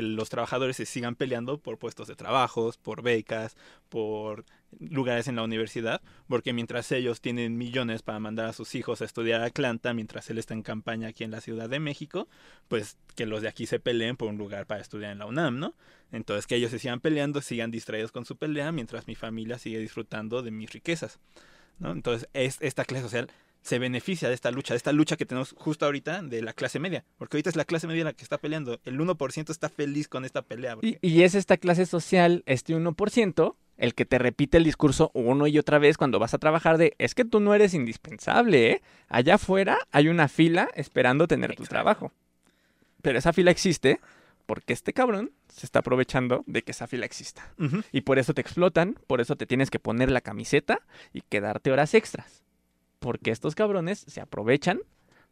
los 0.01 0.29
trabajadores 0.29 0.77
se 0.77 0.87
sigan 0.87 1.17
peleando 1.17 1.59
por 1.59 1.79
puestos 1.79 2.07
de 2.07 2.15
trabajos, 2.15 2.79
por 2.79 3.03
becas, 3.03 3.57
por 3.89 4.45
lugares 4.79 5.27
en 5.27 5.35
la 5.35 5.43
universidad, 5.43 6.03
porque 6.29 6.53
mientras 6.53 6.93
ellos 6.93 7.21
tienen 7.21 7.59
millones 7.59 8.03
para 8.03 8.21
mandar 8.21 8.47
a 8.47 8.53
sus 8.53 8.77
hijos 8.77 9.03
a 9.03 9.07
estudiar 9.07 9.41
a 9.41 9.47
Atlanta, 9.47 9.93
mientras 9.93 10.31
él 10.31 10.39
está 10.39 10.55
en 10.55 10.63
campaña 10.63 11.09
aquí 11.09 11.25
en 11.25 11.33
la 11.33 11.41
Ciudad 11.41 11.69
de 11.69 11.81
México, 11.81 12.29
pues 12.69 12.97
que 13.17 13.27
los 13.27 13.43
de 13.43 13.49
aquí 13.49 13.67
se 13.67 13.81
peleen 13.81 14.17
por 14.17 14.29
un 14.29 14.39
lugar 14.39 14.67
para 14.67 14.81
estudiar 14.81 15.11
en 15.11 15.19
la 15.19 15.27
UNAM, 15.27 15.59
¿no? 15.59 15.75
Entonces 16.13 16.47
que 16.47 16.57
ellos 16.57 16.71
se 16.71 16.79
sigan 16.79 17.01
peleando, 17.01 17.41
sigan 17.41 17.71
distraídos 17.71 18.13
con 18.13 18.25
su 18.25 18.37
pelea, 18.37 18.73
mientras 18.73 19.07
mi 19.07 19.15
familia 19.15 19.59
sigue 19.59 19.79
disfrutando 19.79 20.43
de 20.43 20.51
mis 20.61 20.73
riquezas, 20.73 21.19
¿no? 21.79 21.91
Entonces 21.93 22.29
es, 22.35 22.59
esta 22.61 22.85
clase 22.85 23.05
social 23.05 23.29
se 23.63 23.79
beneficia 23.79 24.29
de 24.29 24.35
esta 24.35 24.51
lucha, 24.51 24.73
de 24.73 24.79
esta 24.79 24.93
lucha 24.93 25.17
que 25.17 25.27
tenemos 25.27 25.55
justo 25.59 25.85
ahorita 25.85 26.23
de 26.23 26.41
la 26.41 26.53
clase 26.55 26.79
media, 26.79 27.05
porque 27.19 27.37
ahorita 27.37 27.51
es 27.51 27.57
la 27.57 27.65
clase 27.67 27.87
media 27.87 28.05
la 28.05 28.13
que 28.15 28.23
está 28.23 28.39
peleando, 28.39 28.81
el 28.85 28.99
1% 28.99 29.51
está 29.51 29.69
feliz 29.69 30.09
con 30.09 30.25
esta 30.25 30.41
pelea. 30.43 30.73
Y, 30.81 30.93
porque- 30.95 30.99
y 31.07 31.23
es 31.25 31.35
esta 31.35 31.57
clase 31.59 31.85
social, 31.85 32.43
este 32.47 32.75
1%, 32.75 33.57
el 33.77 33.95
que 33.95 34.05
te 34.07 34.19
repite 34.19 34.57
el 34.59 34.65
discurso 34.65 35.11
uno 35.15 35.47
y 35.47 35.59
otra 35.59 35.79
vez 35.79 35.97
cuando 35.99 36.19
vas 36.19 36.33
a 36.35 36.39
trabajar 36.39 36.79
de, 36.79 36.95
es 36.99 37.15
que 37.15 37.25
tú 37.27 37.41
no 37.41 37.55
eres 37.55 37.75
indispensable, 37.75 38.71
¿eh? 38.71 38.83
Allá 39.09 39.35
afuera 39.35 39.79
hay 39.91 40.09
una 40.09 40.29
fila 40.29 40.69
esperando 40.75 41.27
tener 41.29 41.55
tu 41.57 41.65
trabajo. 41.65 42.13
Pero 43.03 43.19
esa 43.19 43.33
fila 43.33 43.51
existe 43.51 44.01
porque 44.51 44.73
este 44.73 44.93
cabrón 44.93 45.31
se 45.47 45.65
está 45.65 45.79
aprovechando 45.79 46.43
de 46.49 46.63
que 46.63 46.73
esa 46.73 46.89
fila 46.89 47.07
exista. 47.07 47.55
Y 47.93 48.01
por 48.01 48.19
eso 48.19 48.35
te 48.35 48.41
explotan, 48.41 48.99
por 49.07 49.21
eso 49.21 49.37
te 49.37 49.47
tienes 49.47 49.71
que 49.71 49.79
poner 49.79 50.11
la 50.11 50.23
camiseta 50.23 50.81
y 51.13 51.21
quedarte 51.21 51.71
horas 51.71 51.95
extras. 51.95 52.43
Porque 52.99 53.31
estos 53.31 53.55
cabrones 53.55 54.01
se 54.09 54.21
aprovechan 54.21 54.81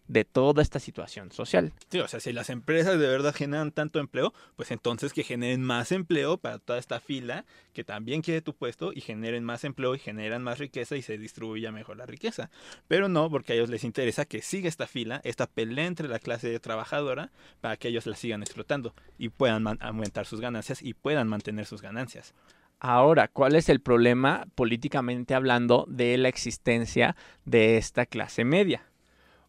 de 0.09 0.25
toda 0.25 0.63
esta 0.63 0.81
situación 0.81 1.31
social. 1.31 1.73
Sí, 1.91 2.01
o 2.01 2.09
sea, 2.09 2.19
si 2.19 2.33
las 2.33 2.51
empresas 2.51 2.99
de 2.99 3.07
verdad 3.07 3.35
generan 3.35 3.71
tanto 3.73 4.01
empleo, 4.01 4.33
pues 4.57 4.71
entonces 4.71 5.13
que 5.13 5.23
generen 5.23 5.63
más 5.63 5.93
empleo 5.93 6.39
para 6.39 6.59
toda 6.59 6.79
esta 6.79 6.99
fila 7.01 7.45
que 7.73 7.85
también 7.85 8.23
quiere 8.23 8.41
tu 8.41 8.55
puesto 8.55 8.93
y 8.93 9.01
generen 9.01 9.45
más 9.45 9.65
empleo 9.65 9.95
y 9.95 9.99
generan 9.99 10.43
más 10.43 10.59
riqueza 10.59 10.97
y 10.97 11.03
se 11.03 11.19
distribuya 11.19 11.71
mejor 11.71 11.97
la 11.99 12.07
riqueza. 12.07 12.51
Pero 12.89 13.09
no, 13.09 13.31
porque 13.31 13.53
a 13.53 13.57
ellos 13.57 13.69
les 13.69 13.85
interesa 13.85 14.25
que 14.25 14.43
siga 14.43 14.69
esta 14.69 14.87
fila, 14.87 15.21
esta 15.25 15.47
pelea 15.47 15.87
entre 15.87 16.09
la 16.09 16.19
clase 16.19 16.59
trabajadora 16.59 17.31
para 17.61 17.77
que 17.77 17.89
ellos 17.89 18.07
la 18.07 18.17
sigan 18.17 18.43
explotando 18.43 18.95
y 19.19 19.29
puedan 19.29 19.67
aumentar 19.81 20.27
sus 20.27 20.41
ganancias 20.41 20.83
y 20.83 20.95
puedan 20.95 21.29
mantener 21.29 21.67
sus 21.67 21.83
ganancias. 21.83 22.35
Ahora, 22.81 23.27
¿cuál 23.27 23.57
es 23.57 23.69
el 23.69 23.81
problema 23.81 24.47
políticamente 24.55 25.35
hablando 25.35 25.85
de 25.89 26.17
la 26.17 26.29
existencia 26.29 27.17
de 27.45 27.77
esta 27.77 28.07
clase 28.07 28.45
media? 28.45 28.89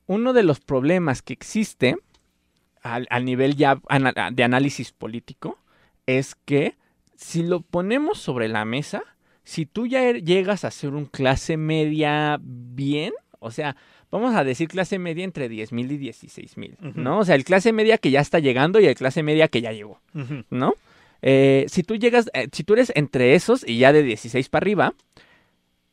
Uno 0.10 0.34
de 0.34 0.42
los 0.44 0.60
problemas 0.60 1.22
que 1.22 1.34
existe 1.34 1.96
al, 2.82 3.06
al 3.12 3.26
nivel 3.26 3.56
ya 3.56 3.80
de 4.34 4.44
análisis 4.44 4.92
político 4.92 5.60
es 6.08 6.34
que 6.34 6.76
si 7.16 7.44
lo 7.44 7.62
ponemos 7.62 8.18
sobre 8.18 8.48
la 8.48 8.66
mesa, 8.66 9.04
si 9.44 9.66
tú 9.66 9.86
ya 9.86 10.02
er- 10.10 10.24
llegas 10.24 10.66
a 10.66 10.72
ser 10.72 10.94
un 10.96 11.06
clase 11.06 11.58
media 11.58 12.40
bien, 12.42 13.14
o 13.40 13.52
sea, 13.52 13.76
vamos 14.10 14.34
a 14.36 14.44
decir 14.44 14.68
clase 14.68 14.98
media 14.98 15.24
entre 15.24 15.48
10 15.48 15.72
mil 15.74 15.92
y 15.92 15.98
16 15.98 16.58
mil. 16.58 16.76
¿no? 16.96 17.20
O 17.20 17.26
sea, 17.26 17.36
el 17.36 17.44
clase 17.44 17.72
media 17.74 17.98
que 18.00 18.10
ya 18.12 18.22
está 18.22 18.40
llegando 18.40 18.80
y 18.80 18.86
el 18.88 18.96
clase 18.96 19.22
media 19.22 19.48
que 19.48 19.62
ya 19.62 19.72
llegó. 19.74 20.02
¿no? 20.50 20.74
Eh, 21.22 21.66
si 21.68 21.84
tú 21.84 21.96
llegas, 21.98 22.32
eh, 22.34 22.48
si 22.52 22.64
tú 22.64 22.74
eres 22.74 22.92
entre 22.96 23.36
esos 23.36 23.68
y 23.68 23.78
ya 23.78 23.92
de 23.94 24.02
16 24.04 24.50
para 24.50 24.64
arriba, 24.64 24.94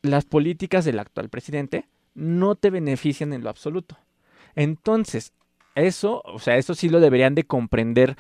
las 0.03 0.25
políticas 0.25 0.85
del 0.85 0.99
actual 1.01 1.29
presidente 1.29 1.85
no 2.15 2.55
te 2.55 2.71
benefician 2.71 3.33
en 3.33 3.43
lo 3.43 3.51
absoluto. 3.51 3.99
Entonces, 4.57 5.33
eso, 5.77 6.23
o 6.25 6.39
sea, 6.39 6.57
eso 6.57 6.75
sí 6.75 6.89
lo 6.89 7.01
deberían 7.01 7.35
de 7.35 7.45
comprender 7.45 8.17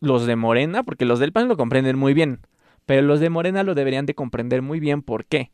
los 0.00 0.24
de 0.26 0.36
Morena, 0.36 0.82
porque 0.82 1.04
los 1.04 1.18
del 1.18 1.32
PAN 1.32 1.48
lo 1.48 1.56
comprenden 1.56 1.98
muy 1.98 2.14
bien, 2.14 2.40
pero 2.86 3.02
los 3.02 3.20
de 3.20 3.28
Morena 3.28 3.62
lo 3.62 3.74
deberían 3.74 4.06
de 4.06 4.14
comprender 4.14 4.62
muy 4.62 4.80
bien. 4.80 5.02
¿Por 5.02 5.26
qué? 5.26 5.50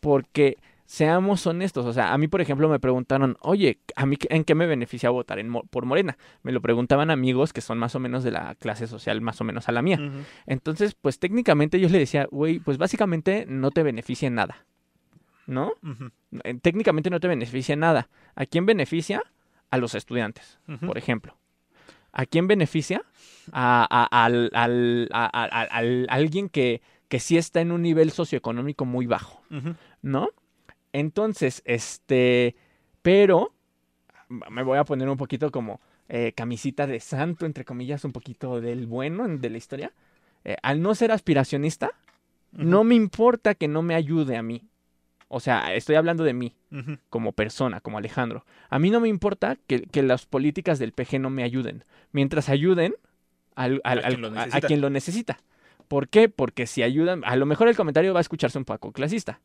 Porque 0.00 0.56
seamos 0.86 1.46
honestos, 1.46 1.86
o 1.86 1.92
sea, 1.92 2.12
a 2.12 2.18
mí, 2.18 2.28
por 2.28 2.40
ejemplo, 2.40 2.68
me 2.68 2.78
preguntaron, 2.78 3.36
oye, 3.40 3.78
¿a 3.96 4.06
mí 4.06 4.16
en 4.28 4.44
qué 4.44 4.54
me 4.54 4.66
beneficia 4.66 5.10
votar 5.10 5.38
en 5.38 5.52
por 5.52 5.86
Morena? 5.86 6.16
Me 6.42 6.52
lo 6.52 6.60
preguntaban 6.60 7.10
amigos 7.10 7.52
que 7.52 7.60
son 7.60 7.78
más 7.78 7.94
o 7.94 8.00
menos 8.00 8.22
de 8.22 8.30
la 8.30 8.54
clase 8.54 8.86
social, 8.86 9.20
más 9.20 9.40
o 9.40 9.44
menos 9.44 9.68
a 9.68 9.72
la 9.72 9.82
mía. 9.82 9.98
Entonces, 10.46 10.94
pues 10.94 11.18
técnicamente 11.18 11.80
yo 11.80 11.88
le 11.88 11.98
decía, 11.98 12.28
güey, 12.30 12.58
pues 12.58 12.78
básicamente 12.78 13.46
no 13.48 13.70
te 13.70 13.82
beneficia 13.82 14.28
en 14.28 14.34
nada, 14.34 14.66
¿no? 15.46 15.72
Eh, 16.44 16.54
Técnicamente 16.62 17.10
no 17.10 17.18
te 17.18 17.28
beneficia 17.28 17.72
en 17.72 17.80
nada. 17.80 18.08
¿A 18.34 18.46
quién 18.46 18.66
beneficia? 18.66 19.22
A 19.74 19.78
los 19.78 19.94
estudiantes, 19.94 20.58
por 20.86 20.98
ejemplo. 20.98 21.36
¿A 22.12 22.26
quién 22.26 22.46
beneficia? 22.46 23.02
A, 23.52 23.86
a- 23.90 24.24
al, 24.24 26.06
alguien 26.08 26.48
que, 26.48 26.80
que 27.08 27.18
sí 27.20 27.36
está 27.36 27.60
en 27.60 27.72
un 27.72 27.82
nivel 27.82 28.10
socioeconómico 28.10 28.84
muy 28.84 29.06
bajo. 29.06 29.42
¿no? 30.02 30.28
Entonces, 30.92 31.62
este, 31.64 32.54
pero 33.02 33.52
me 34.28 34.62
voy 34.62 34.78
a 34.78 34.84
poner 34.84 35.08
un 35.08 35.16
poquito 35.16 35.50
como 35.50 35.80
eh, 36.08 36.32
camisita 36.36 36.86
de 36.86 37.00
santo, 37.00 37.46
entre 37.46 37.64
comillas, 37.64 38.04
un 38.04 38.12
poquito 38.12 38.60
del 38.60 38.86
bueno 38.86 39.24
en- 39.24 39.40
de 39.40 39.50
la 39.50 39.56
historia. 39.58 39.92
Eh, 40.44 40.56
al 40.62 40.80
no 40.82 40.94
ser 40.94 41.10
aspiracionista, 41.12 41.90
no 42.52 42.84
me 42.84 42.94
importa 42.94 43.54
que 43.54 43.66
no 43.68 43.82
me 43.82 43.94
ayude 43.94 44.36
a 44.36 44.42
mí. 44.42 44.68
O 45.34 45.40
sea, 45.40 45.74
estoy 45.74 45.96
hablando 45.96 46.22
de 46.24 46.32
mí 46.32 46.54
como 47.10 47.32
persona, 47.32 47.80
como 47.80 47.98
Alejandro. 47.98 48.44
A 48.70 48.78
mí 48.78 48.90
no 48.90 49.00
me 49.00 49.08
importa 49.08 49.56
que, 49.66 49.82
que 49.82 50.02
las 50.02 50.26
políticas 50.26 50.78
del 50.78 50.92
PG 50.92 51.18
no 51.20 51.28
me 51.30 51.42
ayuden, 51.42 51.84
mientras 52.12 52.48
ayuden 52.48 52.94
al- 53.56 53.80
al- 53.84 53.98
A 53.98 54.02
quien 54.08 54.14
al- 54.24 54.32
lo 54.34 54.40
a- 54.40 54.60
quien 54.60 54.80
lo 54.80 54.90
necesita. 54.90 55.38
¿Por 55.88 56.08
qué? 56.08 56.28
Porque 56.28 56.66
si 56.66 56.82
ayudan, 56.82 57.22
a 57.24 57.36
lo 57.36 57.46
mejor 57.46 57.68
el 57.68 57.76
comentario 57.76 58.12
va 58.14 58.20
a 58.20 58.22
escucharse 58.22 58.58
un 58.58 58.64
poco 58.64 58.92
clasista, 58.92 59.40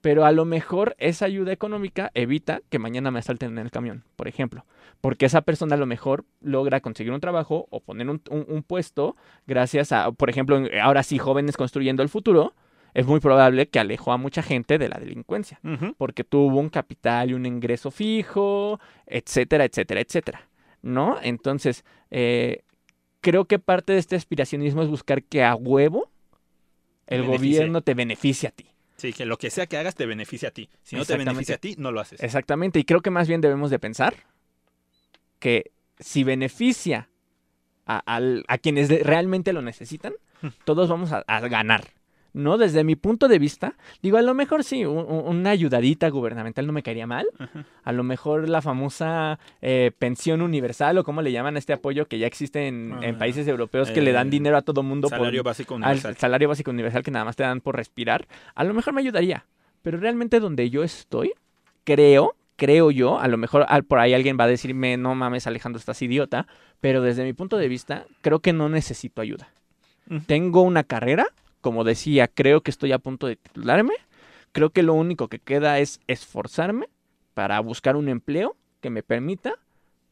pero 0.00 0.24
a 0.24 0.32
lo 0.32 0.44
mejor 0.44 0.94
esa 0.98 1.26
ayuda 1.26 1.52
económica 1.52 2.10
evita 2.14 2.60
que 2.70 2.78
mañana 2.78 3.10
me 3.10 3.18
asalten 3.20 3.52
en 3.52 3.58
el 3.58 3.70
camión, 3.70 4.04
por 4.16 4.28
ejemplo, 4.28 4.64
porque 5.00 5.26
esa 5.26 5.42
persona 5.42 5.74
a 5.76 5.78
lo 5.78 5.86
mejor 5.86 6.24
logra 6.40 6.80
conseguir 6.80 7.12
un 7.12 7.20
trabajo 7.20 7.66
o 7.70 7.80
poner 7.80 8.08
un, 8.10 8.20
un- 8.30 8.44
un 8.48 8.62
puesto 8.62 9.16
gracias 9.46 9.92
a, 9.92 10.10
por 10.12 10.28
ejemplo, 10.30 10.62
ahora 10.82 11.02
sí, 11.02 11.18
jóvenes 11.18 11.56
construyendo 11.56 12.02
el 12.02 12.08
futuro, 12.08 12.54
es 12.94 13.06
muy 13.06 13.20
probable 13.20 13.68
que 13.68 13.78
alejó 13.78 14.12
a 14.12 14.16
mucha 14.16 14.42
gente 14.42 14.78
de 14.78 14.88
la 14.88 14.98
delincuencia 14.98 15.60
porque 15.98 16.24
tuvo 16.24 16.58
un 16.60 16.68
capital 16.68 17.30
y 17.30 17.34
un 17.34 17.46
ingreso 17.46 17.90
fijo, 17.90 18.80
etcétera, 19.06 19.64
etcétera, 19.64 20.00
etcétera, 20.00 20.48
¿no? 20.82 21.18
Entonces, 21.22 21.84
eh, 22.10 22.64
creo 23.20 23.46
que 23.46 23.58
parte 23.58 23.92
de 23.94 23.98
este 23.98 24.16
aspiracionismo 24.16 24.82
es 24.82 24.88
buscar 24.88 25.22
que 25.22 25.42
a 25.42 25.54
huevo 25.54 26.10
el 27.06 27.22
Beneficie. 27.22 27.56
gobierno 27.58 27.80
te 27.82 27.94
beneficie 27.94 28.48
a 28.48 28.52
ti. 28.52 28.66
Sí, 28.96 29.12
que 29.12 29.24
lo 29.26 29.36
que 29.36 29.50
sea 29.50 29.66
que 29.66 29.76
hagas 29.76 29.94
te 29.96 30.06
beneficia 30.06 30.50
a 30.50 30.52
ti. 30.52 30.68
Si 30.82 30.94
no 30.96 31.04
te 31.04 31.16
beneficia 31.16 31.56
a 31.56 31.58
ti, 31.58 31.74
no 31.76 31.90
lo 31.92 32.00
haces. 32.00 32.22
Exactamente, 32.22 32.78
y 32.78 32.84
creo 32.84 33.00
que 33.00 33.10
más 33.10 33.26
bien 33.26 33.40
debemos 33.40 33.70
de 33.70 33.78
pensar 33.78 34.14
que 35.38 35.72
si 35.98 36.22
beneficia 36.24 37.08
a, 37.86 38.02
a 38.46 38.58
quienes 38.58 38.88
realmente 39.04 39.52
lo 39.52 39.60
necesitan, 39.62 40.12
todos 40.64 40.88
vamos 40.88 41.10
a, 41.12 41.24
a 41.26 41.40
ganar. 41.48 41.84
¿No? 42.34 42.56
Desde 42.56 42.82
mi 42.82 42.96
punto 42.96 43.28
de 43.28 43.38
vista, 43.38 43.74
digo, 44.00 44.16
a 44.16 44.22
lo 44.22 44.32
mejor 44.32 44.64
sí, 44.64 44.86
un- 44.86 45.04
un- 45.06 45.36
una 45.36 45.50
ayudadita 45.50 46.08
gubernamental 46.08 46.66
no 46.66 46.72
me 46.72 46.82
caería 46.82 47.06
mal. 47.06 47.26
Ajá. 47.38 47.66
A 47.84 47.92
lo 47.92 48.04
mejor 48.04 48.48
la 48.48 48.62
famosa 48.62 49.38
eh, 49.60 49.90
pensión 49.98 50.40
universal 50.40 50.96
o 50.96 51.04
como 51.04 51.20
le 51.20 51.30
llaman 51.30 51.56
a 51.56 51.58
este 51.58 51.74
apoyo 51.74 52.06
que 52.06 52.18
ya 52.18 52.26
existe 52.26 52.68
en, 52.68 52.94
en 53.02 53.16
Ah, 53.16 53.18
países 53.18 53.46
europeos 53.46 53.90
que 53.90 54.00
le 54.00 54.12
dan 54.12 54.28
eh, 54.28 54.30
dinero 54.30 54.56
a 54.56 54.62
todo 54.62 54.82
mundo 54.82 55.08
Salario 55.10 55.42
por 55.42 55.50
básico 55.50 55.74
al 55.74 55.82
universal. 55.82 56.16
salario 56.16 56.48
básico 56.48 56.70
universal 56.70 57.02
que 57.02 57.10
nada 57.10 57.26
más 57.26 57.36
te 57.36 57.42
dan 57.42 57.60
por 57.60 57.76
respirar. 57.76 58.26
A 58.54 58.64
lo 58.64 58.72
mejor 58.72 58.94
me 58.94 59.02
ayudaría, 59.02 59.44
pero 59.82 59.98
realmente 59.98 60.40
donde 60.40 60.70
yo 60.70 60.82
estoy, 60.84 61.32
creo, 61.84 62.34
creo 62.56 62.90
yo, 62.90 63.18
a 63.18 63.28
lo 63.28 63.36
mejor 63.36 63.66
al- 63.68 63.84
por 63.84 63.98
ahí 63.98 64.14
alguien 64.14 64.38
va 64.40 64.44
a 64.44 64.48
decirme, 64.48 64.96
no 64.96 65.14
mames 65.14 65.46
Alejandro, 65.46 65.78
estás 65.78 66.00
idiota, 66.00 66.46
pero 66.80 67.02
desde 67.02 67.24
mi 67.24 67.34
punto 67.34 67.58
de 67.58 67.68
vista, 67.68 68.06
creo 68.22 68.38
que 68.40 68.54
no 68.54 68.70
necesito 68.70 69.20
ayuda. 69.20 69.48
Tengo 70.26 70.62
una 70.62 70.82
carrera, 70.84 71.26
como 71.62 71.84
decía, 71.84 72.28
creo 72.28 72.62
que 72.62 72.70
estoy 72.70 72.92
a 72.92 72.98
punto 72.98 73.26
de 73.26 73.36
titularme. 73.36 73.94
Creo 74.52 74.70
que 74.70 74.82
lo 74.82 74.92
único 74.92 75.28
que 75.28 75.38
queda 75.38 75.78
es 75.78 76.00
esforzarme 76.08 76.88
para 77.32 77.58
buscar 77.60 77.96
un 77.96 78.10
empleo 78.10 78.56
que 78.80 78.90
me 78.90 79.02
permita 79.02 79.54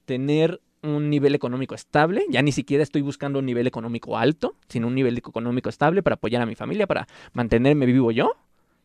tener 0.07 0.63
un 0.83 1.11
nivel 1.11 1.35
económico 1.35 1.75
estable. 1.75 2.25
Ya 2.31 2.41
ni 2.41 2.53
siquiera 2.53 2.83
estoy 2.83 3.03
buscando 3.03 3.41
un 3.41 3.47
nivel 3.47 3.67
económico 3.67 4.17
alto, 4.17 4.55
sino 4.69 4.87
un 4.87 4.95
nivel 4.95 5.19
económico 5.19 5.69
estable 5.69 6.03
para 6.03 6.15
apoyar 6.15 6.41
a 6.41 6.47
mi 6.47 6.55
familia, 6.55 6.87
para 6.87 7.07
mantenerme 7.35 7.85
vivo 7.85 8.13
yo, 8.13 8.37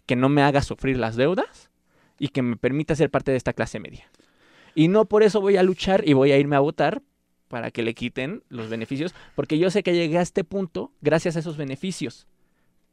que 0.05 0.16
no 0.16 0.28
me 0.28 0.41
haga 0.41 0.61
sufrir 0.61 0.97
las 0.97 1.16
deudas 1.16 1.70
y 2.20 2.30
que 2.30 2.41
me 2.41 2.57
permita 2.57 2.95
ser 2.95 3.09
parte 3.09 3.32
de 3.32 3.38
esta 3.38 3.53
clase 3.53 3.80
media. 3.80 4.09
Y 4.74 4.88
no 4.89 5.05
por 5.05 5.24
eso 5.24 5.39
voy 5.39 5.55
a 5.55 5.63
luchar 5.63 6.05
y 6.05 6.13
voy 6.13 6.32
a 6.32 6.38
irme 6.38 6.55
a 6.55 6.59
votar 6.59 7.01
para 7.47 7.72
que 7.72 7.84
le 7.84 7.93
quiten 7.93 8.43
los 8.49 8.70
beneficios, 8.70 9.13
porque 9.36 9.57
yo 9.59 9.70
sé 9.70 9.84
que 9.84 9.93
llegué 9.93 10.18
a 10.18 10.22
este 10.22 10.43
punto 10.43 10.91
gracias 11.01 11.36
a 11.36 11.39
esos 11.39 11.57
beneficios. 11.57 12.28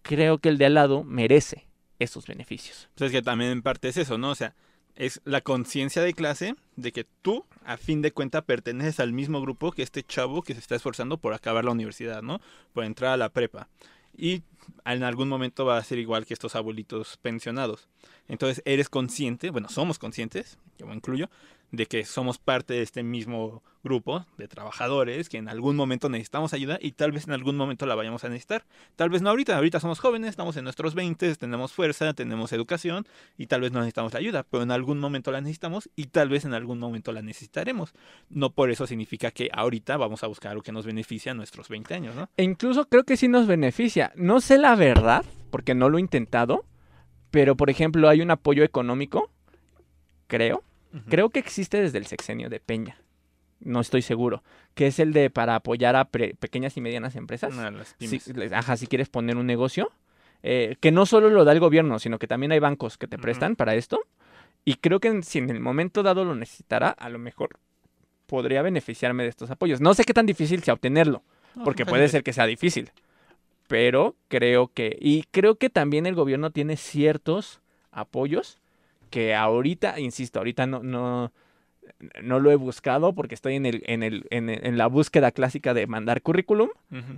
Creo 0.02 0.38
que 0.38 0.48
el 0.48 0.58
de 0.58 0.66
al 0.66 0.74
lado 0.74 1.04
merece 1.04 1.66
esos 1.98 2.26
beneficios. 2.26 2.88
Pues 2.94 3.10
es 3.10 3.12
que 3.12 3.22
también 3.22 3.50
en 3.50 3.62
parte 3.62 3.88
es 3.88 3.96
eso, 3.96 4.18
¿no? 4.18 4.30
O 4.30 4.34
sea, 4.34 4.54
es 4.94 5.20
la 5.24 5.40
conciencia 5.40 6.02
de 6.02 6.12
clase 6.12 6.54
de 6.76 6.92
que 6.92 7.06
tú, 7.22 7.46
a 7.64 7.76
fin 7.76 8.02
de 8.02 8.12
cuentas, 8.12 8.44
perteneces 8.44 9.00
al 9.00 9.12
mismo 9.12 9.40
grupo 9.40 9.72
que 9.72 9.82
este 9.82 10.02
chavo 10.02 10.42
que 10.42 10.54
se 10.54 10.60
está 10.60 10.74
esforzando 10.74 11.18
por 11.18 11.34
acabar 11.34 11.64
la 11.64 11.70
universidad, 11.70 12.22
¿no? 12.22 12.40
Por 12.72 12.84
entrar 12.84 13.12
a 13.12 13.16
la 13.16 13.30
prepa. 13.30 13.68
Y 14.16 14.42
en 14.84 15.02
algún 15.02 15.28
momento 15.28 15.64
va 15.64 15.78
a 15.78 15.84
ser 15.84 15.98
igual 15.98 16.26
que 16.26 16.34
estos 16.34 16.56
abuelitos 16.56 17.16
pensionados. 17.18 17.88
Entonces 18.28 18.62
eres 18.64 18.88
consciente, 18.88 19.50
bueno, 19.50 19.68
somos 19.68 19.98
conscientes, 19.98 20.58
yo 20.78 20.86
me 20.86 20.94
incluyo, 20.94 21.28
de 21.72 21.86
que 21.86 22.04
somos 22.04 22.38
parte 22.38 22.74
de 22.74 22.82
este 22.82 23.02
mismo 23.02 23.62
grupo 23.82 24.24
de 24.38 24.46
trabajadores 24.48 25.28
que 25.28 25.38
en 25.38 25.48
algún 25.48 25.74
momento 25.74 26.08
necesitamos 26.08 26.52
ayuda 26.52 26.78
y 26.80 26.92
tal 26.92 27.12
vez 27.12 27.26
en 27.26 27.32
algún 27.32 27.56
momento 27.56 27.86
la 27.86 27.94
vayamos 27.94 28.22
a 28.24 28.28
necesitar. 28.28 28.64
Tal 28.96 29.10
vez 29.10 29.22
no 29.22 29.30
ahorita, 29.30 29.56
ahorita 29.56 29.80
somos 29.80 29.98
jóvenes, 29.98 30.30
estamos 30.30 30.56
en 30.56 30.64
nuestros 30.64 30.94
20, 30.94 31.34
tenemos 31.36 31.72
fuerza, 31.72 32.12
tenemos 32.14 32.52
educación 32.52 33.06
y 33.36 33.46
tal 33.46 33.62
vez 33.62 33.72
no 33.72 33.80
necesitamos 33.80 34.12
la 34.12 34.20
ayuda, 34.20 34.44
pero 34.48 34.62
en 34.62 34.70
algún 34.70 35.00
momento 35.00 35.32
la 35.32 35.40
necesitamos 35.40 35.90
y 35.96 36.06
tal 36.06 36.28
vez 36.28 36.44
en 36.44 36.54
algún 36.54 36.78
momento 36.78 37.10
la 37.12 37.22
necesitaremos. 37.22 37.92
No 38.30 38.50
por 38.50 38.70
eso 38.70 38.86
significa 38.86 39.30
que 39.30 39.50
ahorita 39.52 39.96
vamos 39.96 40.22
a 40.22 40.26
buscar 40.26 40.52
algo 40.52 40.62
que 40.62 40.72
nos 40.72 40.86
beneficie 40.86 41.30
a 41.30 41.34
nuestros 41.34 41.68
20 41.68 41.94
años, 41.94 42.14
¿no? 42.14 42.28
E 42.36 42.44
incluso 42.44 42.88
creo 42.88 43.04
que 43.04 43.16
sí 43.16 43.28
nos 43.28 43.46
beneficia. 43.46 44.12
No 44.14 44.40
sé 44.40 44.51
la 44.58 44.74
verdad, 44.74 45.24
porque 45.50 45.74
no 45.74 45.88
lo 45.88 45.98
he 45.98 46.00
intentado, 46.00 46.64
pero 47.30 47.56
por 47.56 47.70
ejemplo 47.70 48.08
hay 48.08 48.20
un 48.20 48.30
apoyo 48.30 48.64
económico, 48.64 49.30
creo, 50.26 50.62
Creo 51.08 51.30
que 51.30 51.38
existe 51.38 51.80
desde 51.80 51.98
el 51.98 52.06
sexenio 52.06 52.50
de 52.50 52.60
Peña. 52.60 52.98
No 53.60 53.80
estoy 53.80 54.02
seguro. 54.02 54.42
Que 54.74 54.88
es 54.88 54.98
el 54.98 55.12
de 55.12 55.30
para 55.30 55.54
apoyar 55.54 55.96
a 55.96 56.04
pequeñas 56.04 56.76
y 56.76 56.80
medianas 56.80 57.16
empresas. 57.16 57.54
si, 57.98 58.20
ajá, 58.52 58.76
si 58.76 58.86
quieres 58.86 59.08
poner 59.08 59.36
un 59.36 59.46
negocio. 59.46 59.90
Eh, 60.44 60.76
que 60.80 60.90
no 60.90 61.06
solo 61.06 61.30
lo 61.30 61.44
da 61.44 61.52
el 61.52 61.60
gobierno, 61.60 62.00
sino 62.00 62.18
que 62.18 62.26
también 62.26 62.50
hay 62.50 62.58
bancos 62.58 62.98
que 62.98 63.06
te 63.06 63.16
prestan 63.16 63.54
para 63.54 63.74
esto. 63.74 64.00
Y 64.64 64.74
creo 64.76 64.98
que 64.98 65.22
si 65.22 65.38
en 65.38 65.50
el 65.50 65.60
momento 65.60 66.02
dado 66.02 66.24
lo 66.24 66.34
necesitara, 66.34 66.90
a 66.90 67.08
lo 67.08 67.18
mejor 67.18 67.58
podría 68.26 68.62
beneficiarme 68.62 69.22
de 69.22 69.28
estos 69.28 69.50
apoyos. 69.50 69.80
No 69.80 69.94
sé 69.94 70.04
qué 70.04 70.12
tan 70.12 70.26
difícil 70.26 70.62
sea 70.62 70.74
obtenerlo, 70.74 71.22
porque 71.64 71.86
puede 71.86 72.08
ser 72.08 72.24
que 72.24 72.32
sea 72.32 72.46
difícil. 72.46 72.90
Pero 73.72 74.16
creo 74.28 74.68
que, 74.68 74.98
y 75.00 75.22
creo 75.30 75.54
que 75.54 75.70
también 75.70 76.04
el 76.04 76.14
gobierno 76.14 76.50
tiene 76.50 76.76
ciertos 76.76 77.62
apoyos 77.90 78.60
que 79.08 79.34
ahorita, 79.34 79.98
insisto, 79.98 80.40
ahorita 80.40 80.66
no, 80.66 80.82
no, 80.82 81.32
no 82.22 82.38
lo 82.38 82.50
he 82.50 82.56
buscado 82.56 83.14
porque 83.14 83.34
estoy 83.34 83.54
en, 83.54 83.64
el, 83.64 83.82
en, 83.86 84.02
el, 84.02 84.26
en, 84.28 84.76
la 84.76 84.88
búsqueda 84.88 85.30
clásica 85.30 85.72
de 85.72 85.86
mandar 85.86 86.20
currículum, 86.20 86.68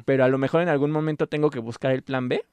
pero 0.04 0.22
a 0.22 0.28
lo 0.28 0.38
mejor 0.38 0.62
en 0.62 0.68
algún 0.68 0.92
momento 0.92 1.26
tengo 1.26 1.50
que 1.50 1.58
buscar 1.58 1.90
el 1.90 2.02
plan 2.02 2.28
B 2.28 2.44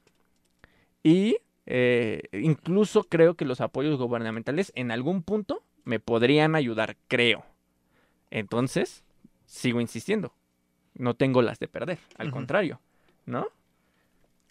y 1.04 1.36
eh, 1.66 2.22
incluso 2.32 3.04
creo 3.04 3.36
que 3.36 3.44
los 3.44 3.60
apoyos 3.60 4.00
gubernamentales 4.00 4.72
en 4.74 4.90
algún 4.90 5.22
punto 5.22 5.62
me 5.84 6.00
podrían 6.00 6.56
ayudar, 6.56 6.96
creo. 7.06 7.44
Entonces, 8.32 9.04
sigo 9.46 9.80
insistiendo. 9.80 10.34
No 10.94 11.14
tengo 11.14 11.40
las 11.40 11.60
de 11.60 11.68
perder, 11.68 12.00
al 12.18 12.32
contrario, 12.32 12.80
¿no? 13.26 13.46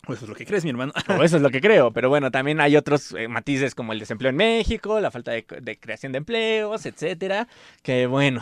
O 0.08 0.14
eso 0.14 0.26
es 0.26 0.30
lo 0.30 0.36
que 0.36 0.46
crees, 0.46 0.64
mi 0.64 0.72
hermano. 0.72 0.94
o 1.08 1.24
eso 1.24 1.38
es 1.38 1.42
lo 1.42 1.50
que 1.50 1.62
creo. 1.62 1.92
Pero 1.92 2.10
bueno, 2.10 2.32
también 2.32 2.60
hay 2.60 2.76
otros 2.76 3.14
eh, 3.14 3.28
matices 3.28 3.76
como 3.76 3.94
el 3.94 4.00
desempleo 4.00 4.30
en 4.30 4.36
México, 4.36 5.00
la 5.00 5.12
falta 5.12 5.32
de, 5.32 5.44
creación 5.80 6.12
de 6.12 6.20
empleos, 6.20 6.86
etcétera. 6.86 7.48
Que 7.84 8.08
bueno, 8.08 8.42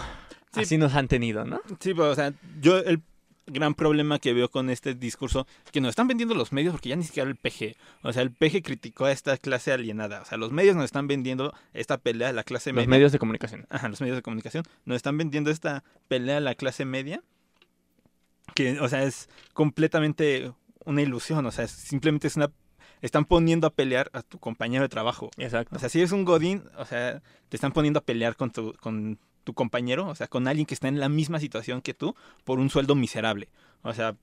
así 0.54 0.78
nos 0.78 0.96
han 0.96 1.08
tenido, 1.08 1.46
¿no? 1.46 1.62
Sí, 1.80 1.94
pero 1.94 2.12
o 2.12 2.16
sea, 2.16 2.34
yo 2.62 2.78
el 2.78 3.02
gran 3.50 3.74
problema 3.74 4.20
que 4.20 4.34
veo 4.34 4.50
con 4.50 4.70
este 4.70 4.94
discurso, 4.96 5.48
que 5.72 5.82
nos 5.82 5.90
están 5.90 6.08
vendiendo 6.08 6.36
los 6.36 6.54
medios 6.54 6.72
porque 6.72 6.90
ya 6.90 6.96
ni 6.96 7.04
siquiera 7.04 7.30
el 7.30 7.36
PG. 7.36 7.76
O 8.04 8.14
sea, 8.14 8.22
el 8.22 8.32
PG 8.32 8.64
criticó 8.64 9.06
a 9.06 9.12
esta 9.12 9.38
clase 9.38 9.72
alienada. 9.72 10.22
O 10.22 10.26
sea, 10.26 10.38
los 10.38 10.52
medios 10.52 10.76
nos 10.76 10.86
están 10.86 11.08
vendiendo 11.08 11.54
esta 11.74 11.98
pelea 11.98 12.30
a 12.30 12.34
la 12.34 12.44
clase 12.44 12.72
media. 12.72 12.86
Los 12.86 12.90
medios 12.90 13.12
de 13.12 13.20
comunicación. 13.20 13.66
Ajá, 13.70 13.90
los 13.90 14.00
medios 14.02 14.18
de 14.18 14.22
comunicación. 14.22 14.64
Nos 14.86 14.96
están 14.96 15.18
vendiendo 15.18 15.52
esta 15.52 15.84
pelea 16.08 16.38
a 16.38 16.42
la 16.42 16.56
clase 16.56 16.86
media. 16.86 17.22
Que, 18.56 18.80
o 18.80 18.88
sea, 18.88 19.04
es 19.04 19.30
completamente 19.54 20.52
una 20.90 21.02
ilusión, 21.02 21.46
o 21.46 21.52
sea, 21.52 21.68
simplemente 21.68 22.28
es 22.28 22.36
una 22.36 22.52
están 23.02 23.24
poniendo 23.24 23.66
a 23.66 23.70
pelear 23.70 24.10
a 24.12 24.24
tu 24.24 24.40
compañero 24.40 24.84
de 24.84 24.90
trabajo. 24.90 25.32
Exacto. 25.38 25.76
O 25.76 25.80
sea, 25.80 25.88
si 25.88 26.00
eres 26.00 26.12
un 26.12 26.26
godín, 26.26 26.64
o 26.78 26.84
sea, 26.84 27.22
te 27.48 27.56
están 27.56 27.72
poniendo 27.72 28.00
a 28.00 28.04
pelear 28.04 28.36
con 28.36 28.52
tu 28.52 28.74
con 28.74 29.20
tu 29.44 29.54
compañero, 29.54 30.08
o 30.08 30.16
sea, 30.16 30.28
con 30.28 30.48
alguien 30.48 30.66
que 30.66 30.74
está 30.74 30.90
en 30.90 31.00
la 31.00 31.10
misma 31.10 31.40
situación 31.40 31.82
que 31.82 31.94
tú 31.94 32.16
por 32.44 32.60
un 32.60 32.70
sueldo 32.70 32.96
miserable. 32.96 33.50
O 33.84 33.94
sea, 33.94 34.18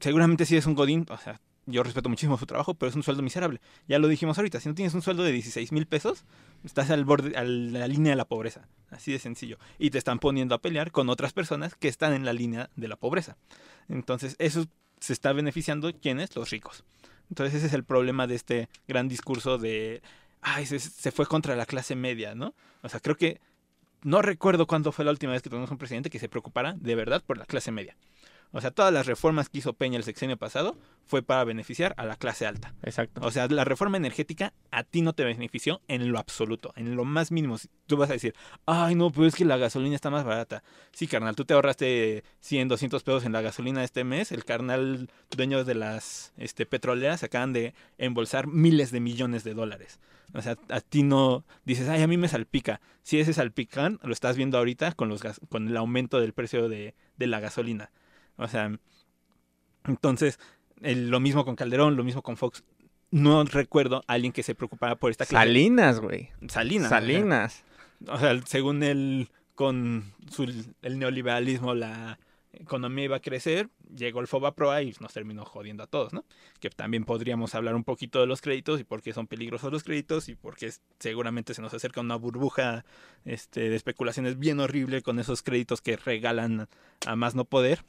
seguramente 0.00 0.44
si 0.44 0.54
eres 0.54 0.66
un 0.66 0.74
godín, 0.74 1.06
o 1.08 1.16
sea, 1.18 1.40
yo 1.66 1.82
respeto 1.82 2.08
muchísimo 2.08 2.36
su 2.36 2.46
trabajo, 2.46 2.74
pero 2.74 2.90
es 2.90 2.96
un 2.96 3.02
sueldo 3.02 3.22
miserable. 3.22 3.60
Ya 3.86 3.98
lo 3.98 4.08
dijimos 4.08 4.38
ahorita, 4.38 4.60
si 4.60 4.68
no 4.68 4.74
tienes 4.74 4.94
un 4.94 5.02
sueldo 5.02 5.22
de 5.22 5.32
16 5.32 5.72
mil 5.72 5.86
pesos, 5.86 6.24
estás 6.64 6.90
al 6.90 7.04
borde, 7.04 7.36
a 7.36 7.44
la 7.44 7.86
línea 7.86 8.10
de 8.10 8.16
la 8.16 8.24
pobreza. 8.24 8.68
Así 8.90 9.12
de 9.12 9.18
sencillo. 9.18 9.58
Y 9.78 9.90
te 9.90 9.98
están 9.98 10.18
poniendo 10.18 10.54
a 10.54 10.60
pelear 10.60 10.90
con 10.90 11.08
otras 11.08 11.32
personas 11.32 11.74
que 11.76 11.88
están 11.88 12.12
en 12.12 12.24
la 12.24 12.32
línea 12.32 12.70
de 12.76 12.88
la 12.88 12.96
pobreza. 12.96 13.36
Entonces, 13.88 14.36
eso 14.38 14.66
se 15.00 15.12
está 15.12 15.32
beneficiando 15.32 15.92
quiénes? 15.92 16.34
Los 16.36 16.50
ricos. 16.50 16.84
Entonces 17.28 17.54
ese 17.56 17.66
es 17.66 17.72
el 17.72 17.84
problema 17.84 18.26
de 18.26 18.34
este 18.34 18.68
gran 18.88 19.08
discurso 19.08 19.58
de, 19.58 20.02
ay, 20.42 20.66
se, 20.66 20.78
se, 20.78 21.10
fue 21.10 21.26
contra 21.26 21.56
la 21.56 21.66
clase 21.66 21.94
media, 21.94 22.34
¿no? 22.34 22.54
O 22.82 22.88
sea, 22.88 23.00
creo 23.00 23.16
que 23.16 23.40
no 24.02 24.22
recuerdo 24.22 24.66
cuándo 24.66 24.92
fue 24.92 25.04
la 25.04 25.10
última 25.10 25.32
vez 25.32 25.42
que 25.42 25.50
tuvimos 25.50 25.70
un 25.70 25.78
presidente 25.78 26.10
que 26.10 26.18
se 26.18 26.28
preocupara 26.28 26.74
de 26.78 26.94
verdad 26.94 27.22
por 27.24 27.38
la 27.38 27.46
clase 27.46 27.70
media. 27.70 27.96
O 28.52 28.60
sea, 28.60 28.72
todas 28.72 28.92
las 28.92 29.06
reformas 29.06 29.48
que 29.48 29.58
hizo 29.58 29.74
Peña 29.74 29.96
el 29.96 30.02
sexenio 30.02 30.36
pasado 30.36 30.76
fue 31.04 31.22
para 31.22 31.44
beneficiar 31.44 31.94
a 31.96 32.04
la 32.04 32.16
clase 32.16 32.46
alta. 32.46 32.74
Exacto. 32.82 33.20
O 33.24 33.30
sea, 33.30 33.46
la 33.48 33.64
reforma 33.64 33.96
energética 33.96 34.52
a 34.70 34.82
ti 34.82 35.02
no 35.02 35.12
te 35.12 35.24
benefició 35.24 35.80
en 35.88 36.10
lo 36.10 36.18
absoluto, 36.18 36.72
en 36.76 36.96
lo 36.96 37.04
más 37.04 37.30
mínimo. 37.30 37.56
Tú 37.86 37.96
vas 37.96 38.10
a 38.10 38.14
decir, 38.14 38.34
ay, 38.66 38.96
no, 38.96 39.10
pues 39.10 39.28
es 39.28 39.34
que 39.36 39.44
la 39.44 39.56
gasolina 39.56 39.94
está 39.94 40.10
más 40.10 40.24
barata. 40.24 40.62
Sí, 40.92 41.06
carnal, 41.06 41.36
tú 41.36 41.44
te 41.44 41.54
ahorraste 41.54 42.24
100, 42.40 42.68
200 42.68 43.02
pesos 43.02 43.24
en 43.24 43.32
la 43.32 43.40
gasolina 43.40 43.84
este 43.84 44.04
mes. 44.04 44.32
El 44.32 44.44
carnal 44.44 45.08
dueño 45.30 45.64
de 45.64 45.74
las 45.74 46.32
este, 46.36 46.66
petroleras 46.66 47.22
acaban 47.22 47.52
de 47.52 47.74
embolsar 47.98 48.48
miles 48.48 48.90
de 48.90 49.00
millones 49.00 49.44
de 49.44 49.54
dólares. 49.54 50.00
O 50.32 50.42
sea, 50.42 50.56
a 50.68 50.80
ti 50.80 51.02
no 51.02 51.44
dices, 51.64 51.88
ay, 51.88 52.02
a 52.02 52.06
mí 52.06 52.16
me 52.16 52.28
salpica. 52.28 52.80
Si 53.02 53.18
ese 53.18 53.32
salpican, 53.32 53.98
lo 54.02 54.12
estás 54.12 54.36
viendo 54.36 54.58
ahorita 54.58 54.92
con, 54.92 55.08
los 55.08 55.22
con 55.48 55.68
el 55.68 55.76
aumento 55.76 56.20
del 56.20 56.32
precio 56.32 56.68
de, 56.68 56.94
de 57.16 57.26
la 57.26 57.40
gasolina. 57.40 57.90
O 58.40 58.48
sea, 58.48 58.72
entonces, 59.84 60.38
lo 60.80 61.20
mismo 61.20 61.44
con 61.44 61.56
Calderón, 61.56 61.96
lo 61.96 62.04
mismo 62.04 62.22
con 62.22 62.36
Fox. 62.36 62.64
No 63.10 63.44
recuerdo 63.44 64.02
a 64.06 64.14
alguien 64.14 64.32
que 64.32 64.42
se 64.42 64.54
preocupara 64.54 64.96
por 64.96 65.10
esta 65.10 65.26
clase. 65.26 65.46
Salinas, 65.46 66.00
güey. 66.00 66.30
Salinas. 66.48 66.88
Salinas. 66.88 67.64
O 68.06 68.18
sea, 68.18 68.40
según 68.46 68.82
él, 68.82 69.30
con 69.54 70.14
el 70.82 70.98
neoliberalismo, 70.98 71.74
la 71.74 72.18
economía 72.52 73.04
iba 73.04 73.16
a 73.16 73.20
crecer, 73.20 73.68
llegó 73.94 74.20
el 74.20 74.26
FOBAPROA 74.26 74.82
y 74.82 74.94
nos 75.00 75.12
terminó 75.12 75.44
jodiendo 75.44 75.82
a 75.82 75.86
todos, 75.86 76.12
¿no? 76.12 76.24
Que 76.60 76.70
también 76.70 77.04
podríamos 77.04 77.54
hablar 77.54 77.74
un 77.74 77.84
poquito 77.84 78.20
de 78.20 78.26
los 78.26 78.40
créditos 78.40 78.80
y 78.80 78.84
por 78.84 79.02
qué 79.02 79.12
son 79.12 79.26
peligrosos 79.26 79.72
los 79.72 79.84
créditos 79.84 80.28
y 80.28 80.34
por 80.34 80.56
qué 80.56 80.72
seguramente 80.98 81.54
se 81.54 81.62
nos 81.62 81.74
acerca 81.74 82.00
una 82.00 82.16
burbuja 82.16 82.84
este, 83.24 83.68
de 83.68 83.76
especulaciones 83.76 84.38
bien 84.38 84.60
horrible 84.60 85.02
con 85.02 85.18
esos 85.18 85.42
créditos 85.42 85.80
que 85.80 85.96
regalan 85.96 86.68
a 87.06 87.16
más 87.16 87.34
no 87.34 87.44
poder. 87.44 87.84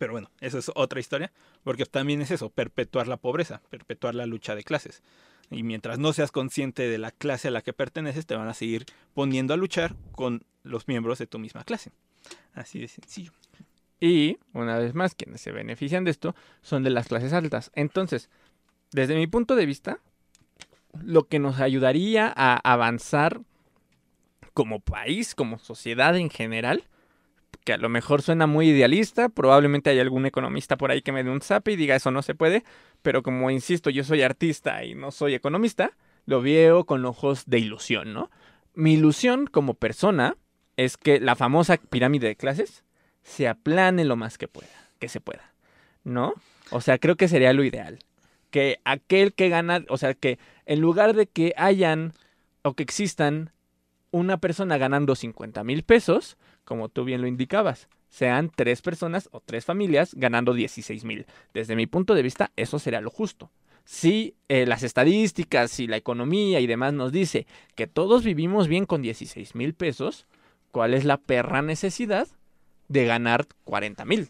Pero 0.00 0.12
bueno, 0.12 0.30
eso 0.40 0.58
es 0.58 0.70
otra 0.76 0.98
historia, 0.98 1.30
porque 1.62 1.84
también 1.84 2.22
es 2.22 2.30
eso, 2.30 2.48
perpetuar 2.48 3.06
la 3.06 3.18
pobreza, 3.18 3.60
perpetuar 3.68 4.14
la 4.14 4.24
lucha 4.24 4.54
de 4.54 4.64
clases. 4.64 5.02
Y 5.50 5.62
mientras 5.62 5.98
no 5.98 6.14
seas 6.14 6.32
consciente 6.32 6.88
de 6.88 6.96
la 6.96 7.10
clase 7.10 7.48
a 7.48 7.50
la 7.50 7.60
que 7.60 7.74
perteneces, 7.74 8.24
te 8.24 8.34
van 8.34 8.48
a 8.48 8.54
seguir 8.54 8.86
poniendo 9.12 9.52
a 9.52 9.58
luchar 9.58 9.94
con 10.12 10.42
los 10.62 10.88
miembros 10.88 11.18
de 11.18 11.26
tu 11.26 11.38
misma 11.38 11.64
clase. 11.64 11.92
Así 12.54 12.80
de 12.80 12.88
sencillo. 12.88 13.32
Y, 14.00 14.38
una 14.54 14.78
vez 14.78 14.94
más, 14.94 15.14
quienes 15.14 15.42
se 15.42 15.52
benefician 15.52 16.04
de 16.04 16.12
esto 16.12 16.34
son 16.62 16.82
de 16.82 16.88
las 16.88 17.08
clases 17.08 17.34
altas. 17.34 17.70
Entonces, 17.74 18.30
desde 18.92 19.16
mi 19.16 19.26
punto 19.26 19.54
de 19.54 19.66
vista, 19.66 19.98
lo 20.94 21.28
que 21.28 21.38
nos 21.38 21.60
ayudaría 21.60 22.32
a 22.34 22.56
avanzar 22.56 23.42
como 24.54 24.80
país, 24.80 25.34
como 25.34 25.58
sociedad 25.58 26.16
en 26.16 26.30
general, 26.30 26.84
que 27.64 27.72
a 27.74 27.78
lo 27.78 27.88
mejor 27.88 28.22
suena 28.22 28.46
muy 28.46 28.70
idealista, 28.70 29.28
probablemente 29.28 29.90
hay 29.90 30.00
algún 30.00 30.26
economista 30.26 30.76
por 30.76 30.90
ahí 30.90 31.02
que 31.02 31.12
me 31.12 31.22
dé 31.24 31.30
un 31.30 31.40
zap 31.40 31.68
y 31.68 31.76
diga 31.76 31.96
eso 31.96 32.10
no 32.10 32.22
se 32.22 32.34
puede, 32.34 32.64
pero 33.02 33.22
como 33.22 33.50
insisto, 33.50 33.90
yo 33.90 34.04
soy 34.04 34.22
artista 34.22 34.84
y 34.84 34.94
no 34.94 35.10
soy 35.10 35.34
economista, 35.34 35.92
lo 36.26 36.42
veo 36.42 36.84
con 36.84 37.04
ojos 37.04 37.44
de 37.46 37.58
ilusión, 37.58 38.12
¿no? 38.12 38.30
Mi 38.74 38.94
ilusión 38.94 39.46
como 39.46 39.74
persona 39.74 40.36
es 40.76 40.96
que 40.96 41.20
la 41.20 41.36
famosa 41.36 41.76
pirámide 41.76 42.28
de 42.28 42.36
clases 42.36 42.84
se 43.22 43.48
aplane 43.48 44.04
lo 44.04 44.16
más 44.16 44.38
que 44.38 44.48
pueda, 44.48 44.68
que 44.98 45.08
se 45.08 45.20
pueda, 45.20 45.52
¿no? 46.04 46.34
O 46.70 46.80
sea, 46.80 46.98
creo 46.98 47.16
que 47.16 47.28
sería 47.28 47.52
lo 47.52 47.64
ideal. 47.64 47.98
Que 48.50 48.80
aquel 48.84 49.32
que 49.32 49.48
gana, 49.48 49.84
o 49.88 49.98
sea, 49.98 50.14
que 50.14 50.38
en 50.66 50.80
lugar 50.80 51.14
de 51.14 51.26
que 51.26 51.52
hayan 51.56 52.12
o 52.62 52.74
que 52.74 52.82
existan 52.82 53.52
una 54.10 54.38
persona 54.38 54.78
ganando 54.78 55.14
50 55.14 55.62
mil 55.64 55.82
pesos, 55.82 56.36
como 56.70 56.88
tú 56.88 57.02
bien 57.02 57.20
lo 57.20 57.26
indicabas, 57.26 57.88
sean 58.08 58.48
tres 58.54 58.80
personas 58.80 59.28
o 59.32 59.40
tres 59.40 59.64
familias 59.64 60.14
ganando 60.14 60.54
16 60.54 61.04
mil. 61.04 61.26
Desde 61.52 61.74
mi 61.74 61.88
punto 61.88 62.14
de 62.14 62.22
vista, 62.22 62.52
eso 62.54 62.78
sería 62.78 63.00
lo 63.00 63.10
justo. 63.10 63.50
Si 63.84 64.36
eh, 64.48 64.66
las 64.66 64.84
estadísticas 64.84 65.80
y 65.80 65.88
la 65.88 65.96
economía 65.96 66.60
y 66.60 66.68
demás 66.68 66.92
nos 66.92 67.10
dice 67.10 67.48
que 67.74 67.88
todos 67.88 68.22
vivimos 68.22 68.68
bien 68.68 68.86
con 68.86 69.02
16 69.02 69.56
mil 69.56 69.74
pesos, 69.74 70.28
¿cuál 70.70 70.94
es 70.94 71.04
la 71.04 71.16
perra 71.16 71.60
necesidad 71.60 72.28
de 72.86 73.04
ganar 73.04 73.48
40 73.64 74.04
mil? 74.04 74.28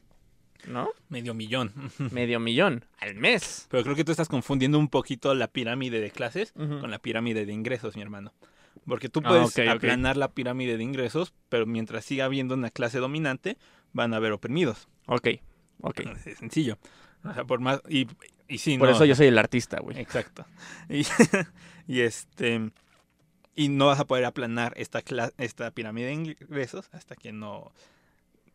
¿No? 0.66 0.88
Medio 1.10 1.34
millón. 1.34 1.74
Medio 2.10 2.40
millón 2.40 2.86
al 3.00 3.16
mes. 3.16 3.66
Pero 3.68 3.82
creo 3.82 3.96
que 3.96 4.04
tú 4.04 4.12
estás 4.12 4.30
confundiendo 4.30 4.78
un 4.78 4.88
poquito 4.88 5.34
la 5.34 5.48
pirámide 5.48 6.00
de 6.00 6.10
clases 6.10 6.52
con 6.52 6.90
la 6.90 7.00
pirámide 7.00 7.44
de 7.44 7.52
ingresos, 7.52 7.96
mi 7.96 8.00
hermano. 8.00 8.32
Porque 8.86 9.08
tú 9.08 9.20
Ah, 9.24 9.28
puedes 9.28 9.68
aplanar 9.68 10.16
la 10.16 10.32
pirámide 10.32 10.76
de 10.76 10.82
ingresos, 10.82 11.32
pero 11.48 11.66
mientras 11.66 12.04
siga 12.04 12.24
habiendo 12.24 12.54
una 12.54 12.70
clase 12.70 12.98
dominante, 12.98 13.56
van 13.92 14.14
a 14.14 14.16
haber 14.16 14.32
oprimidos. 14.32 14.88
Ok, 15.06 15.28
ok. 15.82 16.00
Es 16.24 16.38
sencillo. 16.38 16.78
O 17.24 17.32
sea, 17.34 17.44
por 17.44 17.60
más. 17.60 17.82
Y, 17.88 18.08
y 18.48 18.58
sí, 18.58 18.78
Por 18.78 18.88
no, 18.88 18.94
eso 18.94 19.04
yo 19.04 19.14
soy 19.14 19.26
el 19.28 19.38
artista, 19.38 19.78
güey. 19.80 19.98
Exacto. 19.98 20.46
Y, 20.88 21.04
y 21.86 22.00
este. 22.00 22.70
Y 23.54 23.68
no 23.68 23.86
vas 23.86 24.00
a 24.00 24.06
poder 24.06 24.24
aplanar 24.24 24.72
esta, 24.76 25.02
esta 25.36 25.70
pirámide 25.72 26.06
de 26.06 26.12
ingresos 26.14 26.88
hasta 26.92 27.14
que 27.16 27.32
no 27.32 27.72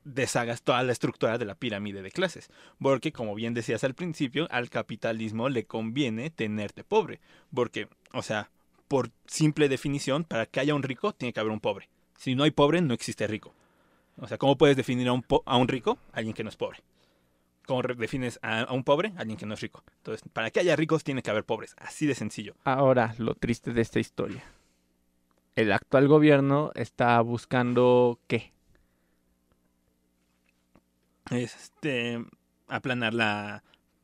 deshagas 0.04 0.62
toda 0.62 0.82
la 0.84 0.92
estructura 0.92 1.38
de 1.38 1.46
la 1.46 1.56
pirámide 1.56 2.02
de 2.02 2.12
clases. 2.12 2.50
Porque, 2.80 3.12
como 3.12 3.36
bien 3.36 3.54
decías 3.54 3.84
al 3.84 3.94
principio, 3.94 4.48
al 4.52 4.70
capitalismo 4.70 5.50
le 5.50 5.66
conviene 5.66 6.30
tenerte 6.30 6.84
pobre. 6.84 7.20
Porque, 7.54 7.88
o 8.14 8.22
sea, 8.22 8.50
por 8.88 9.12
simple 9.28 9.70
definición, 9.70 10.24
para 10.24 10.46
que 10.46 10.60
haya 10.60 10.76
un 10.76 10.84
rico, 10.84 11.14
tiene 11.14 11.34
que 11.34 11.40
haber 11.40 11.52
un 11.52 11.60
pobre. 11.60 11.90
Si 12.18 12.36
no 12.36 12.44
hay 12.44 12.52
pobre, 12.52 12.82
no 12.82 12.94
existe 12.94 13.28
rico. 13.28 13.54
O 14.18 14.28
sea, 14.28 14.38
¿cómo 14.38 14.58
puedes 14.58 14.78
definir 14.78 15.08
a 15.08 15.14
un, 15.14 15.24
po- 15.24 15.44
a 15.46 15.58
un 15.58 15.68
rico? 15.68 15.98
Alguien 16.14 16.34
que 16.34 16.44
no 16.44 16.50
es 16.50 16.56
pobre. 16.56 16.80
¿Cómo 17.66 17.82
defines 17.82 18.40
a, 18.42 18.62
a 18.62 18.74
un 18.74 18.84
pobre? 18.84 19.14
Alguien 19.18 19.38
que 19.38 19.46
no 19.46 19.56
es 19.56 19.62
rico. 19.62 19.84
Entonces, 19.98 20.28
para 20.32 20.52
que 20.52 20.60
haya 20.60 20.76
ricos, 20.76 21.04
tiene 21.04 21.24
que 21.24 21.32
haber 21.32 21.44
pobres. 21.44 21.76
Así 21.78 22.06
de 22.06 22.16
sencillo. 22.16 22.56
Ahora, 22.64 23.16
lo 23.18 23.34
triste 23.36 23.74
de 23.74 23.82
esta 23.82 24.00
historia. 24.00 24.44
El 25.56 25.72
actual 25.72 26.08
gobierno 26.08 26.72
está 26.76 27.20
buscando 27.22 28.20
qué? 28.28 28.54
Es 31.32 31.56
este 31.56 32.24
aplanar 32.68 33.14
la, 33.14 33.64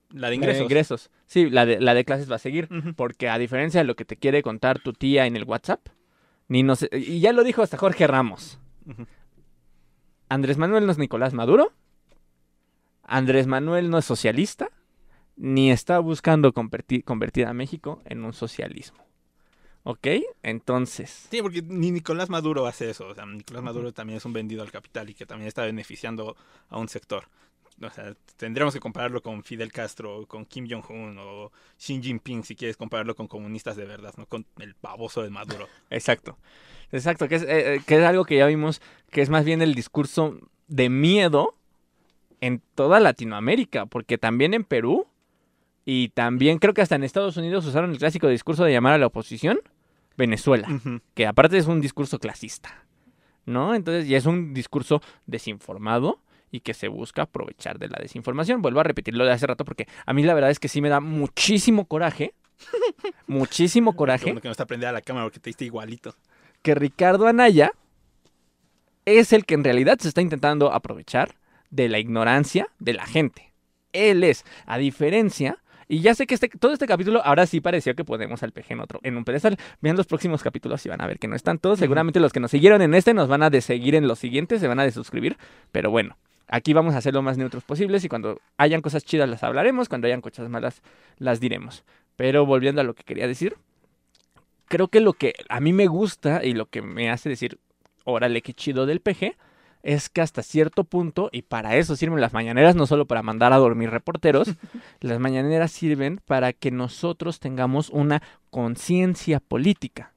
la 0.10 0.30
de 0.30 0.38
La 0.38 0.54
de 0.54 0.60
ingresos. 0.64 1.12
Sí, 1.32 1.50
la 1.50 1.66
de, 1.66 1.80
la 1.80 1.94
de 1.94 2.04
clases 2.04 2.30
va 2.30 2.36
a 2.36 2.40
seguir. 2.40 2.68
Porque 2.98 3.30
a 3.30 3.38
diferencia 3.38 3.80
de 3.80 3.86
lo 3.86 3.96
que 3.96 4.04
te 4.04 4.18
quiere 4.18 4.44
contar 4.44 4.80
tu 4.80 4.92
tía 4.92 5.28
en 5.28 5.38
el 5.38 5.46
WhatsApp, 5.46 5.88
ni 6.50 6.62
nos, 6.62 6.86
y 6.92 7.22
ya 7.22 7.32
lo 7.32 7.46
dijo 7.46 7.62
hasta 7.62 7.78
Jorge 7.78 8.06
Ramos. 8.06 8.60
Andrés 10.28 10.58
Manuel 10.58 10.86
no 10.86 10.92
es 10.92 10.98
Nicolás 10.98 11.34
Maduro. 11.34 11.72
Andrés 13.04 13.48
Manuel 13.48 13.90
no 13.90 13.98
es 13.98 14.04
socialista. 14.04 14.72
Ni 15.38 15.72
está 15.72 16.00
buscando 16.00 16.52
convertir, 16.52 17.06
convertir 17.06 17.46
a 17.46 17.54
México 17.54 18.02
en 18.04 18.26
un 18.26 18.34
socialismo. 18.34 19.02
¿Ok? 19.84 20.08
Entonces. 20.44 21.30
Sí, 21.32 21.42
porque 21.42 21.62
ni 21.62 21.92
Nicolás 21.92 22.30
Maduro 22.30 22.68
hace 22.68 22.90
eso. 22.90 23.08
O 23.08 23.16
sea, 23.16 23.26
Nicolás 23.26 23.64
Maduro 23.64 23.94
también 23.94 24.18
es 24.18 24.26
un 24.26 24.34
vendido 24.34 24.64
al 24.64 24.72
capital 24.72 25.10
y 25.10 25.14
que 25.14 25.26
también 25.26 25.48
está 25.48 25.64
beneficiando 25.64 26.36
a 26.68 26.78
un 26.78 26.90
sector. 26.90 27.30
O 27.84 27.90
sea, 27.90 28.14
tendríamos 28.38 28.74
que 28.74 28.80
compararlo 28.80 29.22
con 29.22 29.44
Fidel 29.44 29.72
Castro, 29.72 30.26
con 30.28 30.46
Kim 30.46 30.68
Jong-un 30.70 31.18
o 31.20 31.52
Xi 31.78 32.02
Jinping 32.02 32.44
si 32.44 32.56
quieres 32.56 32.78
compararlo 32.78 33.16
con 33.16 33.28
comunistas 33.28 33.76
de 33.76 33.86
verdad, 33.86 34.14
no 34.18 34.26
con 34.26 34.46
el 34.60 34.76
baboso 34.82 35.24
de 35.24 35.30
Maduro. 35.30 35.68
Exacto. 35.90 36.38
Exacto, 36.92 37.28
que 37.28 37.36
es, 37.36 37.44
eh, 37.44 37.76
eh, 37.76 37.82
que 37.86 37.98
es 37.98 38.04
algo 38.04 38.26
que 38.26 38.38
ya 38.38 38.46
vimos, 38.48 38.82
que 39.12 39.22
es 39.22 39.30
más 39.30 39.46
bien 39.46 39.62
el 39.62 39.76
discurso 39.76 40.38
de 40.68 40.90
miedo 40.90 41.56
en 42.42 42.62
toda 42.76 43.00
Latinoamérica, 43.00 43.86
porque 43.86 44.18
también 44.18 44.54
en 44.54 44.64
Perú 44.64 45.08
y 45.86 46.10
también 46.10 46.60
creo 46.60 46.74
que 46.74 46.82
hasta 46.82 46.96
en 46.96 47.04
Estados 47.04 47.38
Unidos 47.38 47.66
usaron 47.66 47.92
el 47.92 47.98
clásico 47.98 48.28
discurso 48.28 48.64
de 48.64 48.74
llamar 48.74 48.94
a 48.94 48.98
la 48.98 49.08
oposición 49.08 49.60
Venezuela, 50.18 50.68
que 51.14 51.26
aparte 51.26 51.58
es 51.58 51.68
un 51.68 51.82
discurso 51.82 52.20
clasista, 52.20 52.86
¿no? 53.46 53.74
Entonces 53.74 54.08
ya 54.08 54.18
es 54.18 54.26
un 54.26 54.54
discurso 54.54 55.02
desinformado 55.26 56.20
y 56.52 56.60
que 56.60 56.74
se 56.74 56.88
busca 56.88 57.24
aprovechar 57.24 57.80
de 57.80 57.88
la 57.88 57.98
desinformación. 58.02 58.62
Vuelvo 58.62 58.82
a 58.82 58.84
repetir 58.84 59.16
lo 59.16 59.26
de 59.26 59.32
hace 59.32 59.48
rato 59.48 59.66
porque 59.66 59.88
a 60.06 60.14
mí 60.14 60.24
la 60.24 60.34
verdad 60.34 60.52
es 60.52 60.60
que 60.60 60.68
sí 60.68 60.82
me 60.82 60.90
da 60.90 61.00
muchísimo 61.00 61.86
coraje, 61.86 62.34
muchísimo 63.28 63.96
coraje 63.96 64.26
bueno 64.26 64.42
que 64.42 64.48
no 64.48 64.52
está 64.52 64.66
prendida 64.66 64.90
a 64.90 64.94
la 64.94 65.02
cámara 65.02 65.26
porque 65.26 65.40
te 65.40 65.50
diste 65.50 65.66
igualito. 65.66 66.16
que 66.62 66.76
Ricardo 66.76 67.28
Anaya 67.28 67.72
es 69.06 69.34
el 69.34 69.46
que 69.46 69.56
en 69.56 69.64
realidad 69.64 69.98
se 70.00 70.10
está 70.10 70.22
intentando 70.22 70.72
aprovechar 70.72 71.36
de 71.70 71.90
la 71.90 72.00
ignorancia 72.00 72.68
de 72.80 72.94
la 72.94 73.06
gente. 73.06 73.52
Él 73.94 74.24
es, 74.24 74.46
a 74.66 74.78
diferencia, 74.78 75.58
y 75.92 76.00
ya 76.00 76.16
sé 76.16 76.26
que 76.26 76.36
este, 76.36 76.48
todo 76.48 76.72
este 76.72 76.88
capítulo 76.88 77.22
ahora 77.26 77.46
sí 77.46 77.60
pareció 77.60 77.96
que 77.96 78.06
ponemos 78.06 78.44
al 78.44 78.54
peje 78.54 78.74
en 78.74 78.80
otro, 78.80 79.02
en 79.04 79.18
un 79.18 79.26
pedestal. 79.26 79.58
Vean 79.82 79.98
los 79.98 80.08
próximos 80.08 80.42
capítulos 80.42 80.86
y 80.86 80.90
van 80.90 81.02
a 81.02 81.08
ver 81.08 81.20
que 81.20 81.28
no 81.28 81.36
están 81.36 81.60
todos. 81.60 81.80
Seguramente 81.80 82.22
los 82.22 82.32
que 82.32 82.40
nos 82.40 82.52
siguieron 82.52 82.82
en 82.82 82.94
este 82.94 83.14
nos 83.14 83.28
van 83.28 83.44
a 83.44 83.50
de 83.50 83.60
seguir 83.60 83.96
en 83.96 84.08
los 84.08 84.18
siguientes, 84.18 84.62
se 84.62 84.70
van 84.70 84.80
a 84.80 84.84
desuscribir. 84.84 85.38
Pero 85.74 85.92
bueno, 85.92 86.18
aquí 86.52 86.74
vamos 86.74 86.94
a 86.94 87.02
ser 87.02 87.16
lo 87.16 87.24
más 87.24 87.38
neutros 87.38 87.64
posibles 87.64 88.04
y 88.04 88.10
cuando 88.10 88.40
hayan 88.58 88.82
cosas 88.82 89.04
chidas 89.04 89.28
las 89.28 89.42
hablaremos, 89.42 89.90
cuando 89.90 90.06
hayan 90.06 90.22
cosas 90.22 90.50
malas 90.50 90.84
las 91.18 91.40
diremos. 91.40 91.84
Pero 92.16 92.46
volviendo 92.46 92.82
a 92.82 92.84
lo 92.84 92.94
que 92.94 93.04
quería 93.04 93.26
decir, 93.26 93.56
creo 94.68 94.90
que 94.90 95.00
lo 95.00 95.14
que 95.14 95.34
a 95.50 95.60
mí 95.60 95.74
me 95.74 95.88
gusta 95.88 96.44
y 96.44 96.54
lo 96.54 96.68
que 96.68 96.82
me 96.82 97.10
hace 97.10 97.30
decir, 97.30 97.58
órale, 98.04 98.42
qué 98.42 98.54
chido 98.54 98.86
del 98.86 99.00
PG, 99.00 99.36
es 99.82 100.10
que 100.10 100.22
hasta 100.22 100.44
cierto 100.44 100.84
punto, 100.84 101.30
y 101.32 101.42
para 101.42 101.76
eso 101.78 101.96
sirven 101.96 102.22
las 102.22 102.34
mañaneras, 102.34 102.76
no 102.76 102.86
solo 102.86 103.06
para 103.06 103.24
mandar 103.24 103.54
a 103.54 103.58
dormir 103.58 103.90
reporteros, 103.90 104.50
las 105.00 105.20
mañaneras 105.20 105.72
sirven 105.72 106.20
para 106.26 106.54
que 106.54 106.70
nosotros 106.70 107.40
tengamos 107.40 107.90
una 107.90 108.22
conciencia 108.50 109.40
política. 109.40 110.14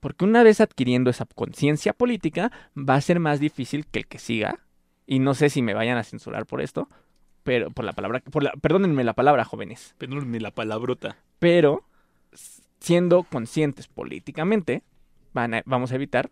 Porque 0.00 0.24
una 0.24 0.42
vez 0.42 0.60
adquiriendo 0.60 1.10
esa 1.10 1.26
conciencia 1.34 1.92
política, 1.92 2.52
va 2.76 2.96
a 2.96 3.00
ser 3.00 3.20
más 3.20 3.40
difícil 3.40 3.86
que 3.86 4.00
el 4.00 4.06
que 4.06 4.18
siga, 4.18 4.60
y 5.08 5.18
no 5.18 5.34
sé 5.34 5.48
si 5.50 5.62
me 5.62 5.74
vayan 5.74 5.96
a 5.98 6.04
censurar 6.04 6.46
por 6.46 6.60
esto, 6.60 6.88
pero 7.42 7.70
por 7.72 7.84
la 7.84 7.94
palabra, 7.94 8.20
por 8.20 8.42
la, 8.44 8.52
perdónenme 8.52 9.02
la 9.02 9.14
palabra, 9.14 9.44
jóvenes 9.44 9.94
ni 10.26 10.38
la 10.38 10.50
palabrota. 10.52 11.16
pero 11.40 11.82
siendo 12.78 13.22
conscientes 13.24 13.88
políticamente, 13.88 14.82
van 15.32 15.54
a- 15.54 15.62
vamos 15.66 15.90
a 15.90 15.94
evitar 15.96 16.30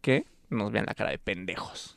que 0.00 0.24
nos 0.50 0.72
vean 0.72 0.86
la 0.86 0.94
cara 0.94 1.10
de 1.10 1.18
pendejos. 1.18 1.92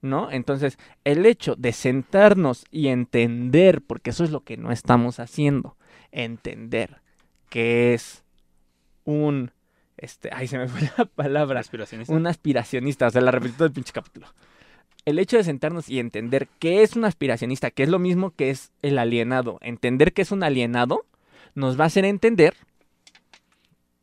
¿No? 0.00 0.30
Entonces, 0.30 0.78
el 1.04 1.26
hecho 1.26 1.54
de 1.56 1.72
sentarnos 1.72 2.64
y 2.70 2.86
entender, 2.88 3.82
porque 3.82 4.10
eso 4.10 4.22
es 4.24 4.30
lo 4.30 4.40
que 4.44 4.56
no 4.56 4.70
estamos 4.70 5.18
haciendo, 5.20 5.76
entender 6.12 7.00
que 7.50 7.94
es 7.94 8.22
un, 9.04 9.50
este, 9.96 10.30
ay, 10.32 10.46
se 10.46 10.56
me 10.56 10.68
fue 10.68 10.80
la 10.98 11.04
palabra, 11.04 11.58
Aspiracionista. 11.60 12.14
un 12.14 12.26
aspiracionista, 12.28 13.08
o 13.08 13.10
sea, 13.10 13.20
la 13.22 13.32
repetí 13.32 13.54
todo 13.54 13.66
el 13.66 13.72
pinche 13.72 13.92
capítulo. 13.92 14.28
El 15.04 15.18
hecho 15.18 15.36
de 15.36 15.44
sentarnos 15.44 15.88
y 15.88 16.00
entender 16.00 16.48
qué 16.58 16.82
es 16.82 16.96
un 16.96 17.04
aspiracionista, 17.04 17.70
que 17.70 17.82
es 17.82 17.88
lo 17.88 17.98
mismo 17.98 18.30
que 18.30 18.50
es 18.50 18.72
el 18.82 18.98
alienado, 18.98 19.58
entender 19.62 20.12
que 20.12 20.22
es 20.22 20.32
un 20.32 20.42
alienado, 20.42 21.06
nos 21.54 21.78
va 21.78 21.84
a 21.84 21.86
hacer 21.86 22.04
entender 22.04 22.54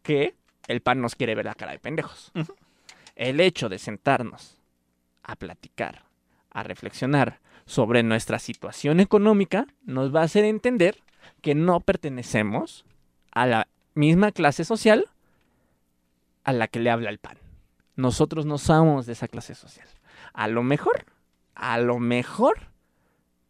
que 0.02 0.36
el 0.68 0.82
pan 0.82 1.02
nos 1.02 1.16
quiere 1.16 1.36
ver 1.36 1.46
la 1.46 1.56
cara 1.56 1.74
de 1.74 1.80
pendejos. 1.80 2.32
El 3.16 3.39
hecho 3.39 3.70
de 3.70 3.80
sentarnos 3.80 4.58
a 5.24 5.36
platicar, 5.36 6.04
a 6.52 6.64
reflexionar 6.64 7.39
sobre 7.66 8.04
nuestra 8.04 8.39
situación 8.39 9.00
económica, 9.00 9.68
nos 9.84 10.14
va 10.14 10.22
a 10.22 10.26
hacer 10.26 10.43
entender 10.43 10.98
que 11.41 11.56
no 11.56 11.80
pertenecemos 11.80 12.86
a 13.32 13.46
la 13.46 13.68
misma 13.93 14.32
clase 14.32 14.66
social 14.66 15.10
a 16.43 16.54
la 16.54 16.68
que 16.68 16.80
le 16.80 16.91
habla 16.91 17.10
el 17.10 17.18
pan. 17.18 17.38
Nosotros 17.96 18.46
no 18.46 18.58
somos 18.58 19.06
de 19.06 19.14
esa 19.14 19.28
clase 19.28 19.56
social. 19.56 19.88
A 20.36 20.49
lo 20.49 20.63
mejor, 20.63 21.05
a 21.55 21.77
lo 21.79 21.97
mejor, 21.97 22.67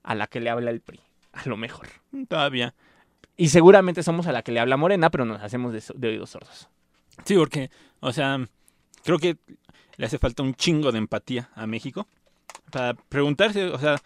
a 0.03 0.13
la 0.13 0.27
que 0.27 0.39
le 0.39 0.51
habla 0.51 0.69
el 0.69 0.81
PRI. 0.81 1.01
A 1.33 1.49
lo 1.49 1.57
mejor. 1.57 1.88
Todavía. 2.29 2.75
Y 3.36 3.49
seguramente 3.49 4.03
somos 4.03 4.27
a 4.27 4.31
la 4.31 4.43
que 4.43 4.51
le 4.51 4.59
habla 4.59 4.77
Morena, 4.77 5.09
pero 5.09 5.25
nos 5.25 5.41
hacemos 5.41 5.73
de, 5.73 6.07
oídos 6.07 6.29
sordos. 6.29 6.69
Sí, 7.23 7.36
porque, 7.36 7.71
o 8.01 8.13
sea, 8.13 8.47
creo 9.03 9.17
que 9.17 9.38
le 9.97 10.05
hace 10.05 10.19
falta 10.19 10.43
un 10.43 10.53
chingo 10.53 10.91
de 10.91 10.99
empatía 10.99 11.49
a 11.55 11.65
México 11.65 12.07
para 12.71 12.93
preguntarse, 12.93 13.65
o 13.65 13.79
sea, 13.79 13.97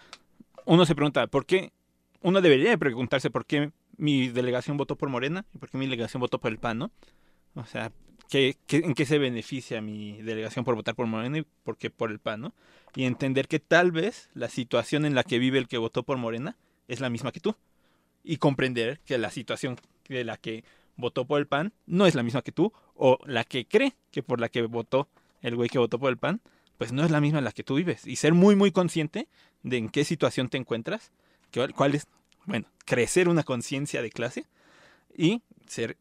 uno 0.64 0.86
se 0.86 0.96
pregunta, 0.96 1.28
¿por 1.28 1.46
qué? 1.46 1.74
Uno 2.22 2.40
debería 2.40 2.70
de 2.70 2.78
preguntarse 2.78 3.30
por 3.30 3.46
qué 3.46 3.72
mi 3.98 4.30
delegación 4.30 4.78
votó 4.78 4.96
por 4.96 5.10
Morena 5.10 5.46
y 5.54 5.58
por 5.58 5.70
qué 5.70 5.78
mi 5.78 5.86
delegación 5.86 6.22
votó 6.22 6.40
por 6.40 6.50
el 6.50 6.60
PAN, 6.60 6.78
¿no? 6.78 6.92
O 7.56 7.66
sea, 7.66 7.92
¿qué, 8.30 8.58
qué- 8.68 8.78
en 8.78 8.94
qué 8.94 9.06
se 9.06 9.18
beneficia 9.18 9.82
mi 9.82 10.22
delegación 10.22 10.64
por 10.66 10.76
votar 10.76 10.96
por 10.96 11.08
Morena 11.08 11.40
y 11.40 11.46
por 11.64 11.78
qué 11.78 11.90
por 11.90 12.12
el 12.12 12.20
PAN, 12.20 12.42
¿no? 12.42 12.54
Y 12.96 13.06
entender 13.06 13.48
que 13.48 13.60
tal 13.60 13.92
vez 13.92 14.30
la 14.34 14.50
situación 14.50 15.06
en 15.06 15.16
la 15.16 15.24
que 15.24 15.40
vive 15.40 15.58
el 15.60 15.68
que 15.68 15.78
votó 15.78 16.04
por 16.04 16.18
Morena 16.18 16.56
es 16.88 17.00
la 17.00 17.10
misma 17.10 17.32
que 17.32 17.40
tú. 17.40 17.56
Y 18.24 18.38
comprender 18.38 19.00
que 19.02 19.18
la 19.18 19.32
situación 19.32 19.78
de 20.08 20.24
la 20.24 20.38
que 20.38 20.64
votó 20.96 21.26
por 21.26 21.40
el 21.40 21.48
PAN 21.48 21.72
no 21.86 22.06
es 22.06 22.16
la 22.16 22.24
misma 22.24 22.42
que 22.42 22.52
tú, 22.52 22.74
o 22.96 23.20
la 23.26 23.44
que 23.44 23.66
cree 23.66 23.94
que 24.12 24.24
por 24.24 24.40
la 24.40 24.50
que 24.50 24.62
votó 24.64 25.08
el 25.42 25.56
güey 25.56 25.70
que 25.70 25.80
votó 25.80 26.00
por 26.00 26.10
el 26.10 26.18
PAN, 26.18 26.42
pues 26.78 26.92
no 26.92 27.04
es 27.06 27.12
la 27.12 27.22
misma 27.22 27.40
en 27.40 27.46
la 27.46 27.52
que 27.52 27.64
tú 27.64 27.76
vives. 27.76 28.06
Y 28.06 28.18
ser 28.18 28.34
muy, 28.34 28.56
muy 28.56 28.72
consciente 28.72 29.28
de 29.64 29.78
en 29.78 29.90
qué 29.90 30.04
situación 30.04 30.50
te 30.50 30.58
encuentras, 30.58 31.12
cuál 31.76 31.96
es, 31.96 32.08
bueno, 32.46 32.68
crecer 32.86 33.30
una 33.30 33.44
conciencia 33.44 34.02
de 34.02 34.10
clase 34.10 34.46
y 35.16 35.42
ser 35.68 35.98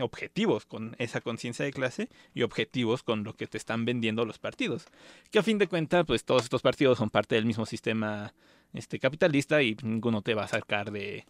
objetivos 0.00 0.66
con 0.66 0.96
esa 0.98 1.20
conciencia 1.20 1.64
de 1.64 1.72
clase 1.72 2.08
y 2.34 2.42
objetivos 2.42 3.02
con 3.02 3.24
lo 3.24 3.34
que 3.34 3.46
te 3.46 3.58
están 3.58 3.84
vendiendo 3.84 4.24
los 4.24 4.38
partidos. 4.38 4.86
Que 5.30 5.38
a 5.38 5.42
fin 5.42 5.58
de 5.58 5.68
cuentas, 5.68 6.04
pues 6.06 6.24
todos 6.24 6.44
estos 6.44 6.62
partidos 6.62 6.98
son 6.98 7.10
parte 7.10 7.34
del 7.34 7.46
mismo 7.46 7.66
sistema 7.66 8.32
este, 8.72 8.98
capitalista 8.98 9.62
y 9.62 9.76
ninguno 9.82 10.22
te 10.22 10.34
va 10.34 10.44
a 10.44 10.48
sacar 10.48 10.90
de, 10.90 11.24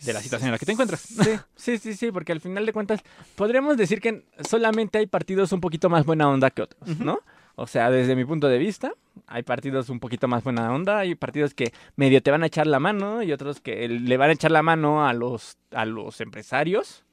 de 0.00 0.12
la 0.12 0.20
situación 0.20 0.48
en 0.48 0.52
la 0.52 0.58
que 0.58 0.66
te 0.66 0.72
encuentras. 0.72 1.00
Sí, 1.00 1.38
sí, 1.56 1.78
sí, 1.78 1.94
sí, 1.94 2.12
porque 2.12 2.32
al 2.32 2.40
final 2.40 2.66
de 2.66 2.72
cuentas 2.72 3.00
podríamos 3.34 3.76
decir 3.76 4.00
que 4.00 4.24
solamente 4.48 4.98
hay 4.98 5.06
partidos 5.06 5.52
un 5.52 5.60
poquito 5.60 5.88
más 5.88 6.04
buena 6.04 6.28
onda 6.28 6.50
que 6.50 6.62
otros, 6.62 6.98
¿no? 6.98 7.20
O 7.58 7.66
sea, 7.66 7.90
desde 7.90 8.14
mi 8.14 8.26
punto 8.26 8.48
de 8.48 8.58
vista, 8.58 8.92
hay 9.26 9.42
partidos 9.42 9.88
un 9.88 9.98
poquito 9.98 10.28
más 10.28 10.44
buena 10.44 10.70
onda, 10.74 10.98
hay 10.98 11.14
partidos 11.14 11.54
que 11.54 11.72
medio 11.96 12.22
te 12.22 12.30
van 12.30 12.42
a 12.42 12.46
echar 12.46 12.66
la 12.66 12.78
mano 12.78 13.22
y 13.22 13.32
otros 13.32 13.60
que 13.60 13.88
le 13.88 14.16
van 14.18 14.28
a 14.28 14.34
echar 14.34 14.50
la 14.50 14.62
mano 14.62 15.06
a 15.06 15.14
los, 15.14 15.56
a 15.70 15.86
los 15.86 16.20
empresarios. 16.20 17.05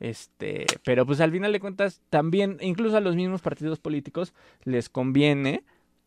Este, 0.00 0.66
pero 0.82 1.04
pues 1.04 1.20
al 1.20 1.30
final 1.30 1.52
de 1.52 1.60
cuentas 1.60 2.00
también, 2.08 2.56
incluso 2.60 2.96
a 2.96 3.00
los 3.00 3.16
mismos 3.16 3.42
partidos 3.42 3.78
políticos 3.78 4.32
les 4.64 4.88
conviene 4.88 5.62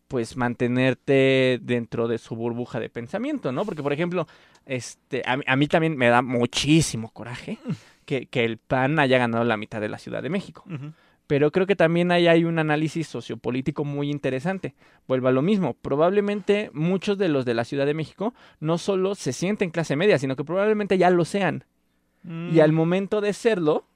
pues 0.08 0.36
mantenerte 0.36 1.58
dentro 1.62 2.08
de 2.08 2.18
su 2.18 2.36
burbuja 2.36 2.80
de 2.80 2.90
pensamiento, 2.90 3.52
¿no? 3.52 3.64
Porque, 3.64 3.82
por 3.82 3.92
ejemplo, 3.92 4.26
este, 4.66 5.22
a, 5.24 5.56
mí 5.56 5.66
también 5.66 5.96
me 5.96 6.08
da 6.08 6.22
muchísimo 6.22 7.10
coraje 7.10 7.58
que, 8.04 8.28
el 8.32 8.58
PAN 8.58 8.98
haya 8.98 9.18
ganado 9.18 9.44
la 9.44 9.56
mitad 9.56 9.80
de 9.80 9.88
la 9.88 9.98
Ciudad 9.98 10.22
de 10.22 10.28
México. 10.28 10.64
Pero 11.26 11.50
creo 11.50 11.66
que 11.66 11.74
también 11.74 12.12
ahí 12.12 12.26
hay 12.26 12.44
un 12.44 12.58
análisis 12.58 13.08
sociopolítico 13.08 13.84
muy 13.84 14.10
interesante. 14.10 14.74
Vuelvo 15.08 15.28
a 15.28 15.32
lo 15.32 15.40
mismo. 15.40 15.74
Probablemente 15.74 16.70
muchos 16.74 17.16
de 17.16 17.28
los 17.28 17.46
de 17.46 17.54
la 17.54 17.64
Ciudad 17.64 17.86
de 17.86 17.94
México 17.94 18.34
no 18.60 18.76
solo 18.76 19.14
se 19.14 19.32
sienten 19.32 19.70
clase 19.70 19.96
media, 19.96 20.18
sino 20.18 20.36
que 20.36 20.44
probablemente 20.44 20.98
ya 20.98 21.08
lo 21.08 21.24
sean. 21.24 21.64
Y 22.26 22.60
al 22.60 22.72
mm. 22.72 22.74
momento 22.74 23.20
de 23.20 23.32
serlo, 23.32 23.86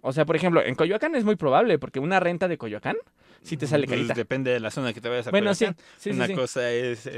o 0.00 0.12
sea, 0.12 0.24
por 0.24 0.36
ejemplo, 0.36 0.62
en 0.62 0.74
Coyoacán 0.74 1.14
es 1.14 1.24
muy 1.24 1.36
probable, 1.36 1.78
porque 1.78 2.00
una 2.00 2.20
renta 2.20 2.48
de 2.48 2.58
Coyoacán 2.58 2.96
sí 3.42 3.56
te 3.56 3.66
sale 3.66 3.86
pues 3.86 3.98
carita. 3.98 4.14
depende 4.14 4.50
de 4.50 4.60
la 4.60 4.70
zona 4.70 4.92
que 4.92 5.00
te 5.00 5.08
vayas 5.08 5.26
a 5.26 5.30
Bueno, 5.30 5.54
sí, 5.54 5.66
sí, 5.98 6.10
Una 6.10 6.28
cosa 6.34 6.70
es 6.70 7.08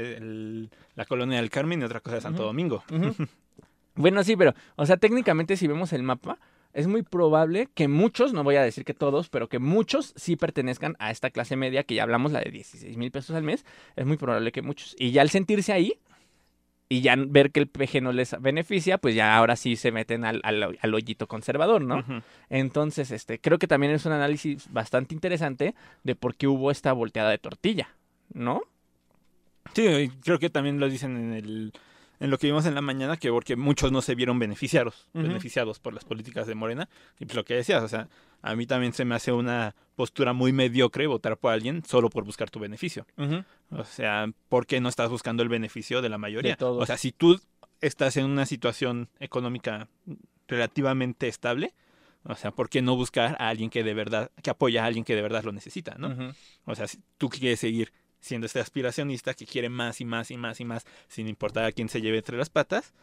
la 0.95 1.05
colonia 1.05 1.37
del 1.37 1.49
Carmen 1.49 1.81
y 1.81 1.85
otra 1.85 2.01
cosa 2.01 2.17
es 2.17 2.23
Santo 2.23 2.43
Domingo. 2.43 2.83
bueno, 3.95 4.23
sí, 4.23 4.35
pero, 4.35 4.53
o 4.75 4.85
sea, 4.85 4.97
técnicamente 4.97 5.57
si 5.57 5.67
vemos 5.67 5.93
el 5.93 6.03
mapa, 6.03 6.37
es 6.73 6.87
muy 6.87 7.01
probable 7.01 7.69
que 7.73 7.87
muchos, 7.87 8.33
no 8.33 8.43
voy 8.43 8.55
a 8.55 8.61
decir 8.61 8.85
que 8.85 8.93
todos, 8.93 9.29
pero 9.29 9.49
que 9.49 9.59
muchos 9.59 10.13
sí 10.15 10.35
pertenezcan 10.35 10.95
a 10.99 11.11
esta 11.11 11.29
clase 11.29 11.55
media 11.55 11.83
que 11.83 11.95
ya 11.95 12.03
hablamos, 12.03 12.31
la 12.31 12.39
de 12.39 12.51
16 12.51 12.97
mil 12.97 13.09
pesos 13.09 13.35
al 13.35 13.43
mes. 13.43 13.65
Es 13.95 14.05
muy 14.05 14.17
probable 14.17 14.51
que 14.51 14.61
muchos. 14.61 14.95
Y 14.99 15.11
ya 15.11 15.23
al 15.23 15.29
sentirse 15.29 15.73
ahí, 15.73 15.99
y 16.89 17.01
ya 17.01 17.15
ver 17.17 17.51
que 17.51 17.59
el 17.59 17.67
PG 17.67 18.01
no 18.01 18.11
les 18.11 18.39
beneficia, 18.41 18.97
pues 18.97 19.13
ya 19.13 19.35
ahora 19.35 19.55
sí 19.55 19.75
se 19.75 19.91
meten 19.91 20.23
al, 20.23 20.41
al, 20.43 20.93
hoyito 20.93 21.27
conservador, 21.27 21.81
¿no? 21.81 22.03
Entonces, 22.49 23.11
este, 23.11 23.39
creo 23.39 23.59
que 23.59 23.67
también 23.67 23.91
es 23.91 24.05
un 24.05 24.13
análisis 24.13 24.71
bastante 24.71 25.13
interesante 25.13 25.75
de 26.03 26.15
por 26.15 26.35
qué 26.35 26.47
hubo 26.47 26.71
esta 26.71 26.93
volteada 26.93 27.29
de 27.29 27.37
tortilla, 27.37 27.89
¿no? 28.33 28.61
Sí, 29.73 30.11
creo 30.23 30.39
que 30.39 30.49
también 30.49 30.79
lo 30.79 30.89
dicen 30.89 31.17
en 31.17 31.33
el 31.33 31.73
en 32.19 32.29
lo 32.29 32.37
que 32.37 32.47
vimos 32.47 32.65
en 32.65 32.75
la 32.75 32.81
mañana, 32.81 33.17
que 33.17 33.29
porque 33.29 33.55
muchos 33.55 33.91
no 33.91 34.01
se 34.01 34.15
vieron 34.15 34.39
beneficiados, 34.39 35.07
beneficiados 35.13 35.79
por 35.79 35.93
las 35.93 36.03
políticas 36.03 36.47
de 36.47 36.55
Morena. 36.55 36.89
Y 37.19 37.25
pues 37.25 37.35
lo 37.35 37.45
que 37.45 37.55
decías, 37.55 37.83
o 37.83 37.87
sea, 37.87 38.09
a 38.41 38.55
mí 38.55 38.65
también 38.65 38.93
se 38.93 39.05
me 39.05 39.15
hace 39.15 39.31
una 39.31 39.75
postura 39.95 40.33
muy 40.33 40.51
mediocre 40.51 41.07
votar 41.07 41.37
por 41.37 41.53
alguien 41.53 41.83
solo 41.85 42.09
por 42.09 42.23
buscar 42.23 42.49
tu 42.49 42.59
beneficio. 42.59 43.05
O 43.69 43.83
sea, 43.83 44.29
¿por 44.49 44.65
qué 44.65 44.81
no 44.81 44.89
estás 44.89 45.09
buscando 45.09 45.43
el 45.43 45.49
beneficio 45.49 46.01
de 46.01 46.09
la 46.09 46.17
mayoría? 46.17 46.57
o 46.59 46.85
sea, 46.85 46.97
si 46.97 47.11
tú 47.11 47.39
estás 47.81 48.17
en 48.17 48.25
una 48.25 48.45
situación 48.45 49.09
económica 49.19 49.87
relativamente 50.47 51.27
estable, 51.27 51.73
o 52.23 52.35
sea, 52.35 52.51
¿por 52.51 52.69
qué 52.69 52.81
no 52.81 52.95
buscar 52.95 53.35
a 53.39 53.49
alguien 53.49 53.69
que 53.69 53.83
de 53.83 53.93
verdad, 53.93 54.31
que 54.41 54.49
apoya 54.49 54.83
a 54.83 54.87
alguien 54.87 55.05
que 55.05 55.15
de 55.15 55.21
verdad 55.21 55.43
lo 55.43 55.51
necesita, 55.51 55.95
¿no? 55.97 56.33
O 56.65 56.75
sea, 56.75 56.87
si 56.87 56.99
tú 57.17 57.29
quieres 57.29 57.59
seguir 57.59 57.93
siendo 58.27 58.45
este 58.45 58.59
aspiracionista 58.59 59.33
que 59.33 59.45
quiere 59.45 59.69
más 59.69 60.01
y 60.01 60.05
más 60.05 60.31
y 60.31 60.37
más 60.37 60.59
y 60.59 60.65
más, 60.65 60.85
sin 61.07 61.27
importar 61.27 61.65
a 61.65 61.71
quién 61.71 61.89
se 61.89 62.01
lleve 62.01 62.17
entre 62.17 62.37
las 62.37 62.49
patas, 62.49 62.93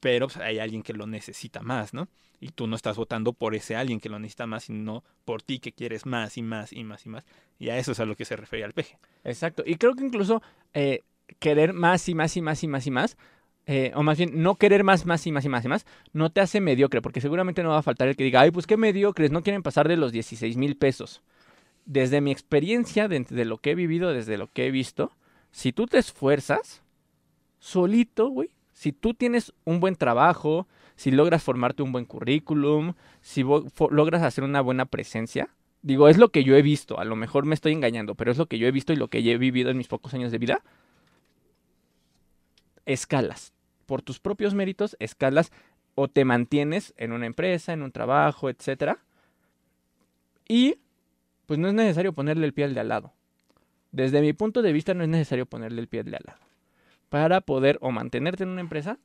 pero 0.00 0.28
pues, 0.28 0.38
hay 0.38 0.58
alguien 0.58 0.82
que 0.82 0.92
lo 0.92 1.06
necesita 1.06 1.60
más, 1.60 1.92
¿no? 1.92 2.08
Y 2.40 2.50
tú 2.50 2.68
no 2.68 2.76
estás 2.76 2.96
votando 2.96 3.32
por 3.32 3.56
ese 3.56 3.74
alguien 3.74 3.98
que 3.98 4.08
lo 4.08 4.18
necesita 4.18 4.46
más, 4.46 4.64
sino 4.64 5.02
por 5.24 5.42
ti 5.42 5.58
que 5.58 5.72
quieres 5.72 6.06
más 6.06 6.36
y 6.38 6.42
más 6.42 6.72
y 6.72 6.84
más 6.84 7.04
y 7.04 7.08
más. 7.08 7.24
Y 7.58 7.70
a 7.70 7.78
eso 7.78 7.92
es 7.92 8.00
a 8.00 8.04
lo 8.04 8.14
que 8.14 8.24
se 8.24 8.36
refiere 8.36 8.64
al 8.64 8.72
peje. 8.72 8.96
Exacto. 9.24 9.64
Y 9.66 9.74
creo 9.74 9.94
que 9.94 10.04
incluso 10.04 10.40
eh, 10.72 11.02
querer 11.40 11.72
más 11.72 12.08
y 12.08 12.14
más 12.14 12.36
y 12.36 12.42
más 12.42 12.62
y 12.62 12.68
más 12.68 12.86
y 12.86 12.90
más, 12.92 13.16
eh, 13.66 13.90
o 13.94 14.02
más 14.04 14.18
bien 14.18 14.40
no 14.40 14.54
querer 14.54 14.84
más, 14.84 15.04
más 15.04 15.26
y 15.26 15.32
más 15.32 15.44
y 15.44 15.48
más 15.48 15.64
y 15.64 15.68
más, 15.68 15.86
no 16.12 16.30
te 16.30 16.40
hace 16.40 16.60
mediocre, 16.60 17.02
porque 17.02 17.20
seguramente 17.20 17.62
no 17.62 17.70
va 17.70 17.78
a 17.78 17.82
faltar 17.82 18.08
el 18.08 18.16
que 18.16 18.24
diga, 18.24 18.40
ay, 18.40 18.50
pues 18.52 18.66
qué 18.66 18.76
mediocres, 18.76 19.32
no 19.32 19.42
quieren 19.42 19.62
pasar 19.62 19.88
de 19.88 19.96
los 19.96 20.12
16 20.12 20.56
mil 20.56 20.76
pesos 20.76 21.22
desde 21.88 22.20
mi 22.20 22.30
experiencia, 22.30 23.08
de, 23.08 23.44
lo 23.46 23.56
que 23.56 23.70
he 23.70 23.74
vivido, 23.74 24.12
desde 24.12 24.36
lo 24.36 24.52
que 24.52 24.66
he 24.66 24.70
visto, 24.70 25.10
si 25.50 25.72
tú 25.72 25.86
te 25.86 25.96
esfuerzas, 25.96 26.82
solito, 27.58 28.28
güey, 28.28 28.50
si 28.74 28.92
tú 28.92 29.14
tienes 29.14 29.54
un 29.64 29.80
buen 29.80 29.96
trabajo, 29.96 30.68
si 30.96 31.10
logras 31.10 31.42
formarte 31.42 31.82
un 31.82 31.90
buen 31.90 32.04
currículum, 32.04 32.92
si 33.22 33.42
logras 33.42 34.22
hacer 34.22 34.44
una 34.44 34.60
buena 34.60 34.84
presencia, 34.84 35.48
digo, 35.80 36.08
es 36.08 36.18
lo 36.18 36.28
que 36.28 36.44
yo 36.44 36.56
he 36.56 36.62
visto, 36.62 37.00
a 37.00 37.06
lo 37.06 37.16
mejor 37.16 37.46
me 37.46 37.54
estoy 37.54 37.72
engañando, 37.72 38.14
pero 38.14 38.30
es 38.30 38.36
lo 38.36 38.46
que 38.46 38.58
yo 38.58 38.66
he 38.66 38.70
visto 38.72 38.92
y 38.92 38.96
lo 38.96 39.08
que 39.08 39.20
he 39.20 39.38
vivido 39.38 39.70
en 39.70 39.78
mis 39.78 39.88
pocos 39.88 40.12
años 40.12 40.30
de 40.30 40.38
vida, 40.38 40.62
escalas, 42.84 43.54
por 43.86 44.02
tus 44.02 44.20
propios 44.20 44.52
méritos, 44.52 44.94
escalas 45.00 45.52
o 45.94 46.06
te 46.06 46.26
mantienes 46.26 46.92
en 46.98 47.12
una 47.12 47.24
empresa, 47.24 47.72
en 47.72 47.82
un 47.82 47.92
trabajo, 47.92 48.50
etcétera, 48.50 48.98
y 50.46 50.76
pues 51.48 51.58
no 51.58 51.66
es 51.66 51.72
necesario 51.72 52.12
ponerle 52.12 52.44
el 52.44 52.52
pie 52.52 52.66
al 52.66 52.74
de 52.74 52.80
al 52.80 52.88
lado. 52.88 53.14
Desde 53.90 54.20
mi 54.20 54.34
punto 54.34 54.60
de 54.60 54.70
vista 54.70 54.92
no 54.92 55.02
es 55.02 55.08
necesario 55.08 55.46
ponerle 55.46 55.80
el 55.80 55.88
pie 55.88 56.00
al 56.00 56.10
de 56.10 56.18
al 56.18 56.24
lado. 56.26 56.40
Para 57.08 57.40
poder 57.40 57.78
o 57.80 57.90
mantenerte 57.90 58.42
en 58.42 58.50
una 58.50 58.60
empresa 58.60 58.98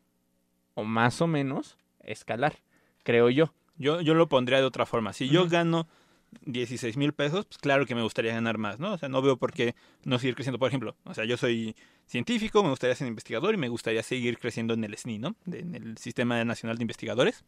o 0.73 0.83
más 0.83 1.21
o 1.21 1.27
menos 1.27 1.77
escalar, 2.01 2.57
creo 3.03 3.29
yo. 3.29 3.53
Yo, 3.77 4.01
yo 4.01 4.13
lo 4.13 4.27
pondría 4.27 4.59
de 4.59 4.65
otra 4.65 4.85
forma. 4.85 5.13
Si 5.13 5.29
yo 5.29 5.47
gano 5.47 5.87
16 6.41 6.97
mil 6.97 7.13
pesos, 7.13 7.45
pues 7.45 7.59
claro 7.59 7.85
que 7.85 7.95
me 7.95 8.01
gustaría 8.01 8.33
ganar 8.33 8.57
más, 8.57 8.77
¿no? 8.77 8.91
O 8.91 8.97
sea, 8.97 9.07
no 9.07 9.21
veo 9.21 9.37
por 9.37 9.53
qué 9.53 9.73
no 10.03 10.19
seguir 10.19 10.35
creciendo. 10.35 10.59
Por 10.59 10.67
ejemplo, 10.67 10.97
o 11.05 11.13
sea, 11.13 11.23
yo 11.23 11.37
soy 11.37 11.77
científico, 12.07 12.61
me 12.61 12.71
gustaría 12.71 12.93
ser 12.93 13.07
investigador 13.07 13.53
y 13.53 13.57
me 13.57 13.69
gustaría 13.69 14.03
seguir 14.03 14.37
creciendo 14.37 14.73
en 14.73 14.83
el 14.83 14.97
SNI, 14.97 15.17
¿no? 15.17 15.35
en 15.49 15.75
el 15.75 15.97
Sistema 15.97 16.43
Nacional 16.43 16.77
de 16.77 16.83
Investigadores. 16.83 17.45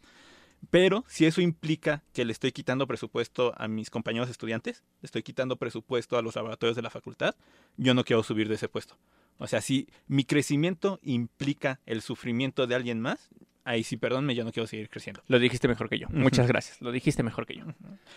Pero 0.69 1.03
si 1.07 1.25
eso 1.25 1.41
implica 1.41 2.03
que 2.13 2.25
le 2.25 2.31
estoy 2.31 2.51
quitando 2.51 2.87
presupuesto 2.87 3.53
a 3.57 3.67
mis 3.67 3.89
compañeros 3.89 4.29
estudiantes, 4.29 4.83
le 5.01 5.07
estoy 5.07 5.23
quitando 5.23 5.57
presupuesto 5.57 6.17
a 6.17 6.21
los 6.21 6.35
laboratorios 6.35 6.75
de 6.75 6.81
la 6.81 6.89
facultad, 6.89 7.35
yo 7.77 7.93
no 7.93 8.03
quiero 8.03 8.23
subir 8.23 8.47
de 8.47 8.55
ese 8.55 8.69
puesto. 8.69 8.97
O 9.37 9.47
sea, 9.47 9.61
si 9.61 9.87
mi 10.07 10.23
crecimiento 10.23 10.99
implica 11.03 11.79
el 11.85 12.01
sufrimiento 12.01 12.67
de 12.67 12.75
alguien 12.75 13.01
más, 13.01 13.29
ahí 13.65 13.83
sí, 13.83 13.97
perdónme, 13.97 14.35
yo 14.35 14.45
no 14.45 14.51
quiero 14.51 14.67
seguir 14.67 14.89
creciendo. 14.89 15.21
Lo 15.27 15.39
dijiste 15.39 15.67
mejor 15.67 15.89
que 15.89 15.99
yo. 15.99 16.07
Muchas 16.09 16.47
gracias. 16.47 16.81
Lo 16.81 16.91
dijiste 16.91 17.23
mejor 17.23 17.45
que 17.45 17.55
yo. 17.55 17.65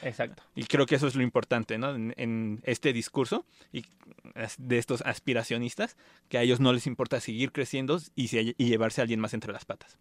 Exacto. 0.03 0.42
Y 0.55 0.64
creo 0.64 0.86
que 0.86 0.94
eso 0.94 1.09
es 1.09 1.16
lo 1.16 1.22
importante, 1.22 1.78
¿no? 1.78 1.94
En, 1.94 2.61
este 2.64 2.92
discurso 2.92 3.46
y 3.72 3.84
de 4.59 4.78
estos 4.78 5.03
aspiracionistas, 5.03 5.96
que 6.28 6.38
a 6.38 6.42
ellos 6.42 6.61
no 6.61 6.72
les 6.72 6.86
importa 6.86 7.18
seguir 7.20 7.51
creciendo 7.51 7.99
y, 8.14 8.28
y 8.36 8.68
llevarse 8.68 9.01
a 9.01 9.03
alguien 9.03 9.20
más 9.20 9.34
entre 9.34 9.53
las 9.53 9.64
patas. 9.64 9.99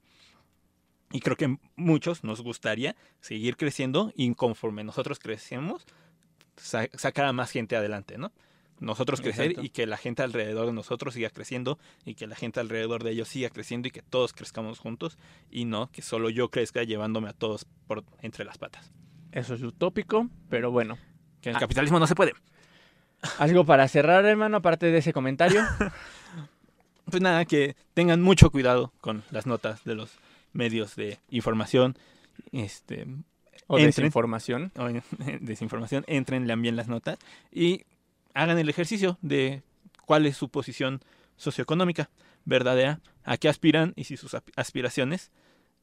Y 1.12 1.22
creo 1.22 1.38
que 1.38 1.58
muchos 1.76 2.24
nos 2.24 2.42
gustaría 2.42 2.96
seguir 3.22 3.56
creciendo 3.56 4.12
y 4.16 4.34
conforme 4.34 4.84
nosotros 4.84 5.20
crecemos, 5.20 5.86
sacar 6.58 7.26
a 7.26 7.34
más 7.34 7.52
gente 7.52 7.76
adelante, 7.76 8.18
¿no? 8.18 8.32
Nosotros 8.80 9.22
crecer 9.22 9.56
y 9.64 9.70
que 9.70 9.88
la 9.88 9.98
gente 9.98 10.22
alrededor 10.22 10.68
de 10.68 10.74
nosotros 10.74 11.16
siga 11.16 11.32
creciendo 11.32 11.80
y 12.06 12.14
que 12.14 12.28
la 12.28 12.36
gente 12.36 12.60
alrededor 12.60 13.04
de 13.04 13.12
ellos 13.12 13.28
siga 13.28 13.50
creciendo 13.50 13.88
y 13.88 13.92
que 13.92 14.04
todos 14.04 14.34
crezcamos 14.34 14.78
juntos 14.78 15.18
y 15.50 15.66
no 15.66 15.90
que 15.92 16.04
solo 16.04 16.30
yo 16.30 16.50
crezca 16.52 16.84
llevándome 16.84 17.30
a 17.30 17.34
todos 17.34 17.66
por 17.88 18.04
entre 18.22 18.46
las 18.46 18.60
patas. 18.60 18.92
Eso 19.32 19.56
es 19.56 19.64
utópico, 19.64 20.30
pero 20.50 20.70
bueno. 20.72 20.98
Que 21.42 21.50
en 21.50 21.56
el 21.56 21.58
ah. 21.58 21.62
capitalismo 21.62 22.00
no 22.00 22.06
se 22.06 22.16
puede. 22.16 22.34
¿Algo 23.40 23.66
para 23.66 23.88
cerrar, 23.88 24.26
hermano, 24.26 24.58
aparte 24.58 24.88
de 24.92 25.00
ese 25.00 25.12
comentario? 25.12 25.64
pues 27.10 27.22
nada, 27.22 27.46
que 27.46 27.76
tengan 27.96 28.22
mucho 28.22 28.52
cuidado 28.52 28.94
con 29.02 29.24
las 29.32 29.48
notas 29.48 29.84
de 29.86 29.96
los 29.96 30.12
medios 30.58 30.96
de 30.96 31.20
información, 31.30 31.96
este, 32.52 33.06
o 33.68 33.78
desinformación. 33.78 34.72
O 34.78 34.90
desinformación, 35.42 36.04
entren, 36.08 36.48
le 36.48 36.54
envíen 36.54 36.76
las 36.76 36.88
notas 36.88 37.18
y 37.52 37.84
hagan 38.34 38.58
el 38.58 38.70
ejercicio 38.70 39.18
de 39.22 39.62
cuál 40.06 40.26
es 40.26 40.36
su 40.36 40.50
posición 40.50 41.02
socioeconómica 41.38 42.10
verdadera, 42.46 43.00
a 43.24 43.38
qué 43.38 43.50
aspiran 43.50 43.94
y 43.96 44.06
si 44.06 44.18
sus 44.18 44.36
aspiraciones 44.56 45.32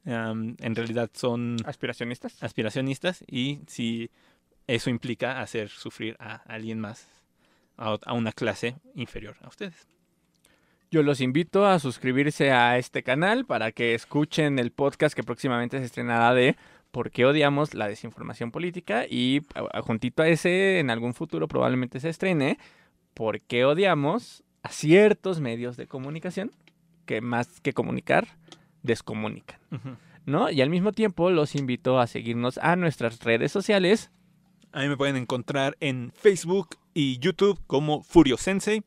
en 0.05 0.75
realidad 0.75 1.09
son 1.13 1.57
aspiracionistas. 1.65 2.41
Aspiracionistas 2.43 3.23
y 3.27 3.61
si 3.67 4.11
eso 4.67 4.89
implica 4.89 5.41
hacer 5.41 5.69
sufrir 5.69 6.15
a 6.19 6.35
alguien 6.35 6.79
más 6.79 7.07
a, 7.77 7.97
a 8.05 8.13
una 8.13 8.31
clase 8.31 8.75
inferior 8.93 9.37
a 9.41 9.47
ustedes. 9.47 9.87
Yo 10.91 11.03
los 11.03 11.19
invito 11.19 11.65
a 11.65 11.79
suscribirse 11.79 12.51
a 12.51 12.77
este 12.77 13.03
canal 13.03 13.45
para 13.45 13.71
que 13.71 13.95
escuchen 13.95 14.59
el 14.59 14.71
podcast 14.71 15.15
que 15.15 15.23
próximamente 15.23 15.79
se 15.79 15.85
estrenará 15.85 16.33
de 16.33 16.55
por 16.91 17.11
qué 17.11 17.25
odiamos 17.25 17.73
la 17.73 17.87
desinformación 17.87 18.51
política 18.51 19.05
y 19.09 19.41
juntito 19.83 20.23
a 20.23 20.29
ese 20.29 20.79
en 20.79 20.89
algún 20.89 21.13
futuro 21.13 21.47
probablemente 21.47 21.99
se 21.99 22.07
estrene 22.09 22.57
por 23.13 23.41
qué 23.41 23.65
odiamos 23.65 24.43
a 24.63 24.69
ciertos 24.69 25.41
medios 25.41 25.75
de 25.75 25.87
comunicación 25.87 26.51
que 27.05 27.19
más 27.19 27.59
que 27.59 27.73
comunicar 27.73 28.27
descomunican, 28.81 29.59
¿no? 30.25 30.49
Y 30.49 30.61
al 30.61 30.69
mismo 30.69 30.93
tiempo 30.93 31.31
los 31.31 31.55
invito 31.55 31.99
a 31.99 32.07
seguirnos 32.07 32.57
a 32.59 32.75
nuestras 32.77 33.19
redes 33.23 33.51
sociales 33.51 34.11
A 34.71 34.81
mí 34.81 34.87
me 34.87 34.97
pueden 34.97 35.15
encontrar 35.17 35.75
en 35.79 36.11
Facebook 36.15 36.77
y 36.93 37.17
YouTube 37.19 37.59
como 37.67 38.03
Furio 38.03 38.37
Sensei. 38.37 38.83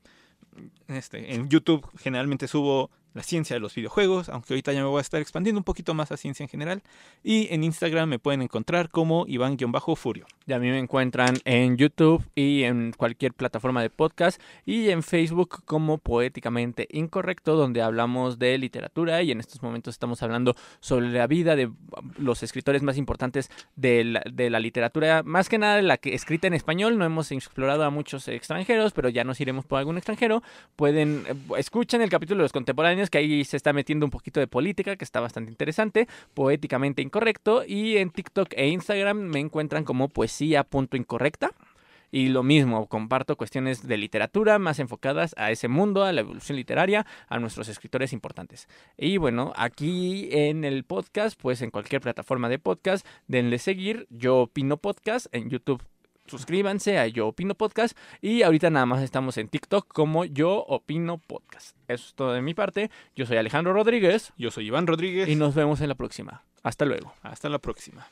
Este, 0.89 1.35
en 1.35 1.49
YouTube 1.49 1.87
generalmente 1.99 2.49
subo 2.49 2.91
la 3.15 3.23
ciencia 3.23 3.55
de 3.55 3.61
los 3.61 3.75
videojuegos, 3.75 4.29
aunque 4.29 4.55
ahorita 4.55 4.73
ya 4.73 4.83
me 4.83 4.89
voy 4.89 4.99
a 4.99 5.03
estar 5.03 5.21
expandiendo 5.21 5.59
un 5.59 5.65
poquito 5.65 5.95
más 5.95 6.13
a 6.13 6.17
ciencia 6.17 6.45
en 6.45 6.49
general. 6.49 6.83
Y 7.23 7.53
en 7.53 7.65
Instagram 7.65 8.09
me 8.09 8.19
pueden 8.19 8.43
encontrar 8.43 8.91
como 8.91 9.27
Iván-Furio. 9.27 10.27
Y 10.47 10.53
a 10.53 10.59
mí 10.59 10.71
me 10.71 10.79
encuentran 10.79 11.37
en 11.45 11.77
YouTube 11.77 12.25
y 12.35 12.63
en 12.65 12.93
cualquier 12.97 13.35
plataforma 13.35 13.83
de 13.83 13.91
podcast 13.91 14.41
y 14.65 14.91
en 14.91 15.03
Facebook 15.03 15.65
como 15.65 15.99
Poéticamente 15.99 16.89
Incorrecto, 16.91 17.57
donde 17.57 17.83
hablamos 17.83 18.39
de 18.39 18.57
literatura 18.59 19.23
y 19.23 19.31
en 19.31 19.41
estos 19.41 19.63
momentos 19.63 19.95
estamos 19.95 20.23
hablando 20.23 20.55
sobre 20.81 21.11
la 21.11 21.27
vida 21.27 21.57
de 21.57 21.71
los 22.19 22.43
escritores 22.43 22.83
más 22.83 22.97
importantes 22.97 23.51
de 23.77 24.05
la, 24.05 24.23
de 24.31 24.51
la 24.51 24.61
literatura, 24.61 25.23
más 25.23 25.49
que 25.49 25.59
nada 25.59 25.81
la 25.83 25.97
que 25.99 26.15
escrita 26.15 26.47
en 26.47 26.55
español. 26.55 26.99
No 26.99 27.05
hemos 27.05 27.31
explorado 27.33 27.85
a 27.85 27.91
muchos 27.91 28.29
extranjeros, 28.29 28.93
pero 28.93 29.09
ya 29.09 29.25
nos 29.25 29.41
iremos 29.41 29.65
por 29.65 29.79
algún 29.79 29.97
extranjero. 29.97 30.43
Pueden, 30.77 31.25
eh, 31.29 31.35
escuchen 31.59 32.03
el 32.03 32.11
capítulo 32.11 32.39
de 32.39 32.45
los 32.45 32.53
contemporáneos, 32.53 32.98
que 33.11 33.19
ahí 33.19 33.45
se 33.45 33.57
está 33.57 33.73
metiendo 33.73 34.07
un 34.07 34.11
poquito 34.11 34.41
de 34.41 34.47
política, 34.47 34.97
que 34.97 35.05
está 35.05 35.21
bastante 35.21 35.51
interesante, 35.51 36.09
Poéticamente 36.35 37.03
Incorrecto, 37.03 37.65
y 37.67 37.97
en 37.97 38.11
TikTok 38.11 38.49
e 38.57 38.69
Instagram 38.69 39.19
me 39.19 39.41
encuentran 39.41 39.85
como 39.85 40.09
poesía.incorrecta. 40.09 41.53
Y 42.11 42.29
lo 42.29 42.43
mismo, 42.43 42.89
comparto 42.89 43.37
cuestiones 43.37 43.87
de 43.87 43.99
literatura 43.99 44.59
más 44.59 44.79
enfocadas 44.79 45.35
a 45.37 45.51
ese 45.51 45.69
mundo, 45.69 46.05
a 46.05 46.13
la 46.13 46.23
evolución 46.23 46.57
literaria, 46.57 47.07
a 47.29 47.39
nuestros 47.39 47.69
escritores 47.69 48.15
importantes. 48.15 48.67
Y 48.97 49.19
bueno, 49.19 49.53
aquí 49.57 50.29
en 50.33 50.65
el 50.65 50.85
podcast, 50.85 51.39
pues 51.41 51.61
en 51.61 51.71
cualquier 51.71 52.01
plataforma 52.01 52.49
de 52.49 52.59
podcast, 52.59 53.07
denle 53.27 53.59
seguir. 53.59 54.07
Yo 54.09 54.39
opino 54.39 54.79
podcast 54.79 55.27
en 55.33 55.51
YouTube. 55.51 55.83
Suscríbanse 56.29 56.99
a 56.99 57.07
Yo 57.07 57.29
Opino 57.29 57.55
Podcast. 57.55 57.97
Y 58.21 58.43
ahorita 58.43 58.71
nada 58.71 58.87
más 58.87 59.03
estamos 59.03 59.37
en 59.39 59.49
TikTok 59.49 59.89
como 59.93 60.25
Yo 60.25 60.65
Opino 60.67 61.19
Podcast. 61.19 61.77
Eso 61.89 62.07
es 62.09 62.15
todo 62.15 62.33
de 62.33 62.43
mi 62.43 62.55
parte. 62.55 62.91
Yo 63.17 63.27
soy 63.27 63.37
Alejandro 63.39 63.73
Rodríguez 63.73 64.33
Yo 64.37 64.51
soy 64.51 64.67
Iván 64.67 64.87
Rodríguez. 64.87 65.29
y 65.29 65.35
nos 65.37 65.55
vemos 65.55 65.81
en 65.81 65.89
la 65.89 65.95
próxima. 65.95 66.45
Hasta 66.63 66.85
luego. 66.85 67.13
Hasta 67.23 67.49
la 67.49 67.59
próxima. 67.59 68.07